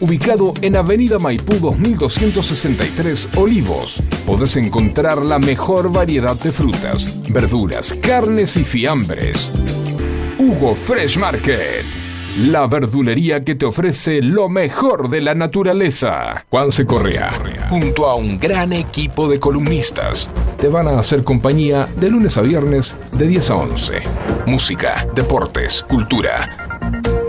ubicado 0.00 0.52
en 0.62 0.76
Avenida 0.76 1.18
Maipú 1.18 1.54
2263 1.54 3.30
Olivos, 3.36 4.02
podés 4.26 4.56
encontrar 4.56 5.22
la 5.22 5.38
mejor 5.38 5.92
variedad 5.92 6.36
de 6.40 6.52
frutas, 6.52 7.22
verduras, 7.30 7.92
carnes 8.02 8.56
y 8.56 8.64
fiambres. 8.64 9.52
Hugo 10.38 10.74
Fresh 10.74 11.18
Market. 11.18 11.84
La 12.38 12.68
verdulería 12.68 13.42
que 13.42 13.56
te 13.56 13.66
ofrece 13.66 14.22
lo 14.22 14.48
mejor 14.48 15.08
de 15.08 15.20
la 15.20 15.34
naturaleza. 15.34 16.44
Juanse 16.48 16.86
Correa, 16.86 17.66
junto 17.68 18.06
a 18.06 18.14
un 18.14 18.38
gran 18.38 18.72
equipo 18.72 19.28
de 19.28 19.40
columnistas, 19.40 20.30
te 20.60 20.68
van 20.68 20.86
a 20.86 20.98
hacer 21.00 21.24
compañía 21.24 21.92
de 21.96 22.10
lunes 22.10 22.36
a 22.36 22.42
viernes 22.42 22.94
de 23.10 23.26
10 23.26 23.50
a 23.50 23.56
11. 23.56 24.02
Música, 24.46 25.08
deportes, 25.14 25.82
cultura. 25.82 26.77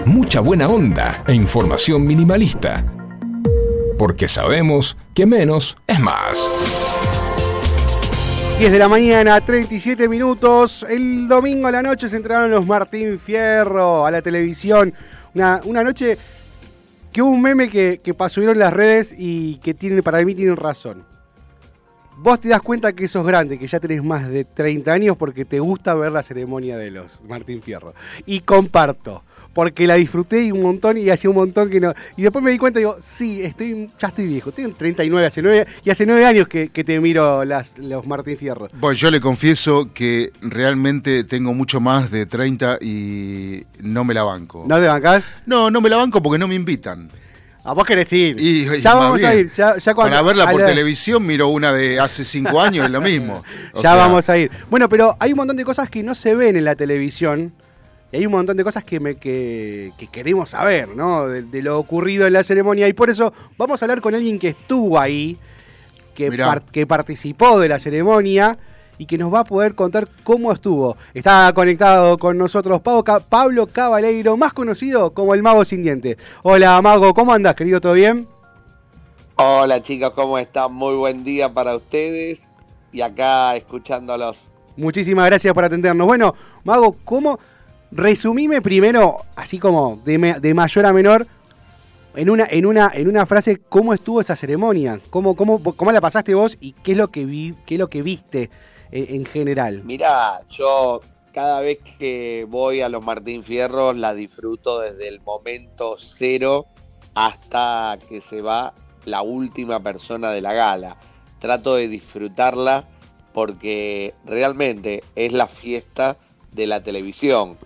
Mucha 0.10 0.40
buena 0.40 0.68
onda 0.68 1.24
e 1.28 1.36
información 1.36 2.04
minimalista. 2.04 2.84
Porque 3.96 4.28
sabemos 4.28 4.98
que 5.14 5.28
menos 5.28 5.78
es 5.86 6.00
más. 6.00 6.50
10 8.58 8.72
de 8.72 8.80
la 8.80 8.88
mañana, 8.88 9.40
37 9.40 10.10
minutos. 10.10 10.84
El 10.90 11.28
domingo 11.28 11.68
a 11.68 11.72
la 11.72 11.84
noche 11.84 12.10
se 12.10 12.16
entraron 12.16 12.50
los 12.50 12.66
Martín 12.66 13.20
Fierro 13.20 14.04
a 14.04 14.10
la 14.10 14.24
televisión. 14.24 14.96
Una, 15.36 15.62
una 15.66 15.84
noche 15.84 16.18
que 17.14 17.22
hubo 17.22 17.30
un 17.30 17.44
meme 17.44 17.70
que, 17.70 18.02
que 18.04 18.16
pasó 18.16 18.42
en 18.42 18.58
las 18.58 18.74
redes 18.74 19.14
y 19.16 19.58
que 19.58 19.76
tiene, 19.76 20.02
para 20.02 20.26
mí 20.26 20.34
tienen 20.34 20.58
razón. 20.58 21.06
Vos 22.18 22.42
te 22.42 22.50
das 22.50 22.62
cuenta 22.62 22.94
que 22.94 23.08
sos 23.08 23.28
grande, 23.28 23.60
que 23.60 23.68
ya 23.68 23.80
tenés 23.80 24.04
más 24.04 24.28
de 24.28 24.44
30 24.44 24.92
años 24.92 25.18
porque 25.18 25.46
te 25.46 25.60
gusta 25.60 25.94
ver 25.94 26.12
la 26.12 26.24
ceremonia 26.24 26.78
de 26.78 26.90
los 26.90 27.22
Martín 27.26 27.62
Fierro. 27.62 27.94
Y 28.26 28.40
comparto, 28.40 29.24
porque 29.60 29.86
la 29.86 29.96
disfruté 29.96 30.54
un 30.54 30.62
montón 30.62 30.98
y 30.98 31.10
hacía 31.10 31.30
un 31.30 31.36
montón 31.36 31.70
que 31.70 31.82
no. 31.82 31.94
Y 32.16 32.22
después 32.22 32.42
me 32.42 32.50
di 32.52 32.58
cuenta 32.58 32.80
y 32.80 32.84
digo, 32.84 32.96
sí, 33.02 33.42
estoy, 33.42 33.90
ya 34.00 34.08
estoy 34.08 34.26
viejo, 34.26 34.54
tengo 34.54 34.74
39, 34.74 35.28
hace 35.28 35.42
9, 35.42 35.68
y 35.84 35.90
hace 35.90 36.06
9 36.06 36.26
años 36.26 36.48
que, 36.48 36.70
que 36.70 36.86
te 36.86 36.98
miro 37.02 37.44
las, 37.44 37.78
los 37.78 38.08
Martín 38.08 38.38
Fierro. 38.38 38.70
Bueno, 38.80 38.94
yo 38.94 39.12
le 39.12 39.20
confieso 39.20 39.90
que 39.94 40.32
realmente 40.40 41.26
tengo 41.26 41.54
mucho 41.54 41.82
más 41.82 42.10
de 42.10 42.26
30 42.26 42.78
y 42.80 43.66
no 43.82 44.06
me 44.06 44.14
la 44.14 44.24
banco. 44.24 44.64
¿No 44.66 44.80
te 44.80 44.88
bancás? 44.88 45.26
No, 45.46 45.70
no 45.70 45.82
me 45.82 45.90
la 45.90 45.98
banco 45.98 46.24
porque 46.24 46.38
no 46.40 46.48
me 46.48 46.56
invitan. 46.56 47.10
A 47.66 47.74
vos 47.74 47.84
querés 47.86 48.14
ir. 48.14 48.40
Y- 48.40 48.62
y 48.78 48.80
ya 48.80 48.94
vamos 48.94 49.22
a 49.22 49.36
ir. 49.36 49.52
Ya, 49.52 49.78
ya 49.78 49.94
cuando- 49.94 50.12
Para 50.16 50.22
verla 50.26 50.50
por 50.50 50.62
la- 50.62 50.68
televisión 50.68 51.26
miro 51.26 51.50
una 51.50 51.74
de 51.74 52.00
hace 52.00 52.24
5 52.24 52.62
años, 52.62 52.86
es 52.86 52.92
lo 52.92 53.02
mismo. 53.02 53.44
O 53.74 53.82
ya 53.84 53.90
sea, 53.92 53.96
vamos 53.98 54.30
a 54.30 54.38
ir. 54.38 54.50
Bueno, 54.70 54.88
pero 54.88 55.18
hay 55.20 55.34
un 55.34 55.38
montón 55.38 55.58
de 55.58 55.66
cosas 55.66 55.90
que 55.90 56.02
no 56.02 56.16
se 56.16 56.34
ven 56.34 56.56
en 56.56 56.64
la 56.64 56.76
televisión. 56.78 57.52
Y 58.12 58.18
hay 58.18 58.26
un 58.26 58.32
montón 58.32 58.58
de 58.58 58.64
cosas 58.64 58.84
que, 58.84 59.00
me, 59.00 59.16
que, 59.16 59.92
que 59.98 60.08
queremos 60.08 60.50
saber, 60.52 60.90
¿no? 60.96 61.28
De, 61.28 61.44
de 61.44 61.62
lo 61.62 61.78
ocurrido 61.78 62.26
en 62.26 62.34
la 62.34 62.44
ceremonia. 62.44 62.88
Y 62.88 62.94
por 62.94 63.10
eso 63.10 63.34
vamos 63.58 63.82
a 63.82 63.86
hablar 63.86 64.02
con 64.02 64.16
alguien 64.16 64.40
que 64.40 64.50
estuvo 64.50 65.00
ahí, 65.00 65.38
que, 66.16 66.32
par- 66.32 66.64
que 66.64 66.88
participó 66.88 67.60
de 67.60 67.70
la 67.70 67.78
ceremonia 67.80 68.58
y 68.98 69.06
que 69.06 69.18
nos 69.18 69.34
va 69.34 69.42
a 69.42 69.44
poder 69.46 69.76
contar 69.76 70.08
cómo 70.24 70.52
estuvo. 70.52 70.98
Está 71.14 71.54
conectado 71.54 72.18
con 72.18 72.38
nosotros 72.38 72.82
Pablo, 72.82 73.04
Ca- 73.04 73.20
Pablo 73.20 73.68
Cabaleiro, 73.68 74.36
más 74.38 74.54
conocido 74.54 75.12
como 75.14 75.34
el 75.36 75.44
Mago 75.44 75.64
Sin 75.64 75.84
Dientes. 75.84 76.18
Hola, 76.44 76.82
Mago, 76.82 77.14
¿cómo 77.14 77.32
andas, 77.32 77.56
querido? 77.56 77.80
¿Todo 77.80 77.94
bien? 77.94 78.28
Hola 79.36 79.82
chicos, 79.82 80.12
¿cómo 80.16 80.38
están? 80.38 80.74
Muy 80.74 80.96
buen 80.96 81.24
día 81.24 81.54
para 81.54 81.76
ustedes 81.76 82.50
y 82.92 83.02
acá 83.02 83.56
escuchándolos. 83.56 84.44
Muchísimas 84.76 85.28
gracias 85.28 85.54
por 85.54 85.64
atendernos. 85.64 86.06
Bueno, 86.08 86.34
Mago, 86.66 86.98
¿cómo? 87.06 87.40
Resumime 87.92 88.62
primero, 88.62 89.26
así 89.36 89.58
como 89.58 90.00
de, 90.06 90.54
mayor 90.54 90.86
a 90.86 90.94
menor, 90.94 91.28
en 92.16 92.30
una, 92.30 92.46
en 92.50 92.66
una, 92.66 92.92
en 92.94 93.08
una 93.08 93.26
frase, 93.26 93.62
cómo 93.68 93.94
estuvo 93.94 94.22
esa 94.22 94.36
ceremonia, 94.36 95.00
cómo, 95.10 95.36
cómo, 95.36 95.62
cómo 95.64 95.92
la 95.92 96.02
pasaste 96.02 96.34
vos 96.34 96.58
y 96.60 96.74
qué 96.74 96.92
es 96.92 96.98
lo 96.98 97.10
que 97.10 97.26
vi, 97.26 97.56
qué 97.66 97.76
es 97.76 97.80
lo 97.80 97.88
que 97.88 98.02
viste 98.02 98.50
eh, 98.92 99.08
en 99.10 99.26
general. 99.26 99.84
Mirá, 99.86 100.42
yo 100.50 101.02
cada 101.34 101.62
vez 101.62 101.80
que 101.98 102.46
voy 102.50 102.82
a 102.82 102.90
los 102.90 103.04
Martín 103.04 103.44
Fierros 103.44 103.96
la 103.96 104.14
disfruto 104.14 104.82
desde 104.82 105.08
el 105.08 105.22
momento 105.22 105.96
cero 105.98 106.66
hasta 107.14 107.98
que 108.08 108.22
se 108.22 108.42
va 108.42 108.74
la 109.06 109.22
última 109.22 109.80
persona 109.82 110.32
de 110.32 110.42
la 110.42 110.54
gala. 110.54 110.98
Trato 111.40 111.76
de 111.76 111.88
disfrutarla 111.88 112.88
porque 113.34 114.14
realmente 114.26 115.04
es 115.16 115.32
la 115.32 115.48
fiesta 115.48 116.18
de 116.52 116.68
la 116.68 116.84
televisión. 116.84 117.58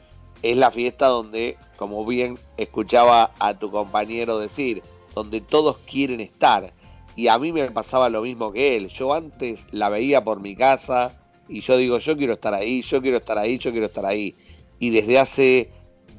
Es 0.43 0.55
la 0.55 0.69
fiesta 0.69 1.07
donde, 1.07 1.57
como 1.77 2.05
bien 2.05 2.37
escuchaba 2.57 3.31
a 3.39 3.57
tu 3.57 3.71
compañero 3.71 4.37
decir, 4.37 4.83
donde 5.15 5.41
todos 5.41 5.77
quieren 5.79 6.19
estar. 6.19 6.73
Y 7.15 7.27
a 7.27 7.39
mí 7.39 7.51
me 7.51 7.69
pasaba 7.71 8.09
lo 8.09 8.21
mismo 8.21 8.51
que 8.51 8.75
él. 8.75 8.89
Yo 8.89 9.13
antes 9.13 9.65
la 9.71 9.89
veía 9.89 10.23
por 10.23 10.39
mi 10.39 10.55
casa 10.55 11.17
y 11.47 11.61
yo 11.61 11.77
digo, 11.77 11.97
yo 11.99 12.17
quiero 12.17 12.33
estar 12.33 12.53
ahí, 12.53 12.81
yo 12.81 13.01
quiero 13.01 13.17
estar 13.17 13.37
ahí, 13.37 13.57
yo 13.57 13.71
quiero 13.71 13.87
estar 13.87 14.05
ahí. 14.05 14.35
Y 14.79 14.89
desde 14.89 15.19
hace 15.19 15.69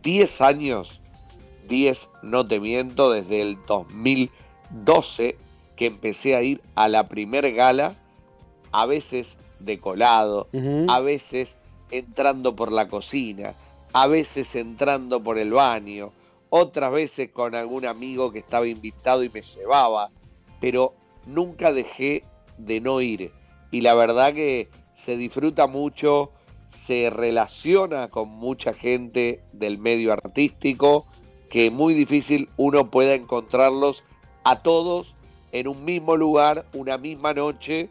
10 0.02 0.40
años, 0.40 1.00
10 1.68 2.08
no 2.22 2.46
te 2.46 2.60
miento, 2.60 3.10
desde 3.10 3.40
el 3.40 3.58
2012 3.66 5.36
que 5.76 5.86
empecé 5.86 6.36
a 6.36 6.42
ir 6.42 6.60
a 6.74 6.88
la 6.88 7.08
primer 7.08 7.52
gala, 7.52 7.96
a 8.70 8.86
veces 8.86 9.38
de 9.58 9.78
colado, 9.80 10.48
a 10.88 11.00
veces 11.00 11.56
entrando 11.90 12.54
por 12.54 12.72
la 12.72 12.88
cocina, 12.88 13.54
a 13.94 14.08
veces 14.08 14.56
entrando 14.56 15.22
por 15.22 15.38
el 15.38 15.52
baño, 15.52 16.12
otras 16.50 16.90
veces 16.90 17.30
con 17.30 17.54
algún 17.54 17.86
amigo 17.86 18.32
que 18.32 18.40
estaba 18.40 18.66
invitado 18.66 19.22
y 19.22 19.30
me 19.30 19.40
llevaba, 19.40 20.10
pero 20.60 20.94
nunca 21.26 21.72
dejé 21.72 22.24
de 22.58 22.80
no 22.80 23.00
ir. 23.00 23.30
Y 23.70 23.82
la 23.82 23.94
verdad 23.94 24.34
que 24.34 24.68
se 24.94 25.16
disfruta 25.16 25.68
mucho, 25.68 26.32
se 26.68 27.08
relaciona 27.08 28.08
con 28.08 28.28
mucha 28.30 28.74
gente 28.74 29.44
del 29.52 29.78
medio 29.78 30.12
artístico, 30.12 31.06
que 31.48 31.66
es 31.66 31.72
muy 31.72 31.94
difícil 31.94 32.48
uno 32.56 32.90
pueda 32.90 33.14
encontrarlos 33.14 34.02
a 34.42 34.58
todos 34.58 35.14
en 35.52 35.68
un 35.68 35.84
mismo 35.84 36.16
lugar, 36.16 36.66
una 36.72 36.98
misma 36.98 37.32
noche 37.32 37.88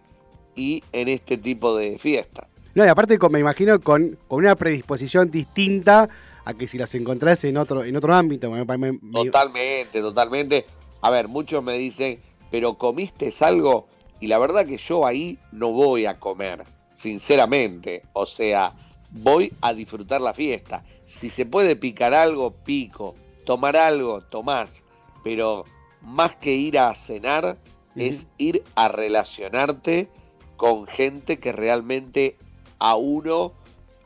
y 0.53 0.83
en 0.91 1.07
este 1.07 1.37
tipo 1.37 1.77
de 1.77 1.97
fiesta. 1.97 2.49
No, 2.75 2.85
y 2.85 2.87
aparte 2.87 3.17
con- 3.19 3.31
me 3.31 3.39
imagino 3.39 3.79
con, 3.79 4.17
con 4.27 4.39
una 4.39 4.55
predisposición 4.55 5.29
distinta 5.29 6.09
a 6.45 6.53
que 6.53 6.67
si 6.67 6.77
las 6.77 6.93
encontrás 6.95 7.43
en 7.43 7.57
otro, 7.57 7.83
en 7.83 7.95
otro 7.95 8.13
ámbito. 8.13 8.49
Me- 8.51 8.65
me- 8.65 8.91
me- 8.93 8.99
Totalmente, 9.11 10.01
totalmente. 10.01 10.65
A 11.01 11.09
ver, 11.09 11.27
muchos 11.27 11.63
me 11.63 11.77
dicen, 11.77 12.19
pero 12.51 12.77
comiste 12.77 13.31
algo 13.41 13.87
y 14.19 14.27
la 14.27 14.37
verdad 14.39 14.65
que 14.65 14.77
yo 14.77 15.05
ahí 15.05 15.37
no 15.51 15.71
voy 15.71 16.05
a 16.05 16.19
comer, 16.19 16.63
sinceramente. 16.91 18.03
O 18.13 18.25
sea, 18.25 18.73
voy 19.11 19.53
a 19.61 19.73
disfrutar 19.73 20.21
la 20.21 20.33
fiesta. 20.33 20.83
Si 21.05 21.29
se 21.29 21.45
puede 21.45 21.75
picar 21.75 22.13
algo, 22.13 22.51
pico. 22.51 23.15
Tomar 23.45 23.75
algo, 23.77 24.21
tomás. 24.21 24.83
Pero 25.23 25.65
más 26.01 26.35
que 26.35 26.53
ir 26.53 26.79
a 26.79 26.93
cenar, 26.95 27.57
es 27.95 28.25
ir 28.37 28.63
a 28.75 28.87
relacionarte 28.87 30.09
con 30.57 30.87
gente 30.87 31.37
que 31.39 31.51
realmente 31.51 32.37
a 32.83 32.95
uno 32.97 33.53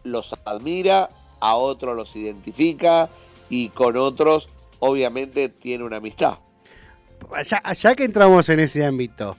los 0.03 0.33
admira, 0.45 1.09
a 1.39 1.55
otro 1.55 1.95
los 1.95 2.15
identifica 2.15 3.09
y 3.49 3.69
con 3.69 3.97
otros 3.97 4.49
obviamente 4.79 5.49
tiene 5.49 5.83
una 5.83 5.97
amistad. 5.97 6.37
ya, 7.43 7.73
ya 7.73 7.95
que 7.95 8.03
entramos 8.03 8.47
en 8.49 8.59
ese 8.59 8.85
ámbito, 8.85 9.35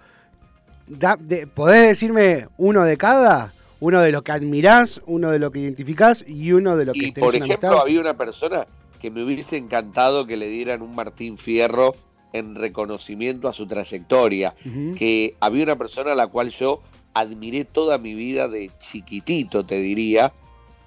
da- 0.89 1.17
de- 1.19 1.47
¿podés 1.47 1.89
decirme 1.89 2.49
uno 2.59 2.83
de 2.85 2.97
cada? 2.99 3.53
Uno 3.81 4.01
de 4.01 4.11
lo 4.11 4.23
que 4.23 4.33
admirás, 4.33 5.01
uno 5.07 5.31
de 5.31 5.39
lo 5.39 5.53
que 5.53 5.61
identificás 5.61 6.25
y 6.27 6.51
uno 6.51 6.77
de 6.77 6.85
lo 6.87 6.93
que 6.93 6.99
Y 6.99 7.13
tenés 7.13 7.25
por 7.25 7.37
una 7.37 7.45
ejemplo, 7.47 7.69
amistad. 7.69 7.87
había 7.87 8.01
una 8.01 8.17
persona 8.17 8.67
que 9.01 9.13
me 9.13 9.23
hubiese 9.23 9.57
encantado 9.57 10.27
que 10.27 10.37
le 10.37 10.49
dieran 10.49 10.83
un 10.83 10.97
Martín 10.97 11.39
Fierro 11.39 11.95
en 12.33 12.57
reconocimiento 12.57 13.47
a 13.49 13.53
su 13.53 13.69
trayectoria, 13.69 14.55
que 14.99 15.37
había 15.39 15.63
una 15.63 15.77
persona 15.77 16.11
a 16.13 16.15
la 16.17 16.27
cual 16.27 16.51
yo 16.51 16.83
admiré 17.15 17.65
toda 17.65 17.99
mi 17.99 18.15
vida 18.15 18.49
de 18.49 18.71
chiquitito, 18.81 19.65
te 19.65 19.77
diría, 19.81 20.33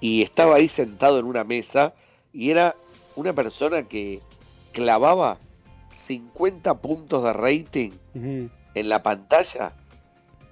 y 0.00 0.22
estaba 0.22 0.56
ahí 0.56 0.68
sentado 0.68 1.18
en 1.18 1.26
una 1.26 1.44
mesa 1.44 1.94
y 2.32 2.50
era 2.50 2.74
una 3.16 3.32
persona 3.32 3.82
que 3.84 4.20
clavaba 4.72 5.38
50 5.92 6.74
puntos 6.80 7.22
de 7.24 7.32
rating 7.32 7.90
en 8.14 8.88
la 8.88 9.02
pantalla 9.02 9.74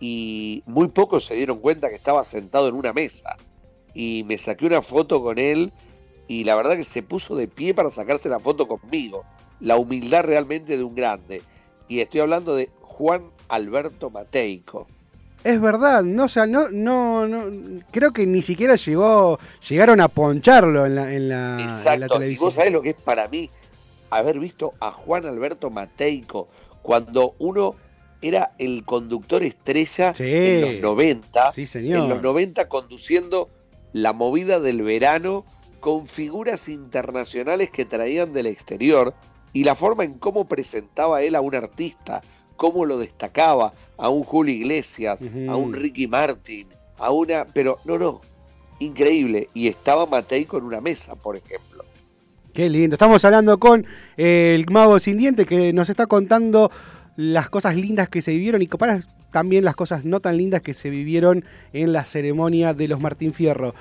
y 0.01 0.63
muy 0.67 0.89
pocos 0.89 1.27
se 1.27 1.35
dieron 1.35 1.59
cuenta 1.59 1.91
que 1.91 1.97
estaba 1.97 2.25
sentado 2.25 2.69
en 2.69 2.75
una 2.75 2.93
mesa. 2.93 3.37
Y 3.93 4.25
me 4.25 4.39
saqué 4.39 4.67
una 4.67 4.83
foto 4.83 5.23
con 5.23 5.39
él 5.39 5.73
y 6.27 6.45
la 6.45 6.55
verdad 6.55 6.77
que 6.77 6.85
se 6.85 7.03
puso 7.03 7.37
de 7.37 7.49
pie 7.49 7.75
para 7.75 7.91
sacarse 7.91 8.29
la 8.29 8.41
foto 8.41 8.67
conmigo. 8.67 9.25
La 9.61 9.77
humildad 9.77 10.25
realmente 10.25 10.77
de 10.79 10.85
un 10.85 10.95
grande. 10.95 11.43
Y 11.87 12.01
estoy 12.01 12.21
hablando 12.21 12.55
de 12.55 12.71
Juan 12.81 13.31
Alberto 13.49 14.11
Mateico. 14.11 14.87
Es 15.43 15.61
verdad, 15.61 16.03
no, 16.03 16.25
o 16.25 16.29
sea, 16.29 16.47
no, 16.47 16.69
no, 16.71 17.27
no, 17.27 17.45
creo 17.91 18.13
que 18.13 18.27
ni 18.27 18.43
siquiera 18.43 18.75
llegó, 18.77 19.39
llegaron 19.69 20.01
a 20.01 20.09
poncharlo 20.09 20.85
en 20.85 20.95
la, 20.97 21.13
en 21.15 21.29
la, 21.31 21.51
en 21.53 21.57
la 21.59 21.65
Exacto. 21.65 22.05
Y 22.05 22.09
televisión. 22.09 22.45
vos 22.47 22.55
sabés 22.55 22.73
lo 22.73 22.83
que 22.83 22.91
es 22.91 22.97
para 22.97 23.27
mí 23.29 23.49
haber 24.11 24.39
visto 24.39 24.75
a 24.81 24.91
Juan 24.91 25.25
Alberto 25.25 25.71
Mateico 25.71 26.49
cuando 26.83 27.35
uno 27.39 27.75
era 28.21 28.53
el 28.59 28.85
conductor 28.85 29.43
estrella 29.43 30.15
Sí. 30.15 30.25
en 30.27 30.61
los 30.61 30.75
90. 30.83 31.53
Sí, 31.53 31.65
señor. 31.67 32.01
en 32.01 32.09
los 32.11 32.21
90 32.23 32.69
conduciendo 32.69 33.49
la 33.93 34.13
movida 34.13 34.61
del 34.61 34.83
verano 34.83 35.47
con 35.81 36.07
figuras 36.07 36.69
internacionales 36.69 37.71
que 37.71 37.87
traían 37.87 38.35
del 38.35 38.47
exterior 38.47 39.15
y 39.55 39.65
la 39.65 39.75
forma 39.75 40.05
en 40.05 40.15
cómo 40.19 40.47
presentaba 40.47 41.23
él 41.23 41.35
a 41.35 41.41
un 41.41 41.55
artista, 41.55 42.21
cómo 42.61 42.85
lo 42.85 42.99
destacaba, 42.99 43.73
a 43.97 44.11
un 44.11 44.23
Julio 44.23 44.55
Iglesias, 44.55 45.19
a 45.49 45.57
un 45.57 45.73
Ricky 45.73 46.07
Martin, 46.07 46.69
a 46.99 47.11
una... 47.11 47.47
Pero 47.47 47.79
no, 47.87 47.97
no, 47.97 48.21
increíble. 48.81 49.49
Y 49.55 49.67
estaba 49.67 50.05
Mateico 50.05 50.59
en 50.59 50.65
una 50.65 50.83
mesa, 50.83 51.15
por 51.15 51.37
ejemplo. 51.37 51.87
Qué 52.53 52.69
lindo. 52.69 52.97
Estamos 52.97 53.25
hablando 53.25 53.59
con 53.59 53.87
eh, 54.19 54.55
el 54.55 54.71
mago 54.71 54.99
sin 54.99 55.17
diente 55.17 55.47
que 55.47 55.73
nos 55.73 55.89
está 55.89 56.07
contando 56.07 56.71
las 57.17 57.49
cosas 57.49 57.77
lindas 57.77 58.11
que 58.11 58.21
se 58.21 58.33
vivieron 58.33 58.61
y 58.61 58.67
compara 58.67 59.01
también 59.33 59.65
las 59.65 59.75
cosas 59.75 60.05
no 60.05 60.21
tan 60.21 60.37
lindas 60.37 60.61
que 60.61 60.75
se 60.75 60.91
vivieron 60.91 61.47
en 61.73 61.95
la 61.95 62.05
ceremonia 62.05 62.75
de 62.75 62.89
los 62.89 63.01
Martín 63.01 63.33
Fierro. 63.33 63.75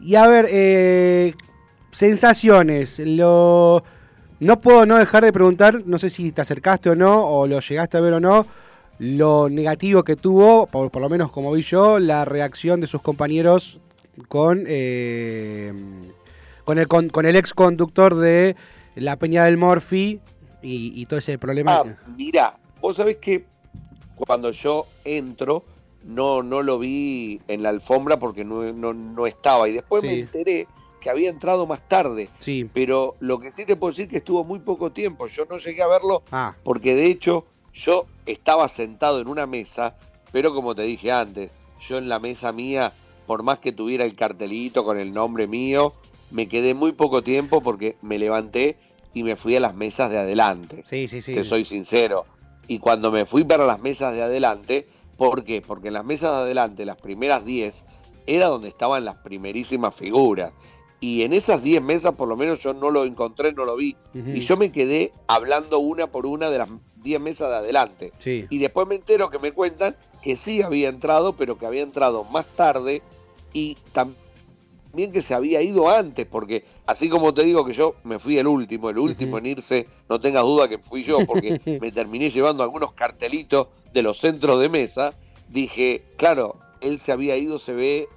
Y 0.00 0.14
a 0.14 0.26
ver, 0.26 0.46
eh, 0.48 1.34
sensaciones. 1.90 3.00
Lo, 3.00 3.84
no 4.40 4.60
puedo 4.60 4.86
no 4.86 4.98
dejar 4.98 5.24
de 5.24 5.32
preguntar, 5.32 5.82
no 5.84 5.98
sé 5.98 6.10
si 6.10 6.32
te 6.32 6.40
acercaste 6.40 6.90
o 6.90 6.94
no, 6.94 7.24
o 7.24 7.46
lo 7.46 7.60
llegaste 7.60 7.96
a 7.96 8.00
ver 8.00 8.14
o 8.14 8.20
no, 8.20 8.46
lo 8.98 9.48
negativo 9.48 10.02
que 10.02 10.16
tuvo, 10.16 10.66
por, 10.66 10.90
por 10.90 11.02
lo 11.02 11.08
menos 11.08 11.30
como 11.30 11.52
vi 11.52 11.62
yo, 11.62 11.98
la 11.98 12.24
reacción 12.24 12.80
de 12.80 12.86
sus 12.86 13.02
compañeros 13.02 13.78
con, 14.28 14.64
eh, 14.66 15.72
con, 16.64 16.78
el, 16.78 16.88
con, 16.88 17.08
con 17.08 17.26
el 17.26 17.36
ex 17.36 17.54
conductor 17.54 18.14
de 18.14 18.56
la 18.96 19.16
Peña 19.16 19.44
del 19.44 19.56
Morfi 19.56 20.20
y, 20.62 21.00
y 21.00 21.06
todo 21.06 21.18
ese 21.18 21.38
problema. 21.38 21.76
Ah, 21.76 21.84
mira, 22.16 22.58
vos 22.80 22.96
sabés 22.96 23.16
que 23.18 23.44
cuando 24.16 24.50
yo 24.50 24.86
entro, 25.04 25.64
no, 26.04 26.42
no 26.42 26.62
lo 26.62 26.78
vi 26.78 27.40
en 27.48 27.62
la 27.62 27.68
alfombra 27.68 28.18
porque 28.18 28.44
no, 28.44 28.72
no, 28.72 28.92
no 28.92 29.26
estaba. 29.26 29.68
Y 29.68 29.72
después 29.72 30.02
me 30.02 30.20
enteré 30.20 30.66
que 31.00 31.10
había 31.10 31.30
entrado 31.30 31.66
más 31.66 31.86
tarde. 31.88 32.28
sí. 32.38 32.68
Pero 32.72 33.16
lo 33.20 33.38
que 33.40 33.50
sí 33.52 33.64
te 33.64 33.76
puedo 33.76 33.90
decir 33.92 34.06
es 34.06 34.10
que 34.10 34.16
estuvo 34.18 34.44
muy 34.44 34.58
poco 34.60 34.92
tiempo. 34.92 35.26
Yo 35.26 35.44
no 35.46 35.58
llegué 35.58 35.82
a 35.82 35.86
verlo 35.86 36.22
Ah, 36.30 36.54
porque 36.62 36.94
de 36.94 37.06
hecho 37.06 37.44
yo 37.72 38.06
estaba 38.26 38.68
sentado 38.68 39.20
en 39.20 39.28
una 39.28 39.46
mesa, 39.46 39.96
pero 40.32 40.52
como 40.54 40.74
te 40.74 40.82
dije 40.82 41.12
antes, 41.12 41.50
yo 41.88 41.98
en 41.98 42.08
la 42.08 42.18
mesa 42.18 42.52
mía, 42.52 42.92
por 43.26 43.42
más 43.42 43.58
que 43.60 43.72
tuviera 43.72 44.04
el 44.04 44.14
cartelito 44.16 44.84
con 44.84 44.98
el 44.98 45.12
nombre 45.12 45.46
mío, 45.46 45.92
me 46.30 46.48
quedé 46.48 46.74
muy 46.74 46.92
poco 46.92 47.22
tiempo 47.22 47.62
porque 47.62 47.96
me 48.02 48.18
levanté 48.18 48.76
y 49.14 49.22
me 49.22 49.36
fui 49.36 49.56
a 49.56 49.60
las 49.60 49.74
mesas 49.74 50.10
de 50.10 50.18
adelante. 50.18 50.82
sí, 50.84 51.08
sí, 51.08 51.22
sí. 51.22 51.32
Te 51.32 51.44
soy 51.44 51.64
sincero. 51.64 52.26
Y 52.66 52.78
cuando 52.80 53.10
me 53.10 53.24
fui 53.24 53.44
para 53.44 53.64
las 53.64 53.80
mesas 53.80 54.14
de 54.14 54.22
adelante, 54.22 54.86
¿por 55.16 55.42
qué? 55.44 55.62
Porque 55.62 55.88
en 55.88 55.94
las 55.94 56.04
mesas 56.04 56.30
de 56.32 56.36
adelante, 56.42 56.84
las 56.84 56.98
primeras 56.98 57.44
10, 57.44 57.84
era 58.26 58.48
donde 58.48 58.68
estaban 58.68 59.06
las 59.06 59.16
primerísimas 59.16 59.94
figuras. 59.94 60.52
Y 61.00 61.22
en 61.22 61.32
esas 61.32 61.62
10 61.62 61.82
mesas, 61.82 62.14
por 62.14 62.28
lo 62.28 62.36
menos 62.36 62.60
yo 62.60 62.74
no 62.74 62.90
lo 62.90 63.04
encontré, 63.04 63.52
no 63.52 63.64
lo 63.64 63.76
vi. 63.76 63.96
Y 64.14 64.40
yo 64.40 64.56
me 64.56 64.72
quedé 64.72 65.12
hablando 65.28 65.78
una 65.78 66.08
por 66.08 66.26
una 66.26 66.50
de 66.50 66.58
las 66.58 66.68
10 66.96 67.20
mesas 67.20 67.50
de 67.50 67.56
adelante. 67.56 68.12
Sí. 68.18 68.46
Y 68.50 68.58
después 68.58 68.86
me 68.88 68.96
entero 68.96 69.30
que 69.30 69.38
me 69.38 69.52
cuentan 69.52 69.96
que 70.22 70.36
sí 70.36 70.60
había 70.62 70.88
entrado, 70.88 71.34
pero 71.34 71.56
que 71.56 71.66
había 71.66 71.82
entrado 71.82 72.24
más 72.24 72.46
tarde 72.46 73.02
y 73.52 73.76
también 73.92 75.12
que 75.12 75.22
se 75.22 75.34
había 75.34 75.62
ido 75.62 75.88
antes, 75.88 76.26
porque 76.26 76.64
así 76.86 77.08
como 77.08 77.32
te 77.32 77.44
digo 77.44 77.64
que 77.64 77.72
yo 77.72 77.94
me 78.04 78.18
fui 78.18 78.38
el 78.38 78.46
último, 78.46 78.90
el 78.90 78.98
último 78.98 79.38
en 79.38 79.46
irse, 79.46 79.86
no 80.08 80.20
tengas 80.20 80.42
duda 80.42 80.68
que 80.68 80.78
fui 80.78 81.04
yo, 81.04 81.18
porque 81.26 81.60
me 81.80 81.92
terminé 81.92 82.30
llevando 82.30 82.62
algunos 82.62 82.92
cartelitos 82.92 83.68
de 83.92 84.02
los 84.02 84.18
centros 84.18 84.60
de 84.60 84.68
mesa, 84.68 85.14
dije, 85.48 86.04
claro, 86.16 86.58
él 86.80 86.98
se 86.98 87.12
había 87.12 87.36
ido, 87.36 87.58
se 87.58 87.72
ve, 87.72 88.08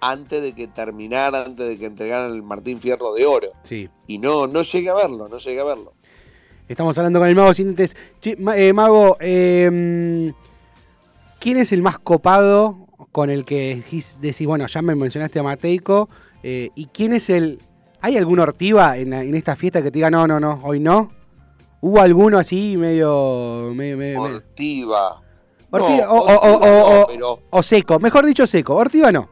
antes 0.00 0.40
de 0.42 0.54
que 0.54 0.68
terminara, 0.68 1.42
antes 1.44 1.68
de 1.68 1.78
que 1.78 1.86
entregaran 1.86 2.32
el 2.32 2.42
Martín 2.42 2.80
Fierro 2.80 3.12
de 3.14 3.26
Oro. 3.26 3.48
Sí. 3.62 3.88
Y 4.06 4.18
no, 4.18 4.46
no 4.46 4.62
llegué 4.62 4.90
a 4.90 4.94
verlo, 4.94 5.28
no 5.28 5.38
llegué 5.38 5.60
a 5.60 5.64
verlo. 5.64 5.92
Estamos 6.68 6.96
hablando 6.98 7.18
con 7.18 7.28
el 7.28 7.34
mago 7.34 7.54
sin 7.54 7.66
dientes. 7.66 7.96
Che, 8.20 8.36
ma- 8.36 8.56
eh, 8.56 8.72
mago, 8.72 9.16
eh, 9.20 10.32
¿quién 11.40 11.56
es 11.56 11.72
el 11.72 11.82
más 11.82 11.98
copado 11.98 12.86
con 13.12 13.30
el 13.30 13.44
que 13.44 13.76
decís, 13.76 14.18
bueno, 14.46 14.66
ya 14.66 14.82
me 14.82 14.94
mencionaste 14.94 15.38
a 15.38 15.42
Mateico, 15.42 16.08
eh, 16.42 16.70
¿y 16.74 16.86
quién 16.86 17.12
es 17.12 17.30
el... 17.30 17.58
¿Hay 18.00 18.16
algún 18.16 18.38
Ortiva 18.38 18.96
en, 18.96 19.12
en 19.12 19.34
esta 19.34 19.56
fiesta 19.56 19.82
que 19.82 19.90
te 19.90 19.96
diga, 19.98 20.10
no, 20.10 20.26
no, 20.28 20.38
no, 20.38 20.60
hoy 20.62 20.78
no? 20.78 21.10
¿Hubo 21.80 22.00
alguno 22.00 22.38
así 22.38 22.76
medio- 22.76 23.72
medio- 23.74 24.20
Ortiva. 24.22 25.22
Ortiva, 25.70 26.06
No, 26.06 26.12
o, 26.12 26.18
o- 26.34 26.56
o- 26.56 26.58
no, 26.60 27.00
o- 27.02 27.06
pero- 27.06 27.40
o 27.50 27.62
seco, 27.62 27.98
mejor 27.98 28.24
dicho 28.24 28.46
seco, 28.46 28.74
Ortiva 28.74 29.12
no. 29.12 29.28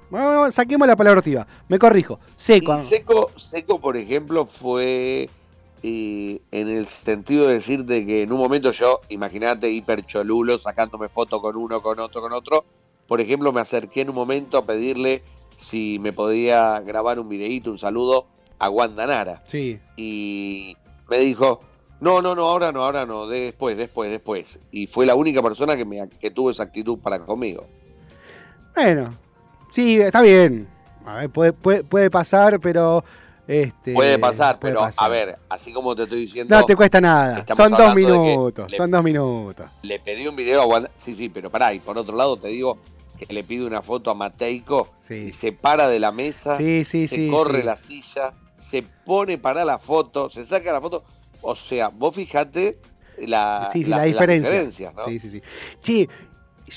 Saquemos 0.53 0.87
la 0.87 0.95
palabra 0.97 1.18
Ortiva, 1.18 1.47
me 1.68 1.78
corrijo. 1.78 2.18
Seco. 2.37 2.76
Y 2.76 2.78
Seco, 2.80 3.30
Seco, 3.37 3.80
por 3.80 3.97
ejemplo, 3.97 4.45
fue 4.47 5.28
eh, 5.82 6.41
en 6.51 6.68
el 6.68 6.87
sentido 6.87 7.47
de 7.47 7.55
decirte 7.55 8.05
que 8.07 8.22
en 8.22 8.32
un 8.32 8.39
momento 8.39 8.72
yo, 8.72 9.01
imagínate, 9.09 9.70
hipercholulo, 9.70 10.59
sacándome 10.59 11.09
foto 11.09 11.41
con 11.41 11.57
uno, 11.57 11.80
con 11.80 11.99
otro, 12.01 12.20
con 12.20 12.32
otro. 12.32 12.64
Por 13.07 13.20
ejemplo, 13.20 13.53
me 13.53 13.61
acerqué 13.61 14.01
en 14.01 14.09
un 14.11 14.16
momento 14.16 14.59
a 14.59 14.62
pedirle 14.62 15.22
si 15.61 15.99
me 16.01 16.12
podía 16.12 16.80
grabar 16.80 17.18
un 17.20 17.28
videíto, 17.28 17.70
un 17.70 17.78
saludo 17.78 18.26
a 18.59 18.68
Wanda 18.68 19.07
Nara. 19.07 19.43
Sí. 19.47 19.78
Y 19.97 20.76
me 21.09 21.18
dijo, 21.18 21.61
no, 22.01 22.20
no, 22.22 22.34
no, 22.34 22.47
ahora 22.47 22.72
no, 22.72 22.84
ahora 22.84 23.07
no, 23.07 23.26
después, 23.26 23.76
después, 23.76 24.11
después. 24.11 24.59
Y 24.70 24.86
fue 24.86 25.07
la 25.07 25.14
única 25.14 25.42
persona 25.42 25.76
que, 25.76 25.84
me, 25.84 26.09
que 26.09 26.30
tuvo 26.30 26.51
esa 26.51 26.64
actitud 26.64 26.99
para 26.99 27.18
conmigo. 27.20 27.66
Bueno, 28.74 29.14
Sí, 29.72 30.01
está 30.01 30.22
bien. 30.22 30.66
A 31.05 31.16
ver, 31.16 31.30
puede, 31.30 31.53
puede, 31.53 31.84
puede 31.84 32.11
pasar, 32.11 32.59
pero. 32.61 33.05
Este, 33.49 33.92
Puede 33.94 34.18
pasar, 34.18 34.59
puede 34.59 34.72
pero 34.74 34.80
pasar. 34.86 35.05
a 35.05 35.09
ver, 35.09 35.38
así 35.49 35.72
como 35.72 35.94
te 35.94 36.03
estoy 36.03 36.22
diciendo, 36.22 36.57
No 36.59 36.64
te 36.64 36.74
cuesta 36.74 37.01
nada. 37.01 37.44
Son 37.57 37.70
dos 37.72 37.94
minutos. 37.94 38.68
le- 38.72 38.76
Son 38.76 38.90
dos 38.90 39.05
minutos. 39.05 39.66
le 39.82 40.01
pedí 40.01 40.26
un 40.26 40.34
video 40.34 40.62
a 40.62 40.66
Wanda. 40.66 40.90
Sí, 40.97 41.14
sí, 41.14 41.28
pero 41.28 41.49
pará, 41.49 41.72
y 41.72 41.78
por 41.78 41.97
otro 41.97 42.16
lado 42.16 42.36
te 42.38 42.49
digo 42.49 42.78
que 43.18 43.32
le 43.32 43.44
pido 43.44 43.66
una 43.68 43.82
foto 43.82 44.11
a 44.11 44.14
Mateico 44.14 44.88
Sí. 45.01 45.14
y 45.28 45.32
se 45.32 45.53
para 45.53 45.86
de 45.88 46.01
la 46.01 46.11
mesa, 46.11 46.57
Sí, 46.57 46.84
sí, 46.84 47.07
se 47.07 47.14
sí, 47.16 47.30
corre 47.30 47.62
la 47.62 47.76
silla, 47.76 48.32
se 48.59 48.82
pone 48.82 49.38
para 49.38 49.64
la 49.64 49.78
foto, 49.78 50.28
se 50.28 50.44
saca 50.44 50.72
la 50.72 50.80
foto. 50.80 51.05
O 51.47 51.55
sea, 51.57 51.88
vos 51.88 52.14
fijate 52.14 52.78
la, 53.18 53.70
Sí, 53.72 53.84
sí, 53.84 53.90
la- 53.90 53.99
la, 53.99 54.05
las 54.05 54.12
diferencia. 54.26 54.92
¿no? 54.97 55.05
Sí, 55.07 55.18
sí, 55.20 55.30
sí. 55.30 55.42
Che, 55.80 56.09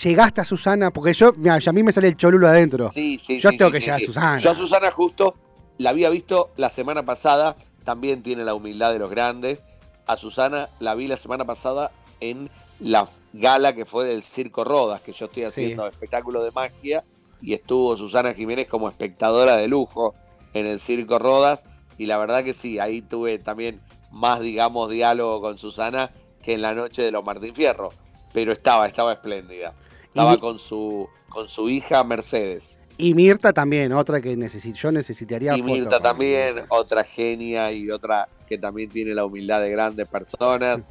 llegaste 0.03 0.41
a 0.41 0.45
Susana, 0.45 0.91
porque 0.91 1.13
yo, 1.13 1.33
mira, 1.35 1.57
a 1.65 1.71
mí 1.71 1.81
me 1.83 1.91
sale 1.91 2.07
el 2.09 2.15
cholulo 2.15 2.47
adentro. 2.47 2.89
Sí, 2.91 3.19
sí, 3.21 3.39
Yo 3.39 3.49
sí, 3.49 3.57
tengo 3.57 3.69
sí, 3.71 3.73
que 3.73 3.79
sí, 3.79 3.85
llegar 3.85 4.01
a. 4.01 4.05
Susana. 4.05 4.39
Yo 4.39 4.51
a 4.51 4.55
Susana 4.55 4.91
justo 4.91 5.33
la 5.79 5.89
había 5.89 6.09
visto 6.11 6.51
la 6.55 6.69
semana 6.69 7.03
pasada, 7.03 7.55
también 7.83 8.21
tiene 8.21 8.43
la 8.43 8.53
humildad 8.53 8.93
de 8.93 8.99
los 8.99 9.09
grandes. 9.09 9.59
A 10.05 10.17
Susana 10.17 10.69
la 10.79 10.93
vi 10.93 11.07
la 11.07 11.17
semana 11.17 11.45
pasada 11.45 11.91
en 12.19 12.49
la 12.79 13.09
gala 13.33 13.73
que 13.73 13.85
fue 13.85 14.05
del 14.05 14.21
Circo 14.23 14.63
Rodas, 14.63 15.01
que 15.01 15.13
yo 15.13 15.25
estoy 15.25 15.43
haciendo 15.45 15.87
espectáculo 15.87 16.43
de 16.43 16.51
magia, 16.51 17.03
y 17.41 17.53
estuvo 17.53 17.97
Susana 17.97 18.33
Jiménez 18.33 18.67
como 18.67 18.87
espectadora 18.89 19.55
de 19.57 19.67
lujo 19.67 20.13
en 20.53 20.65
el 20.67 20.79
Circo 20.79 21.17
Rodas, 21.19 21.63
y 21.97 22.05
la 22.05 22.17
verdad 22.17 22.43
que 22.43 22.53
sí, 22.53 22.79
ahí 22.79 23.01
tuve 23.01 23.39
también 23.39 23.81
más, 24.11 24.41
digamos, 24.41 24.89
diálogo 24.89 25.41
con 25.41 25.57
Susana 25.57 26.11
que 26.41 26.53
en 26.53 26.61
la 26.61 26.73
noche 26.73 27.01
de 27.01 27.11
los 27.11 27.23
Martín 27.23 27.53
Fierro, 27.53 27.89
pero 28.33 28.51
estaba, 28.51 28.87
estaba 28.87 29.13
espléndida. 29.13 29.73
Estaba 30.05 30.33
Y- 30.33 30.37
con 30.39 30.59
su, 30.59 31.07
con 31.29 31.49
su 31.49 31.69
hija 31.69 32.03
Mercedes. 32.03 32.77
Y 32.97 33.13
Mirta 33.13 33.53
también, 33.53 33.93
otra 33.93 34.19
que 34.19 34.35
necesito, 34.35 34.77
yo 34.77 34.91
necesitaría 34.91 35.55
Y 35.55 35.61
foto 35.61 35.73
Mirta 35.73 35.99
también, 36.01 36.65
otra 36.67 37.03
genia 37.05 37.71
y 37.71 37.89
otra 37.89 38.27
que 38.45 38.57
también 38.57 38.89
tiene 38.89 39.13
la 39.13 39.23
humildad 39.23 39.61
de 39.61 39.69
grandes 39.71 40.07
personas. 40.09 40.81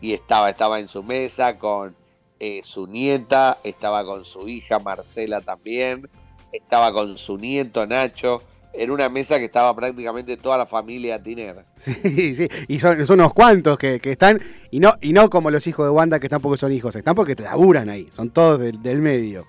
Y 0.00 0.12
estaba, 0.12 0.50
estaba 0.50 0.78
en 0.80 0.88
su 0.88 1.02
mesa 1.02 1.58
con 1.58 1.96
eh, 2.38 2.60
su 2.64 2.86
nieta, 2.86 3.56
estaba 3.64 4.04
con 4.04 4.26
su 4.26 4.46
hija 4.48 4.78
Marcela 4.78 5.40
también, 5.40 6.10
estaba 6.52 6.92
con 6.92 7.16
su 7.16 7.38
nieto 7.38 7.86
Nacho. 7.86 8.42
En 8.76 8.90
una 8.90 9.08
mesa 9.08 9.38
que 9.38 9.44
estaba 9.44 9.74
prácticamente 9.74 10.36
toda 10.36 10.58
la 10.58 10.66
familia 10.66 11.22
Tiner. 11.22 11.64
Sí, 11.76 12.34
sí, 12.34 12.48
y 12.68 12.80
son, 12.80 13.06
son 13.06 13.20
unos 13.20 13.32
cuantos 13.32 13.78
que, 13.78 14.00
que 14.00 14.10
están, 14.12 14.40
y 14.70 14.80
no, 14.80 14.94
y 15.00 15.12
no 15.12 15.30
como 15.30 15.50
los 15.50 15.66
hijos 15.66 15.86
de 15.86 15.90
Wanda 15.90 16.18
que 16.18 16.26
están 16.26 16.40
porque 16.40 16.58
son 16.58 16.72
hijos, 16.72 16.94
están 16.96 17.14
porque 17.14 17.34
laburan 17.36 17.88
ahí, 17.88 18.08
son 18.12 18.30
todos 18.30 18.58
del, 18.60 18.82
del 18.82 19.00
medio. 19.00 19.46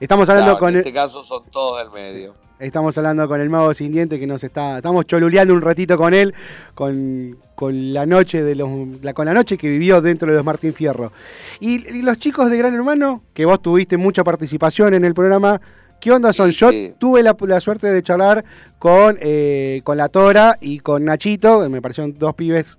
Estamos 0.00 0.28
hablando 0.28 0.52
Claro, 0.52 0.58
con 0.60 0.68
en 0.68 0.74
el, 0.76 0.80
este 0.80 0.92
caso 0.92 1.24
son 1.24 1.42
todos 1.50 1.78
del 1.82 1.90
medio. 1.90 2.34
estamos 2.60 2.96
hablando 2.98 3.26
con 3.26 3.40
el 3.40 3.48
mago 3.50 3.72
sin 3.74 3.90
diente 3.92 4.18
que 4.20 4.26
nos 4.26 4.44
está, 4.44 4.76
estamos 4.76 5.06
choluleando 5.06 5.54
un 5.54 5.60
ratito 5.62 5.96
con 5.96 6.14
él, 6.14 6.34
con, 6.74 7.36
con 7.56 7.92
la 7.92 8.06
noche 8.06 8.42
de 8.44 8.54
los, 8.54 8.68
la, 9.02 9.12
con 9.14 9.26
la 9.26 9.34
noche 9.34 9.56
que 9.58 9.68
vivió 9.68 10.00
dentro 10.00 10.30
de 10.30 10.36
los 10.36 10.44
Martín 10.44 10.72
Fierro. 10.74 11.12
Y, 11.60 11.84
y 11.96 12.02
los 12.02 12.18
chicos 12.18 12.48
de 12.50 12.58
Gran 12.58 12.74
Hermano, 12.74 13.22
que 13.34 13.44
vos 13.46 13.60
tuviste 13.60 13.96
mucha 13.96 14.22
participación 14.22 14.94
en 14.94 15.04
el 15.04 15.14
programa, 15.14 15.60
¿qué 16.00 16.12
onda 16.12 16.32
son? 16.32 16.50
Yo 16.50 16.70
tuve 16.98 17.22
la, 17.22 17.36
la 17.40 17.60
suerte 17.60 17.88
de 17.88 18.02
charlar 18.02 18.44
con, 18.78 19.18
eh, 19.20 19.80
con 19.84 19.96
la 19.96 20.08
Tora 20.08 20.56
y 20.60 20.78
con 20.80 21.04
Nachito, 21.04 21.62
que 21.62 21.68
me 21.68 21.82
parecieron 21.82 22.16
dos 22.18 22.34
pibes 22.34 22.78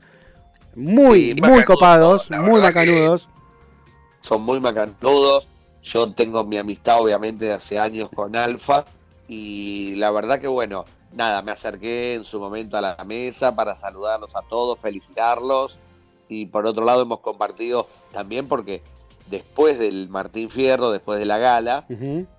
muy, 0.76 1.34
Sí, 1.34 1.42
muy 1.42 1.64
copados, 1.64 2.30
muy 2.32 2.62
macanudos. 2.62 3.28
son 4.22 4.42
muy 4.44 4.60
macanudos. 4.60 5.48
Yo 5.84 6.12
tengo 6.14 6.44
mi 6.44 6.58
amistad, 6.58 7.02
obviamente, 7.02 7.46
de 7.46 7.54
hace 7.54 7.80
años 7.80 8.10
con 8.14 8.36
Alfa. 8.36 8.86
Y 9.28 9.96
la 9.96 10.12
verdad 10.12 10.40
que, 10.40 10.48
bueno, 10.48 10.86
nada, 11.14 11.42
me 11.42 11.52
acerqué 11.52 12.16
en 12.16 12.26
su 12.26 12.40
momento 12.40 12.78
a 12.78 12.82
la 12.82 13.04
mesa 13.06 13.56
para 13.56 13.76
saludarlos 13.76 14.36
a 14.36 14.42
todos, 14.44 14.80
felicitarlos. 14.80 15.78
Y 16.28 16.46
por 16.48 16.66
otro 16.66 16.84
lado, 16.86 17.02
hemos 17.02 17.22
compartido 17.22 17.88
también 18.12 18.48
porque 18.48 18.82
después 19.30 19.80
del 19.80 20.10
Martín 20.10 20.50
Fierro, 20.50 20.92
después 20.92 21.20
de 21.20 21.26
la 21.26 21.38
gala, 21.38 21.86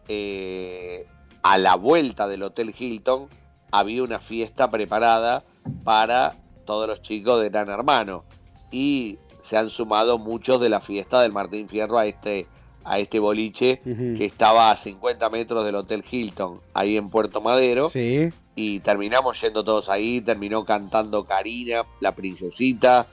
eh, 0.09 1.07
a 1.43 1.59
la 1.59 1.77
vuelta 1.77 2.29
del 2.29 2.43
Hotel 2.43 2.75
Hilton 2.77 3.29
había 3.71 4.03
una 4.03 4.19
fiesta 4.19 4.71
preparada 4.71 5.45
para 5.85 6.35
todos 6.65 6.89
los 6.89 7.03
chicos 7.03 7.41
de 7.41 7.49
Gran 7.49 7.69
Hermano. 7.69 8.25
Y 8.71 9.19
se 9.41 9.57
han 9.57 9.71
sumado 9.71 10.19
muchos 10.19 10.61
de 10.61 10.69
la 10.69 10.81
fiesta 10.81 11.21
del 11.23 11.33
Martín 11.33 11.69
Fierro 11.69 11.99
a 11.99 12.07
este 12.07 12.47
a 12.83 12.99
este 12.99 13.19
boliche 13.19 13.81
que 13.85 14.25
estaba 14.25 14.71
a 14.71 14.77
50 14.77 15.29
metros 15.29 15.65
del 15.67 15.75
Hotel 15.75 16.03
Hilton 16.11 16.61
ahí 16.73 16.97
en 16.97 17.11
Puerto 17.11 17.41
Madero. 17.41 17.89
Sí. 17.89 18.31
y 18.57 18.81
terminamos 18.81 19.41
yendo 19.41 19.63
todos 19.65 19.89
ahí, 19.89 20.21
terminó 20.21 20.65
cantando 20.65 21.25
Karina, 21.25 21.85
la 22.01 22.15
princesita, 22.15 23.07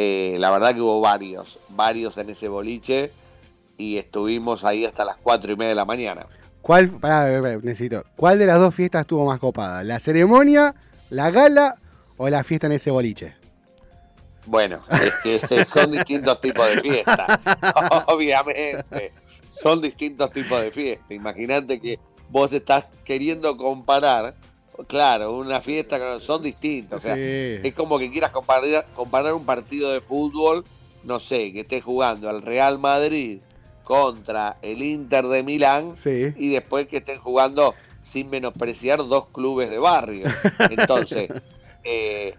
Eh, 0.00 0.36
la 0.38 0.52
verdad 0.52 0.76
que 0.76 0.80
hubo 0.80 1.00
varios, 1.00 1.58
varios 1.70 2.16
en 2.18 2.30
ese 2.30 2.46
boliche 2.48 3.10
y 3.76 3.98
estuvimos 3.98 4.62
ahí 4.62 4.84
hasta 4.84 5.04
las 5.04 5.16
cuatro 5.16 5.50
y 5.50 5.56
media 5.56 5.70
de 5.70 5.74
la 5.74 5.84
mañana. 5.84 6.24
¿Cuál, 6.62 6.88
pará, 6.88 7.40
necesito, 7.60 8.04
¿cuál 8.14 8.38
de 8.38 8.46
las 8.46 8.60
dos 8.60 8.72
fiestas 8.72 9.00
estuvo 9.00 9.26
más 9.26 9.40
copada? 9.40 9.82
¿La 9.82 9.98
ceremonia, 9.98 10.76
la 11.10 11.32
gala 11.32 11.78
o 12.16 12.28
la 12.28 12.44
fiesta 12.44 12.68
en 12.68 12.74
ese 12.74 12.92
boliche? 12.92 13.34
Bueno, 14.46 14.82
es 15.02 15.14
que 15.24 15.64
son 15.64 15.90
distintos 15.90 16.40
tipos 16.40 16.64
de 16.76 16.80
fiesta, 16.80 17.40
obviamente. 18.06 19.12
Son 19.50 19.82
distintos 19.82 20.30
tipos 20.30 20.60
de 20.60 20.70
fiesta. 20.70 21.12
Imagínate 21.12 21.80
que 21.80 21.98
vos 22.30 22.52
estás 22.52 22.84
queriendo 23.04 23.56
comparar, 23.56 24.36
claro, 24.86 25.36
una 25.36 25.60
fiesta, 25.60 26.20
son 26.20 26.42
distintos. 26.42 26.98
O 26.98 27.00
sea, 27.00 27.16
es 27.16 27.74
como 27.74 27.98
que 27.98 28.10
quieras 28.10 28.30
comparar, 28.30 28.86
comparar 28.94 29.34
un 29.34 29.44
partido 29.44 29.90
de 29.92 30.00
fútbol, 30.00 30.64
no 31.04 31.20
sé, 31.20 31.52
que 31.52 31.60
estés 31.60 31.82
jugando 31.84 32.28
al 32.28 32.42
Real 32.42 32.78
Madrid 32.78 33.40
contra 33.84 34.56
el 34.62 34.82
Inter 34.82 35.26
de 35.26 35.42
Milán 35.42 35.94
Sí. 35.96 36.32
y 36.36 36.50
después 36.50 36.86
que 36.88 36.98
estén 36.98 37.18
jugando 37.18 37.74
sin 38.02 38.28
menospreciar 38.30 38.98
dos 38.98 39.26
clubes 39.32 39.70
de 39.70 39.78
barrio. 39.78 40.26
Entonces, 40.70 41.30
eh, 41.84 42.34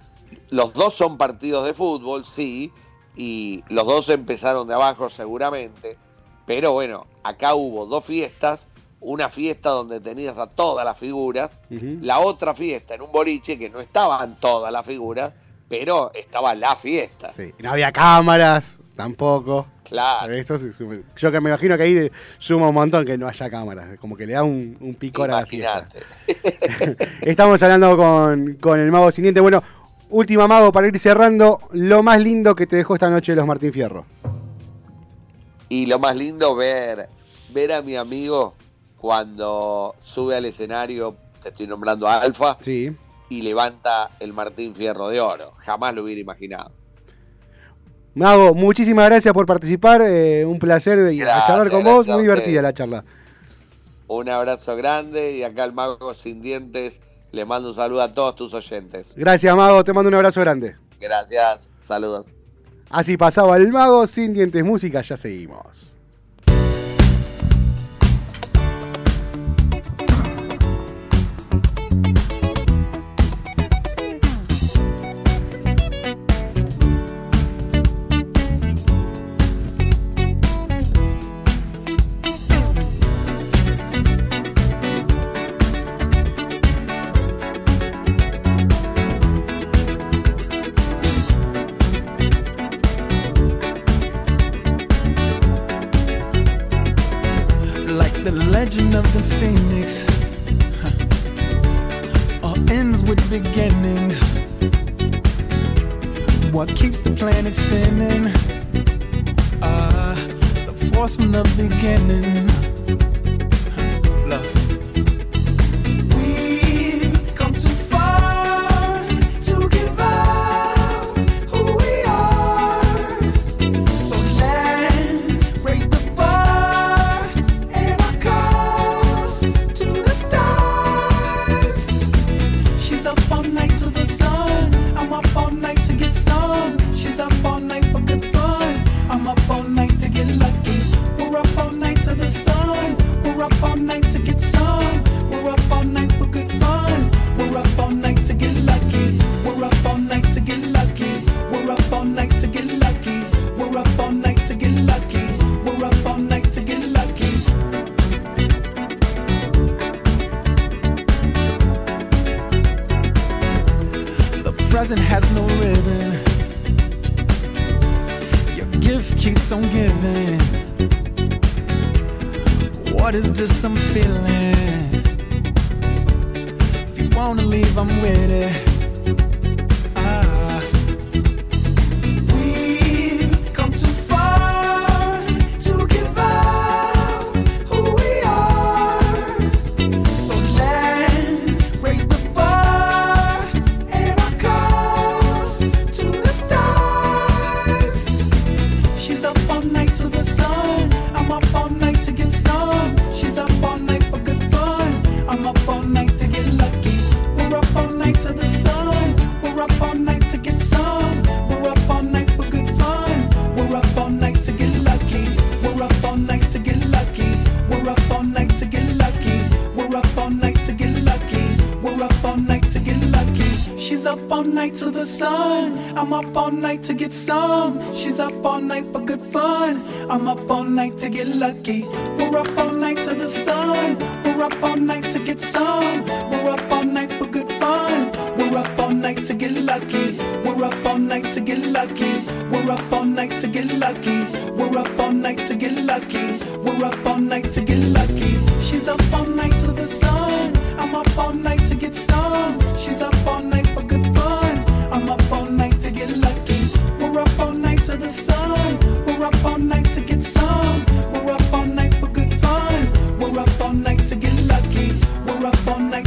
los 0.50 0.74
dos 0.74 0.94
son 0.94 1.18
partidos 1.18 1.66
de 1.66 1.74
fútbol, 1.74 2.26
sí, 2.26 2.72
y 3.16 3.64
los 3.70 3.86
dos 3.86 4.10
empezaron 4.10 4.68
de 4.68 4.76
abajo 4.76 5.10
seguramente, 5.10 5.98
pero 6.46 6.72
bueno, 6.72 7.06
acá 7.24 7.54
hubo 7.56 7.86
dos 7.86 8.06
fiestas, 8.06 8.66
una 9.02 9.30
fiesta 9.30 9.70
donde 9.70 10.00
tenías 10.00 10.38
a 10.38 10.48
todas 10.48 10.86
las 10.86 10.98
figuras, 10.98 11.50
la 11.70 12.20
otra 12.20 12.54
fiesta 12.54 12.96
en 12.96 13.02
un 13.02 13.12
boliche 13.12 13.58
que 13.58 13.70
no 13.70 13.80
estaban 13.80 14.36
todas 14.40 14.72
las 14.72 14.86
figuras, 14.86 15.32
pero 15.68 16.12
estaba 16.14 16.56
la 16.56 16.76
fiesta. 16.76 17.32
Sí. 17.32 17.54
No 17.60 17.72
había 17.72 17.92
cámaras, 17.92 18.80
tampoco. 18.96 19.68
Claro. 19.84 20.32
Eso 20.34 20.58
sí 20.58 20.70
yo 21.16 21.32
que 21.32 21.42
me 21.42 21.50
imagino 21.50 21.76
que 21.76 21.84
ahí 21.84 22.12
suma 22.38 22.68
un 22.68 22.76
montón 22.76 23.06
que 23.06 23.18
no 23.18 23.28
haya 23.28 23.50
cámaras, 23.50 23.98
como 24.00 24.16
que 24.16 24.28
le 24.28 24.34
da 24.34 24.44
un, 24.44 24.78
un 24.80 24.94
picor 24.96 25.32
a 25.32 25.42
la 25.42 25.46
fiesta. 25.48 25.88
Imagínate. 26.28 27.08
Estamos 27.22 27.64
hablando 27.64 27.98
con, 27.98 28.56
con 28.56 28.80
el 28.80 28.92
mago 28.92 29.10
siguiente. 29.10 29.40
Bueno, 29.40 29.64
última 30.10 30.48
mago 30.48 30.72
para 30.72 30.88
ir 30.88 31.00
cerrando, 31.00 31.60
lo 31.72 32.04
más 32.04 32.20
lindo 32.20 32.54
que 32.54 32.68
te 32.68 32.76
dejó 32.76 32.96
esta 32.96 33.10
noche 33.10 33.36
los 33.36 33.48
Martín 33.48 33.74
Fierro. 33.74 34.06
Y 35.70 35.86
lo 35.86 36.00
más 36.00 36.16
lindo 36.16 36.56
ver, 36.56 37.10
ver 37.52 37.74
a 37.74 37.82
mi 37.82 37.96
amigo 37.96 38.56
cuando 39.00 39.96
sube 40.04 40.36
al 40.36 40.46
escenario, 40.46 41.16
te 41.42 41.50
estoy 41.50 41.68
nombrando 41.68 42.08
a 42.08 42.16
Alfa, 42.22 42.58
Sí. 42.62 42.96
y 43.30 43.42
levanta 43.42 44.10
el 44.20 44.34
Martín 44.34 44.76
Fierro 44.76 45.08
de 45.10 45.22
Oro. 45.22 45.52
Jamás 45.60 45.94
lo 45.96 46.04
hubiera 46.04 46.20
imaginado. 46.22 46.72
Mago, 48.16 48.54
muchísimas 48.54 49.06
gracias 49.08 49.34
por 49.34 49.46
participar. 49.46 50.02
eh, 50.04 50.44
un 50.46 50.60
placer 50.60 51.14
y 51.14 51.22
a 51.22 51.26
Gracias, 51.26 51.48
charlar 51.48 51.70
con 51.70 51.84
vos. 51.84 52.08
Muy 52.08 52.24
divertida 52.24 52.62
la 52.62 52.74
charla. 52.74 53.04
Un 54.08 54.28
abrazo 54.28 54.76
grande 54.76 55.34
y 55.38 55.44
acá 55.44 55.64
el 55.64 55.74
Mago 55.74 56.14
Sin 56.16 56.42
Dientes 56.42 57.00
le 57.32 57.46
mando 57.46 57.70
un 57.70 57.76
saludo 57.76 58.02
a 58.02 58.14
todos 58.14 58.36
tus 58.36 58.54
oyentes. 58.54 59.14
Gracias, 59.16 59.56
Mago. 59.56 59.84
Te 59.84 59.94
mando 59.94 60.10
un 60.10 60.16
abrazo 60.16 60.42
grande. 60.42 60.76
Gracias, 61.00 61.70
saludos. 61.88 62.26
Así 62.90 63.16
pasaba 63.18 63.56
el 63.58 63.68
Mago 63.72 64.08
sin 64.08 64.34
dientes 64.34 64.64
música. 64.66 65.02
Ya 65.02 65.16
seguimos. 65.16 65.89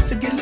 to 0.09 0.17
get 0.17 0.42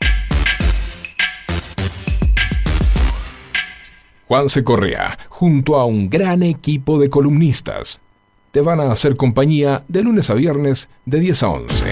Juanse 4.31 4.63
Correa, 4.63 5.19
junto 5.27 5.75
a 5.75 5.83
un 5.83 6.09
gran 6.09 6.41
equipo 6.41 6.97
de 6.97 7.09
columnistas, 7.09 7.99
te 8.51 8.61
van 8.61 8.79
a 8.79 8.89
hacer 8.89 9.17
compañía 9.17 9.83
de 9.89 10.03
lunes 10.03 10.29
a 10.29 10.35
viernes 10.35 10.87
de 11.05 11.19
10 11.19 11.43
a 11.43 11.49
11. 11.49 11.85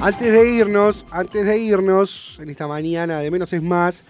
Antes 0.00 0.32
de 0.32 0.50
irnos, 0.50 1.04
antes 1.10 1.44
de 1.44 1.58
irnos, 1.58 2.38
en 2.40 2.48
esta 2.48 2.66
mañana 2.66 3.18
de 3.18 3.30
menos 3.30 3.52
es 3.52 3.62
más, 3.62 4.02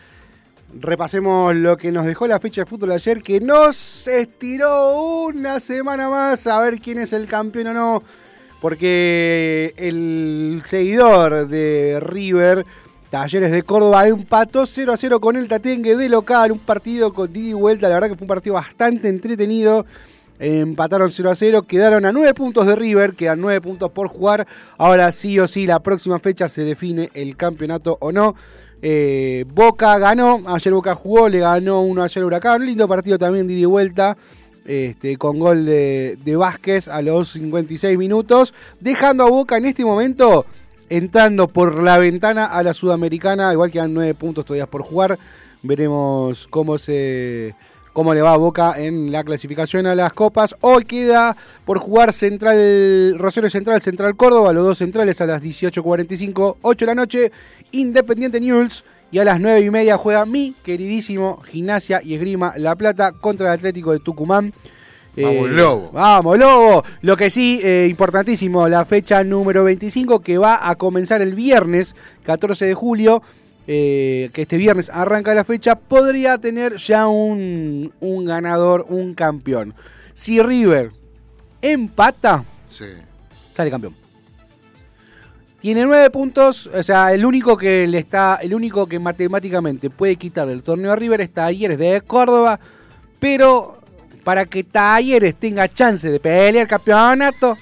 repasemos 0.80 1.56
lo 1.56 1.76
que 1.76 1.90
nos 1.90 2.06
dejó 2.06 2.28
la 2.28 2.38
fecha 2.38 2.60
de 2.60 2.66
fútbol 2.66 2.92
ayer, 2.92 3.20
que 3.20 3.40
nos 3.40 4.06
estiró 4.06 5.24
una 5.24 5.58
semana 5.58 6.08
más 6.08 6.46
a 6.46 6.60
ver 6.60 6.78
quién 6.78 6.98
es 6.98 7.12
el 7.12 7.26
campeón 7.26 7.66
o 7.66 7.74
no, 7.74 8.02
porque 8.60 9.74
el 9.76 10.62
seguidor 10.64 11.48
de 11.48 11.98
River, 11.98 12.64
Talleres 13.10 13.52
de 13.52 13.62
Córdoba, 13.62 14.08
empató 14.08 14.66
0 14.66 14.92
a 14.92 14.96
0 14.96 15.20
con 15.20 15.36
el 15.36 15.46
Tatengue 15.46 15.96
de 15.96 16.08
local, 16.08 16.50
un 16.50 16.58
partido 16.58 17.12
con 17.12 17.30
y 17.34 17.52
vuelta, 17.52 17.88
la 17.88 17.94
verdad 17.94 18.08
que 18.08 18.16
fue 18.16 18.24
un 18.24 18.28
partido 18.28 18.54
bastante 18.54 19.08
entretenido. 19.08 19.86
Empataron 20.38 21.10
0 21.10 21.30
a 21.30 21.34
0, 21.34 21.62
quedaron 21.62 22.04
a 22.04 22.12
9 22.12 22.34
puntos 22.34 22.66
de 22.66 22.76
River, 22.76 23.14
quedan 23.14 23.40
9 23.40 23.60
puntos 23.60 23.90
por 23.92 24.08
jugar. 24.08 24.46
Ahora 24.76 25.10
sí 25.12 25.38
o 25.38 25.46
sí, 25.46 25.66
la 25.66 25.80
próxima 25.80 26.18
fecha 26.18 26.48
se 26.48 26.62
define 26.62 27.10
el 27.14 27.36
campeonato 27.36 27.96
o 28.00 28.12
no. 28.12 28.34
Eh, 28.82 29.46
Boca 29.48 29.96
ganó, 29.98 30.42
ayer 30.46 30.74
Boca 30.74 30.94
jugó, 30.94 31.28
le 31.28 31.38
ganó 31.38 31.82
1 31.82 32.02
a 32.02 32.08
0 32.08 32.26
Huracán. 32.26 32.66
Lindo 32.66 32.86
partido 32.86 33.18
también 33.18 33.48
y 33.48 33.64
vuelta. 33.64 34.16
Este, 34.66 35.16
con 35.16 35.38
gol 35.38 35.64
de, 35.64 36.18
de 36.24 36.34
Vázquez 36.34 36.88
a 36.88 37.00
los 37.00 37.30
56 37.30 37.96
minutos, 37.96 38.52
dejando 38.80 39.24
a 39.24 39.30
Boca 39.30 39.56
en 39.56 39.66
este 39.66 39.84
momento 39.84 40.44
entrando 40.88 41.48
por 41.48 41.82
la 41.82 41.98
ventana 41.98 42.46
a 42.46 42.62
la 42.62 42.74
Sudamericana, 42.74 43.52
igual 43.52 43.70
quedan 43.70 43.94
9 43.94 44.14
puntos 44.14 44.44
todavía 44.44 44.66
por 44.66 44.82
jugar. 44.82 45.18
Veremos 45.62 46.46
cómo 46.48 46.78
se 46.78 47.54
cómo 47.92 48.12
le 48.12 48.20
va 48.20 48.34
a 48.34 48.36
Boca 48.36 48.74
en 48.76 49.10
la 49.10 49.24
clasificación 49.24 49.86
a 49.86 49.94
las 49.94 50.12
copas. 50.12 50.54
Hoy 50.60 50.84
queda 50.84 51.34
por 51.64 51.78
jugar 51.78 52.12
Central 52.12 53.14
Rosario 53.16 53.48
Central, 53.48 53.80
Central 53.80 54.16
Córdoba, 54.16 54.52
los 54.52 54.66
dos 54.66 54.78
centrales 54.78 55.18
a 55.22 55.26
las 55.26 55.42
18.45, 55.42 56.56
8 56.60 56.84
de 56.84 56.86
la 56.86 56.94
noche, 56.94 57.32
Independiente 57.72 58.38
News. 58.38 58.84
Y 59.10 59.18
a 59.18 59.24
las 59.24 59.40
9 59.40 59.60
y 59.60 59.70
media 59.70 59.96
juega 59.96 60.26
mi 60.26 60.54
queridísimo 60.62 61.40
Gimnasia 61.42 62.02
y 62.04 62.14
Esgrima 62.14 62.52
La 62.58 62.74
Plata 62.76 63.12
contra 63.12 63.46
el 63.46 63.54
Atlético 63.54 63.92
de 63.92 64.00
Tucumán. 64.00 64.52
Vamos, 65.22 65.50
Lobo. 65.50 65.90
Vamos, 65.92 66.38
Lobo. 66.38 66.84
Lo 67.02 67.16
que 67.16 67.30
sí, 67.30 67.60
eh, 67.62 67.86
importantísimo, 67.88 68.68
la 68.68 68.84
fecha 68.84 69.24
número 69.24 69.64
25 69.64 70.20
que 70.20 70.36
va 70.38 70.68
a 70.68 70.74
comenzar 70.76 71.22
el 71.22 71.34
viernes 71.34 71.94
14 72.24 72.66
de 72.66 72.74
julio. 72.74 73.22
eh, 73.68 74.30
que 74.32 74.42
este 74.42 74.58
viernes 74.58 74.90
arranca 74.94 75.34
la 75.34 75.42
fecha, 75.42 75.74
podría 75.74 76.38
tener 76.38 76.76
ya 76.76 77.08
un, 77.08 77.92
un 77.98 78.24
ganador, 78.24 78.86
un 78.88 79.12
campeón. 79.14 79.74
Si 80.14 80.40
River 80.40 80.92
empata, 81.60 82.44
Sí. 82.68 82.84
sale 83.52 83.68
campeón. 83.72 83.96
Tiene 85.60 85.84
nueve 85.84 86.10
puntos, 86.10 86.68
o 86.72 86.82
sea, 86.84 87.12
el 87.12 87.24
único 87.26 87.56
que 87.56 87.88
le 87.88 87.98
está, 87.98 88.38
el 88.40 88.54
único 88.54 88.86
que 88.86 89.00
matemáticamente 89.00 89.90
puede 89.90 90.14
quitar 90.14 90.48
el 90.48 90.62
torneo 90.62 90.92
a 90.92 90.96
River 90.96 91.22
es 91.22 91.32
Talleres 91.32 91.76
de 91.78 92.00
Córdoba, 92.02 92.60
pero 93.18 93.75
para 94.26 94.44
que 94.44 94.64
Talleres 94.64 95.36
tenga 95.36 95.68
chance 95.68 96.10
de 96.10 96.18
pelear 96.18 96.56
el 96.62 96.66
campeonato, 96.66 97.56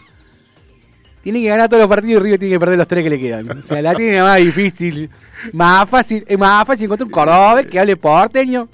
tiene 1.23 1.43
que 1.43 1.49
ganar 1.49 1.69
todos 1.69 1.83
los 1.83 1.89
partidos 1.91 2.21
y 2.21 2.25
River 2.25 2.39
tiene 2.39 2.55
que 2.55 2.61
perder 2.61 2.79
los 2.79 2.89
tres 2.89 3.05
que 3.05 3.11
le 3.11 3.21
quedan. 3.21 3.59
O 3.59 3.62
sea, 3.62 3.83
la 3.83 3.95
tiene 3.97 4.23
más 4.23 4.39
difícil, 4.39 5.11
más 5.53 5.89
fácil, 5.89 6.25
es 6.27 6.39
más 6.39 6.67
fácil 6.67 6.87
encontrar 6.87 7.07
un 7.07 7.11
cordobés 7.12 7.67
que 7.67 7.79
hable 7.79 7.97
porteño. 7.99 8.69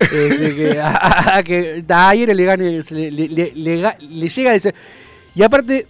este, 0.00 0.54
que, 0.56 0.80
a, 0.80 1.36
a 1.36 1.42
que 1.42 1.84
Talleres 1.86 2.34
le 2.34 2.44
gane, 2.46 2.82
le, 2.90 3.10
le- 3.10 3.28
le- 3.28 3.52
le 3.54 3.76
ga- 3.82 3.98
le 4.00 4.28
llega 4.28 4.50
a 4.50 4.54
ese. 4.54 4.74
Y 5.34 5.42
aparte, 5.42 5.86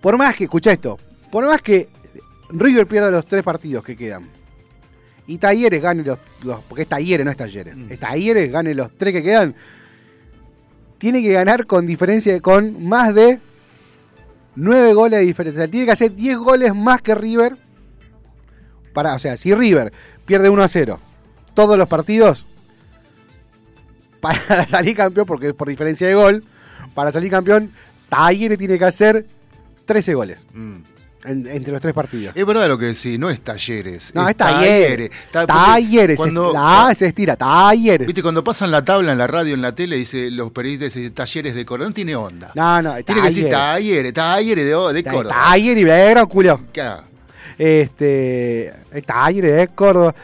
por 0.00 0.16
más 0.18 0.34
que, 0.36 0.44
escucha 0.44 0.72
esto, 0.72 0.98
por 1.30 1.46
más 1.46 1.62
que 1.62 1.88
River 2.50 2.86
pierda 2.86 3.10
los 3.12 3.26
tres 3.26 3.42
partidos 3.44 3.82
que 3.84 3.96
quedan 3.96 4.28
y 5.26 5.38
Talleres 5.38 5.80
gane 5.80 6.02
los, 6.02 6.18
los- 6.44 6.60
porque 6.68 6.82
es 6.82 6.88
Talleres, 6.88 7.24
no 7.24 7.30
es 7.30 7.36
Talleres, 7.36 7.78
es 7.88 7.98
Talleres 8.00 8.50
gane 8.52 8.74
los 8.74 8.90
tres 8.96 9.12
que 9.14 9.22
quedan, 9.22 9.54
tiene 10.98 11.22
que 11.22 11.32
ganar 11.32 11.66
con 11.66 11.86
diferencia, 11.86 12.40
con 12.40 12.84
más 12.84 13.14
de 13.14 13.40
nueve 14.54 14.94
goles 14.94 15.20
de 15.20 15.26
diferencia. 15.26 15.68
Tiene 15.68 15.86
que 15.86 15.92
hacer 15.92 16.14
10 16.14 16.38
goles 16.38 16.74
más 16.74 17.02
que 17.02 17.14
River. 17.14 17.56
Para, 18.92 19.14
o 19.14 19.18
sea, 19.18 19.36
si 19.36 19.54
River 19.54 19.92
pierde 20.24 20.48
1 20.48 20.62
a 20.62 20.68
0 20.68 21.00
todos 21.54 21.76
los 21.78 21.88
partidos, 21.88 22.46
para 24.20 24.66
salir 24.68 24.96
campeón, 24.96 25.26
porque 25.26 25.48
es 25.48 25.54
por 25.54 25.68
diferencia 25.68 26.06
de 26.08 26.14
gol, 26.14 26.44
para 26.94 27.12
salir 27.12 27.30
campeón, 27.30 27.70
Talleres 28.08 28.58
tiene 28.58 28.78
que 28.78 28.84
hacer 28.84 29.26
13 29.84 30.14
goles 30.14 30.46
Mm. 30.54 30.93
En- 31.24 31.46
entre 31.46 31.72
los 31.72 31.80
tres 31.80 31.94
partidos. 31.94 32.34
Es 32.36 32.44
verdad 32.46 32.68
lo 32.68 32.76
que 32.78 32.86
decís, 32.86 33.18
no 33.18 33.30
es 33.30 33.40
talleres. 33.40 34.12
No, 34.14 34.28
es 34.28 34.36
Talleres. 34.36 35.10
Talleres. 35.30 36.16
Cuando, 36.16 36.52
la 36.52 36.88
A 36.88 36.94
se 36.94 37.06
estira. 37.06 37.36
Talleres. 37.36 38.06
Viste, 38.06 38.22
cuando 38.22 38.44
pasan 38.44 38.70
la 38.70 38.84
tabla 38.84 39.12
en 39.12 39.18
la 39.18 39.26
radio, 39.26 39.54
en 39.54 39.62
la 39.62 39.72
tele, 39.72 39.96
dice 39.96 40.30
los 40.30 40.50
periodistas 40.52 40.94
dicen 40.94 41.14
talleres 41.14 41.54
de 41.54 41.64
Córdoba. 41.64 41.88
No 41.88 41.94
tiene 41.94 42.14
onda. 42.16 42.52
No, 42.54 42.82
no. 42.82 42.94
tiene 43.02 43.20
que 43.22 43.26
decir 43.28 43.48
Talleres. 43.48 44.12
talleres, 44.12 44.64
de, 44.64 44.92
de 44.92 45.04
Córdoba. 45.04 45.34
Talleres 45.34 45.80
y 45.80 45.84
Belgrano. 45.84 46.28
Claro. 46.72 47.04
Este. 47.58 48.72
Talleres 49.06 49.56
de 49.56 49.68
Córdoba. 49.68 50.14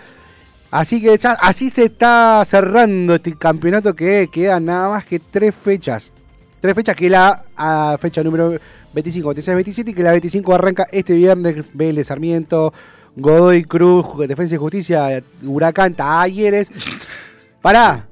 Así 0.71 1.01
que 1.03 1.17
ya- 1.19 1.33
así 1.33 1.71
se 1.71 1.85
está 1.87 2.45
cerrando 2.47 3.17
este 3.17 3.37
campeonato 3.37 3.95
que 3.95 4.29
quedan 4.33 4.67
nada 4.67 4.89
más 4.91 5.05
que 5.05 5.19
tres 5.19 5.55
fechas. 5.55 6.13
Tres 6.61 6.75
fechas 6.75 6.95
que 6.95 7.09
la 7.09 7.45
a 7.57 7.97
fecha 7.99 8.23
número 8.23 8.57
25, 8.93 9.29
26, 9.29 9.55
27 9.55 9.91
y 9.91 9.95
que 9.95 10.03
la 10.03 10.13
25 10.13 10.55
arranca 10.55 10.87
este 10.93 11.15
viernes. 11.15 11.71
Vélez, 11.73 12.09
Sarmiento, 12.09 12.73
Godoy 13.17 13.65
Cruz, 13.65 14.07
Defensa 14.29 14.55
y 14.55 14.59
Justicia, 14.59 15.23
Huracán, 15.43 15.95
Talleres. 15.95 16.71
Pará. 17.63 18.07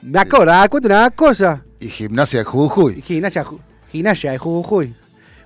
Me 0.00 0.20
acuerdo, 0.20 0.52
ah, 0.52 0.68
cuento 0.68 0.88
una 0.88 1.10
cosa. 1.10 1.64
Y 1.80 1.88
gimnasia 1.88 2.40
de 2.40 2.44
Jujuy. 2.44 3.02
Gimnasia, 3.02 3.44
gimnasia 3.90 4.32
de 4.32 4.38
Jujuy. 4.38 4.94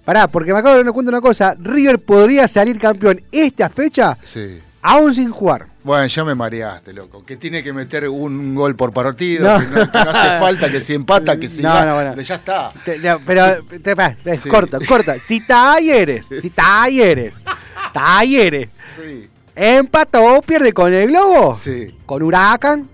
Pará, 0.05 0.29
porque 0.29 0.53
me 0.53 0.59
acabo 0.59 0.77
de 0.77 0.85
dar 0.85 0.93
cuenta 0.93 1.11
una 1.11 1.21
cosa. 1.21 1.55
River 1.59 1.99
podría 2.01 2.49
salir 2.49 2.79
campeón 2.79 3.21
esta 3.31 3.69
fecha 3.69 4.19
Sí. 4.25 4.59
Aún 4.83 5.15
sin 5.15 5.31
jugar. 5.31 5.67
Bueno, 5.85 6.07
ya 6.07 6.25
me 6.25 6.35
mareaste, 6.35 6.93
loco. 6.93 7.25
Que 7.25 7.37
tiene 7.37 7.63
que 7.63 7.73
meter 7.73 8.09
un 8.09 8.55
gol 8.55 8.77
por 8.77 8.93
partido, 8.93 9.53
No. 9.53 9.59
que, 9.59 9.67
no, 9.67 9.91
que 9.91 9.99
no 9.99 10.11
hace 10.11 10.39
falta, 10.41 10.71
que 10.71 10.81
si 10.81 10.95
empata, 10.95 11.37
que 11.39 11.49
si 11.49 11.63
No, 11.63 11.85
no, 11.85 11.95
bueno. 11.95 12.21
Ya 12.21 12.35
está. 12.37 12.73
Te- 12.85 13.01
pero, 13.27 13.65
te- 13.83 14.31
es 14.33 14.41
Sí. 14.43 14.49
corta, 14.49 14.79
corta. 14.87 15.19
Si 15.19 15.41
Talleres, 15.41 16.27
si 16.41 16.51
Talleres, 16.51 17.35
Talleres, 17.93 18.69
Sí. 18.97 19.29
empató, 19.57 20.41
pierde 20.43 20.73
con 20.73 20.93
el 20.93 21.09
Globo, 21.09 21.55
Sí. 21.55 21.97
con 22.07 22.23
Huracán, 22.23 22.89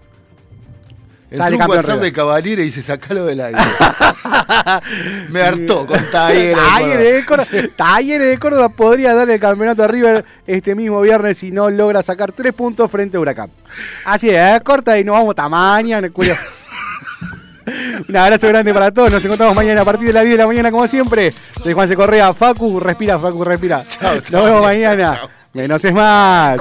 Entró 1.30 1.56
un 1.56 1.70
WhatsApp 1.70 2.00
de 2.00 2.12
Cavaliere 2.12 2.62
y 2.62 2.66
dice, 2.66 2.82
sacalo 2.82 3.26
del 3.26 3.40
aire. 3.40 3.60
me 5.28 5.42
hartó 5.42 5.86
con 5.86 5.98
Talleres. 6.10 6.56
Talleres 6.56 7.14
de 7.14 7.24
Córdoba. 7.26 7.48
Talleres 7.76 8.28
de 8.28 8.38
Córdoba 8.38 8.68
podría 8.70 9.14
darle 9.14 9.34
el 9.34 9.40
campeonato 9.40 9.84
a 9.84 9.88
River 9.88 10.24
este 10.46 10.74
mismo 10.74 11.00
viernes 11.02 11.38
si 11.38 11.50
no 11.50 11.68
logra 11.68 12.02
sacar 12.02 12.32
tres 12.32 12.54
puntos 12.54 12.90
frente 12.90 13.18
a 13.18 13.20
Huracán. 13.20 13.50
Así 14.06 14.30
es, 14.30 14.36
¿eh? 14.36 14.60
corta 14.64 14.98
y 14.98 15.04
nos 15.04 15.16
vamos 15.16 15.34
culo. 16.12 16.34
Un 18.08 18.16
abrazo 18.16 18.48
grande 18.48 18.72
para 18.72 18.90
todos. 18.90 19.12
Nos 19.12 19.24
encontramos 19.24 19.54
mañana 19.54 19.82
a 19.82 19.84
partir 19.84 20.06
de 20.06 20.14
las 20.14 20.24
10 20.24 20.34
de 20.34 20.42
la 20.42 20.46
mañana, 20.46 20.70
como 20.70 20.88
siempre. 20.88 21.30
Soy 21.62 21.74
Juan 21.74 21.86
C. 21.88 21.96
Correa. 21.96 22.32
Facu, 22.32 22.80
respira, 22.80 23.18
Facu, 23.18 23.44
respira. 23.44 23.80
Chao, 23.86 24.14
Nos 24.14 24.44
vemos 24.44 24.62
mañana. 24.62 25.20
Menos 25.52 25.84
es 25.84 25.92
más. 25.92 26.60